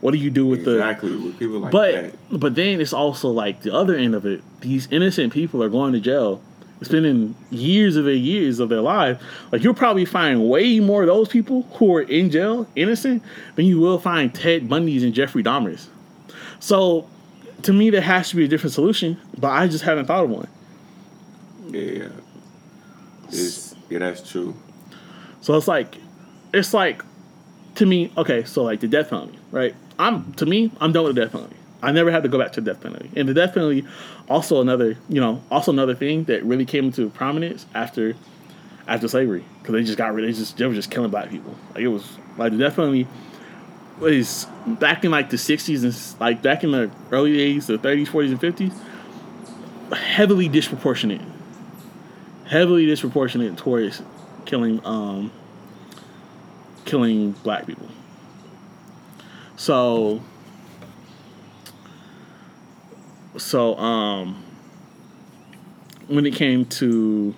What 0.00 0.10
do 0.10 0.18
you 0.18 0.30
do 0.30 0.46
with 0.46 0.64
the 0.64 0.76
Exactly. 0.76 1.14
With 1.14 1.38
people 1.38 1.60
like 1.60 1.70
but 1.70 1.92
that. 1.92 2.40
but 2.40 2.54
then 2.56 2.80
it's 2.80 2.92
also 2.92 3.28
like 3.28 3.62
the 3.62 3.72
other 3.72 3.94
end 3.94 4.16
of 4.16 4.26
it. 4.26 4.42
These 4.60 4.88
innocent 4.90 5.32
people 5.32 5.62
are 5.62 5.68
going 5.68 5.92
to 5.92 6.00
jail, 6.00 6.42
spending 6.82 7.34
years 7.50 7.96
of 7.96 8.04
their 8.04 8.14
years 8.14 8.60
of 8.60 8.68
their 8.68 8.80
life. 8.80 9.20
Like 9.50 9.62
you'll 9.62 9.74
probably 9.74 10.04
find 10.04 10.48
way 10.48 10.80
more 10.80 11.02
of 11.02 11.08
those 11.08 11.28
people 11.28 11.62
who 11.74 11.94
are 11.96 12.02
in 12.02 12.30
jail, 12.30 12.66
innocent, 12.76 13.22
than 13.56 13.66
you 13.66 13.78
will 13.78 13.98
find 13.98 14.34
Ted 14.34 14.68
Bundy's 14.68 15.02
and 15.02 15.14
Jeffrey 15.14 15.42
Dahmers. 15.42 15.88
So 16.60 17.08
to 17.62 17.72
me, 17.72 17.90
there 17.90 18.00
has 18.00 18.30
to 18.30 18.36
be 18.36 18.44
a 18.44 18.48
different 18.48 18.72
solution, 18.72 19.20
but 19.38 19.50
I 19.50 19.68
just 19.68 19.84
haven't 19.84 20.06
thought 20.06 20.24
of 20.24 20.30
one. 20.30 20.48
Yeah. 21.68 22.08
It's 23.28 23.74
yeah, 23.88 23.98
that's 24.00 24.28
true. 24.30 24.54
So 25.40 25.56
it's 25.56 25.68
like, 25.68 25.96
it's 26.52 26.72
like, 26.72 27.02
to 27.76 27.86
me, 27.86 28.12
okay, 28.16 28.44
so 28.44 28.62
like 28.62 28.80
the 28.80 28.88
death 28.88 29.10
penalty, 29.10 29.38
right? 29.50 29.74
I'm 29.98 30.32
to 30.34 30.46
me, 30.46 30.70
I'm 30.80 30.92
done 30.92 31.04
with 31.04 31.14
the 31.14 31.22
death 31.22 31.32
penalty. 31.32 31.56
I 31.82 31.90
never 31.90 32.10
had 32.10 32.22
to 32.22 32.28
go 32.28 32.38
back 32.38 32.52
to 32.52 32.60
the 32.60 32.72
death 32.72 32.82
penalty, 32.82 33.10
and 33.16 33.28
the 33.28 33.34
death 33.34 33.54
penalty, 33.54 33.84
also 34.28 34.60
another, 34.60 34.96
you 35.08 35.20
know, 35.20 35.42
also 35.50 35.72
another 35.72 35.94
thing 35.94 36.24
that 36.24 36.44
really 36.44 36.64
came 36.64 36.86
into 36.86 37.10
prominence 37.10 37.66
after, 37.74 38.14
after 38.86 39.08
slavery, 39.08 39.44
because 39.58 39.72
they 39.72 39.82
just 39.82 39.98
got 39.98 40.14
rid, 40.14 40.28
they 40.28 40.32
just 40.32 40.56
they 40.56 40.66
were 40.66 40.74
just 40.74 40.90
killing 40.90 41.10
black 41.10 41.28
people. 41.28 41.56
Like 41.74 41.80
it 41.80 41.88
was 41.88 42.06
like 42.38 42.52
the 42.52 42.58
death 42.58 42.76
penalty 42.76 43.08
was 43.98 44.46
back 44.66 45.04
in 45.04 45.10
like 45.10 45.30
the 45.30 45.36
'60s 45.36 45.82
and 45.82 46.20
like 46.20 46.40
back 46.40 46.62
in 46.62 46.70
the 46.70 46.90
early 47.10 47.36
'80s, 47.56 47.66
the 47.66 47.78
'30s, 47.78 48.06
'40s, 48.06 48.30
and 48.30 48.40
'50s, 48.40 49.96
heavily 49.96 50.48
disproportionate, 50.48 51.20
heavily 52.46 52.86
disproportionate 52.86 53.56
towards 53.56 54.02
killing 54.44 54.80
um 54.84 55.32
killing 56.84 57.32
black 57.42 57.66
people. 57.66 57.88
So 59.56 60.20
so 63.36 63.76
um 63.78 64.42
when 66.08 66.26
it 66.26 66.34
came 66.34 66.64
to 66.66 67.34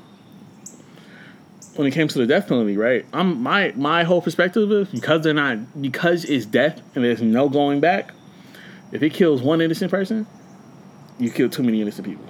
when 1.76 1.88
it 1.88 1.90
came 1.90 2.06
to 2.08 2.18
the 2.18 2.26
death 2.26 2.48
penalty, 2.48 2.76
right? 2.76 3.04
I'm 3.12 3.42
my 3.42 3.72
my 3.76 4.04
whole 4.04 4.22
perspective 4.22 4.70
is 4.70 4.88
because 4.88 5.22
they're 5.22 5.34
not 5.34 5.80
because 5.80 6.24
it's 6.24 6.46
death 6.46 6.80
and 6.94 7.04
there's 7.04 7.22
no 7.22 7.48
going 7.48 7.80
back. 7.80 8.12
If 8.92 9.02
it 9.02 9.12
kills 9.12 9.42
one 9.42 9.60
innocent 9.60 9.90
person, 9.90 10.26
you 11.18 11.30
kill 11.30 11.48
too 11.48 11.62
many 11.62 11.80
innocent 11.80 12.06
people. 12.06 12.24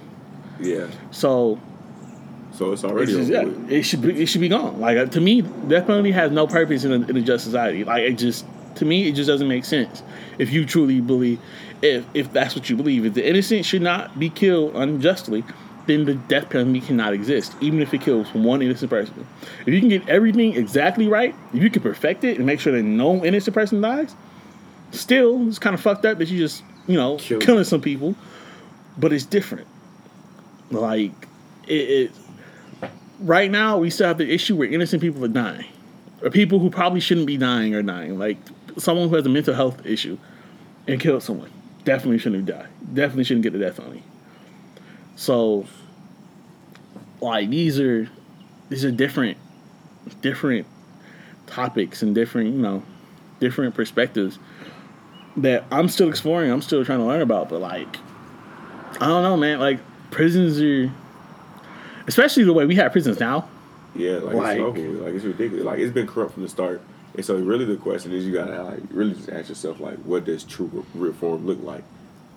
Yeah. 0.59 0.87
So 1.11 1.59
So 2.53 2.71
it's 2.71 2.83
it's 2.83 2.91
already 2.91 3.11
just, 3.11 3.29
yeah, 3.29 3.45
it 3.69 3.83
should 3.83 4.01
be 4.01 4.21
it 4.21 4.25
should 4.27 4.41
be 4.41 4.49
gone. 4.49 4.79
Like 4.79 4.97
uh, 4.97 5.05
to 5.05 5.21
me, 5.21 5.41
death 5.41 5.87
penalty 5.87 6.11
has 6.11 6.31
no 6.31 6.47
purpose 6.47 6.83
in 6.83 6.91
a, 6.91 7.07
in 7.07 7.17
a 7.17 7.21
just 7.21 7.43
society. 7.43 7.83
Like 7.83 8.03
it 8.03 8.13
just 8.13 8.45
to 8.75 8.85
me, 8.85 9.07
it 9.07 9.13
just 9.13 9.27
doesn't 9.27 9.47
make 9.47 9.65
sense. 9.65 10.03
If 10.37 10.51
you 10.51 10.65
truly 10.65 11.01
believe, 11.01 11.39
if 11.81 12.05
if 12.13 12.31
that's 12.33 12.55
what 12.55 12.69
you 12.69 12.75
believe, 12.75 13.05
if 13.05 13.13
the 13.13 13.27
innocent 13.27 13.65
should 13.65 13.81
not 13.81 14.17
be 14.19 14.29
killed 14.29 14.75
unjustly, 14.75 15.43
then 15.87 16.05
the 16.05 16.15
death 16.15 16.49
penalty 16.49 16.81
cannot 16.81 17.13
exist, 17.13 17.55
even 17.61 17.81
if 17.81 17.93
it 17.93 18.01
kills 18.01 18.33
one 18.33 18.61
innocent 18.61 18.89
person. 18.89 19.25
If 19.65 19.73
you 19.73 19.79
can 19.79 19.89
get 19.89 20.07
everything 20.09 20.55
exactly 20.55 21.07
right, 21.07 21.35
if 21.53 21.61
you 21.61 21.69
can 21.69 21.81
perfect 21.81 22.23
it 22.23 22.37
and 22.37 22.45
make 22.45 22.59
sure 22.59 22.73
that 22.73 22.83
no 22.83 23.23
innocent 23.23 23.53
person 23.53 23.81
dies, 23.81 24.15
still 24.91 25.47
it's 25.47 25.59
kind 25.59 25.73
of 25.73 25.81
fucked 25.81 26.05
up 26.05 26.17
that 26.17 26.27
you 26.27 26.37
just 26.37 26.63
you 26.87 26.97
know 26.97 27.17
Kill- 27.17 27.39
killing 27.39 27.63
some 27.63 27.81
people, 27.81 28.15
but 28.97 29.13
it's 29.13 29.25
different. 29.25 29.67
Like 30.71 31.11
it, 31.67 31.73
it 31.73 32.11
right 33.19 33.49
now 33.49 33.77
we 33.77 33.89
still 33.89 34.07
have 34.07 34.17
the 34.17 34.31
issue 34.31 34.55
where 34.55 34.67
innocent 34.67 35.01
people 35.01 35.23
are 35.23 35.29
dying, 35.29 35.65
or 36.23 36.29
people 36.29 36.59
who 36.59 36.69
probably 36.69 36.99
shouldn't 36.99 37.27
be 37.27 37.37
dying 37.37 37.75
are 37.75 37.83
dying. 37.83 38.17
Like 38.17 38.37
someone 38.77 39.09
who 39.09 39.15
has 39.15 39.25
a 39.25 39.29
mental 39.29 39.53
health 39.53 39.85
issue 39.85 40.17
and 40.87 40.99
killed 40.99 41.23
someone 41.23 41.51
definitely 41.85 42.17
shouldn't 42.17 42.45
die. 42.45 42.65
Definitely 42.93 43.23
shouldn't 43.23 43.43
get 43.43 43.53
the 43.53 43.59
death 43.59 43.77
penalty. 43.77 44.03
So, 45.15 45.65
like 47.21 47.49
these 47.49 47.79
are 47.79 48.09
these 48.69 48.83
are 48.83 48.91
different 48.91 49.37
different 50.21 50.67
topics 51.47 52.01
and 52.01 52.13
different 52.13 52.53
you 52.53 52.61
know 52.61 52.83
different 53.39 53.75
perspectives 53.75 54.39
that 55.37 55.63
I'm 55.71 55.87
still 55.87 56.09
exploring. 56.09 56.51
I'm 56.51 56.61
still 56.61 56.83
trying 56.83 56.99
to 56.99 57.05
learn 57.05 57.21
about. 57.21 57.49
But 57.49 57.61
like, 57.61 57.97
I 58.99 59.07
don't 59.07 59.23
know, 59.23 59.37
man. 59.37 59.59
Like 59.59 59.79
prisons 60.11 60.59
are, 60.61 60.91
especially 62.07 62.43
the 62.43 62.53
way 62.53 62.65
we 62.65 62.75
have 62.75 62.91
prisons 62.91 63.19
now. 63.19 63.47
Yeah, 63.95 64.17
like, 64.17 64.35
Like- 64.35 64.59
it's 64.59 64.77
with. 64.77 65.01
Like 65.01 65.13
it's 65.13 65.25
ridiculous. 65.25 65.65
Like 65.65 65.79
it's 65.79 65.93
been 65.93 66.07
corrupt 66.07 66.33
from 66.33 66.43
the 66.43 66.49
start. 66.49 66.81
And 67.15 67.25
so 67.25 67.35
really 67.37 67.65
the 67.65 67.77
question 67.77 68.11
is 68.11 68.25
you 68.25 68.33
gotta 68.33 68.61
like 68.63 68.81
really 68.91 69.13
just 69.13 69.29
ask 69.29 69.49
yourself 69.49 69.79
like 69.79 69.97
what 69.99 70.25
does 70.25 70.43
true 70.43 70.85
reform 70.93 71.45
look 71.45 71.61
like? 71.63 71.83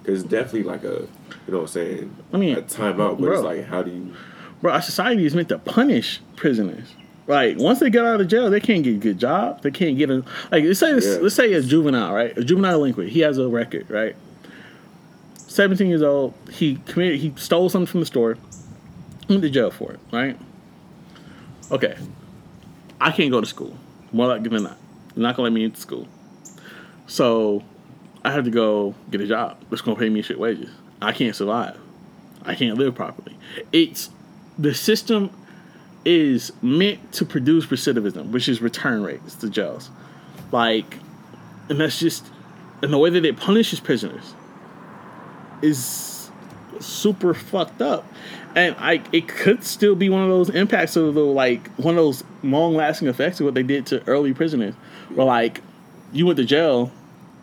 Because 0.03 0.23
it's 0.23 0.31
definitely 0.31 0.63
like 0.65 0.85
a 0.85 1.07
you 1.47 1.53
know 1.53 1.59
what 1.59 1.61
I'm 1.63 1.67
saying 1.69 2.17
I 2.33 2.37
mean, 2.37 2.57
a 2.57 2.63
timeout, 2.63 3.19
but 3.19 3.21
bro. 3.21 3.33
it's 3.35 3.43
like 3.43 3.65
how 3.67 3.83
do 3.83 3.91
you 3.91 4.15
Bro, 4.61 4.73
our 4.73 4.83
society 4.83 5.25
is 5.25 5.35
meant 5.37 5.49
to 5.51 5.59
punish 5.59 6.21
prisoners. 6.37 6.95
Like 7.29 7.59
once 7.59 7.79
they 7.81 7.91
get 7.91 8.05
out 8.05 8.21
of 8.21 8.27
jail, 8.29 8.51
they 8.51 8.59
can't 8.61 8.83
get 8.83 8.95
a 8.95 8.99
good 8.99 9.19
job. 9.19 9.63
They 9.63 9.71
can't 9.71 9.99
get 9.99 10.11
a 10.11 10.25
like. 10.51 10.65
Let's 10.65 10.81
say 10.81 10.91
Yeah. 10.99 11.19
let's 11.21 11.35
say 11.35 11.53
a 11.53 11.61
juvenile, 11.63 12.15
right? 12.15 12.37
A 12.39 12.43
juvenile 12.43 12.79
delinquent. 12.79 13.11
He 13.11 13.21
has 13.21 13.37
a 13.39 13.49
record, 13.49 13.91
right? 13.91 14.17
Seventeen 15.37 15.89
years 15.89 16.03
old. 16.03 16.35
He 16.51 16.77
committed. 16.87 17.21
He 17.21 17.33
stole 17.37 17.69
something 17.69 17.87
from 17.87 18.01
the 18.01 18.07
store. 18.07 18.37
Went 19.29 19.43
to 19.43 19.51
jail 19.51 19.71
for 19.71 19.93
it, 19.93 20.01
right? 20.13 20.39
Okay. 21.71 21.97
I 23.01 23.11
can't 23.13 23.31
go 23.31 23.41
to 23.41 23.47
school. 23.47 23.77
More 24.13 24.27
likely 24.27 24.49
than 24.49 24.65
not. 24.65 24.79
They're 25.15 25.23
not 25.23 25.37
gonna 25.37 25.45
let 25.45 25.53
me 25.53 25.65
into 25.65 25.81
school. 25.81 26.07
So 27.07 27.63
I 28.25 28.33
have 28.33 28.45
to 28.45 28.51
go 28.51 28.95
get 29.11 29.21
a 29.21 29.27
job 29.27 29.59
that's 29.71 29.83
gonna 29.83 29.99
pay 29.99 30.09
me 30.09 30.23
shit 30.23 30.39
wages. 30.39 30.71
I 31.01 31.13
can't 31.13 31.35
survive. 31.35 31.77
I 32.45 32.55
can't 32.55 32.79
live 32.79 32.95
properly. 32.95 33.37
It's 33.73 34.11
the 34.59 34.75
system 34.75 35.31
is 36.05 36.53
meant 36.63 37.13
to 37.13 37.25
produce 37.25 37.67
recidivism, 37.67 38.31
which 38.31 38.49
is 38.49 38.63
return 38.63 39.03
rates 39.03 39.35
to 39.37 39.51
jails. 39.51 39.91
Like, 40.51 40.99
and 41.69 41.81
that's 41.81 41.99
just, 41.99 42.25
and 42.83 42.93
the 42.93 42.99
way 42.99 43.11
that 43.11 43.25
it 43.25 43.37
punishes 43.37 43.81
prisoners 43.81 44.35
is 45.61 46.31
super 46.81 47.35
fucked 47.35 47.83
up. 47.83 48.07
And 48.59 48.75
I, 48.77 49.01
it 49.13 49.29
could 49.29 49.63
still 49.63 49.95
be 49.95 50.09
one 50.09 50.23
of 50.23 50.29
those 50.31 50.51
impacts 50.51 50.97
of 50.97 51.15
the 51.15 51.21
like 51.21 51.69
one 51.77 51.95
of 51.95 52.03
those 52.03 52.25
long 52.43 52.75
lasting 52.75 53.07
effects 53.07 53.39
of 53.39 53.45
what 53.45 53.55
they 53.55 53.63
did 53.63 53.87
to 53.87 54.05
early 54.09 54.35
prisoners, 54.35 54.75
where 55.15 55.25
like 55.25 55.61
you 56.13 56.27
went 56.27 56.39
to 56.39 56.45
jail 56.45 56.91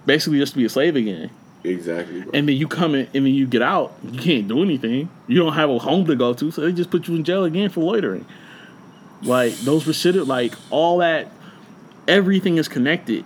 basically 0.05 0.39
just 0.39 0.51
to 0.53 0.59
be 0.59 0.65
a 0.65 0.69
slave 0.69 0.97
again 0.97 1.31
exactly 1.63 2.21
bro. 2.21 2.31
and 2.33 2.49
then 2.49 2.55
you 2.57 2.67
come 2.67 2.93
in 2.95 3.07
and 3.13 3.25
then 3.25 3.33
you 3.33 3.47
get 3.47 3.61
out, 3.61 3.93
you 4.03 4.19
can't 4.19 4.49
do 4.49 4.61
anything. 4.61 5.09
You 5.27 5.39
don't 5.39 5.53
have 5.53 5.69
a 5.69 5.79
home 5.79 6.05
to 6.07 6.17
go 6.17 6.33
to, 6.33 6.51
so 6.51 6.61
they 6.61 6.73
just 6.73 6.91
put 6.91 7.07
you 7.07 7.15
in 7.15 7.23
jail 7.23 7.45
again 7.45 7.69
for 7.69 7.79
loitering. 7.79 8.25
Like 9.21 9.53
those 9.59 9.85
recidiv, 9.85 10.27
like 10.27 10.53
all 10.69 10.97
that, 10.97 11.31
everything 12.09 12.57
is 12.57 12.67
connected. 12.67 13.23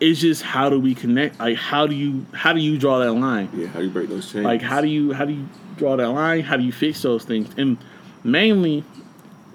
It's 0.00 0.18
just 0.18 0.42
how 0.42 0.70
do 0.70 0.80
we 0.80 0.94
connect? 0.94 1.38
Like 1.38 1.58
how 1.58 1.86
do 1.86 1.94
you 1.94 2.24
how 2.32 2.54
do 2.54 2.60
you 2.60 2.78
draw 2.78 3.00
that 3.00 3.12
line? 3.12 3.50
yeah, 3.54 3.66
how 3.66 3.80
do 3.80 3.84
you 3.84 3.90
break 3.90 4.08
those 4.08 4.32
chains? 4.32 4.46
Like 4.46 4.62
how 4.62 4.80
do 4.80 4.88
you 4.88 5.12
how 5.12 5.26
do 5.26 5.34
you 5.34 5.46
draw 5.78 5.96
that 5.96 6.08
line? 6.08 6.42
How 6.42 6.56
do 6.56 6.62
you 6.62 6.72
fix 6.72 7.02
those 7.02 7.24
things? 7.24 7.48
And 7.56 7.78
mainly, 8.24 8.84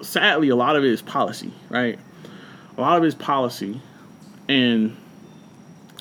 sadly, 0.02 0.50
a 0.50 0.56
lot 0.56 0.76
of 0.76 0.84
it 0.84 0.92
is 0.92 1.02
policy, 1.02 1.54
right? 1.70 2.00
A 2.78 2.82
lot 2.82 2.98
of 2.98 3.04
it 3.04 3.08
is 3.08 3.16
policy, 3.16 3.82
and 4.50 4.96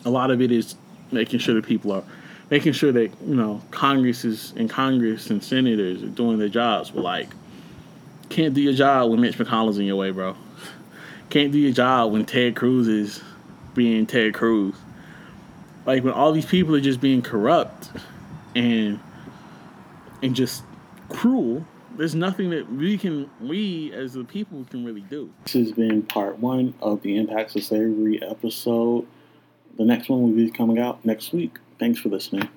a 0.05 0.11
lot 0.11 0.31
of 0.31 0.41
it 0.41 0.51
is 0.51 0.75
making 1.11 1.41
sure 1.41 1.55
that 1.55 1.67
people 1.67 1.93
are 1.93 2.05
making 2.51 2.73
sure 2.73 2.93
that 2.93 3.11
you 3.27 3.35
know 3.35 3.63
Congress 3.71 4.25
is 4.25 4.53
and 4.57 4.69
Congress 4.69 5.31
and 5.31 5.43
senators 5.43 6.03
are 6.03 6.09
doing 6.09 6.39
their 6.39 6.49
jobs. 6.49 6.91
But 6.91 7.03
like, 7.03 7.29
can't 8.29 8.55
do 8.55 8.61
your 8.61 8.73
job 8.73 9.11
when 9.11 9.21
Mitch 9.21 9.37
McConnell's 9.39 9.79
in 9.79 9.85
your 9.85 9.97
way, 9.97 10.11
bro. 10.11 10.37
Can't 11.31 11.51
do 11.51 11.59
your 11.59 11.73
job 11.73 12.13
when 12.13 12.27
Ted 12.27 12.57
Cruz 12.57 12.87
is 12.89 13.23
being 13.75 14.05
Ted 14.05 14.35
Cruz. 14.35 14.75
Like 15.87 16.05
when 16.05 16.13
all 16.13 16.31
these 16.33 16.45
people 16.45 16.77
are 16.77 16.81
just 16.81 17.01
being 17.01 17.23
corrupt 17.23 17.91
and 18.55 19.01
and 20.23 20.35
just 20.35 20.63
cruel 21.09 21.65
there's 21.97 22.15
nothing 22.15 22.51
that 22.51 22.71
we 22.73 22.97
can 22.97 23.29
we 23.41 23.93
as 23.93 24.15
the 24.15 24.25
people 24.25 24.65
can 24.71 24.85
really 24.85 25.03
do. 25.03 25.31
This 25.45 25.53
has 25.55 25.73
been 25.73 26.03
part 26.03 26.39
one 26.39 26.75
of 26.81 27.03
the 27.03 27.17
impacts 27.17 27.57
of 27.57 27.65
slavery 27.65 28.23
episode. 28.23 29.07
The 29.77 29.85
next 29.85 30.09
one 30.09 30.23
will 30.23 30.35
be 30.35 30.51
coming 30.51 30.79
out 30.79 31.05
next 31.05 31.33
week. 31.33 31.59
Thanks 31.79 32.01
for 32.01 32.09
listening. 32.09 32.49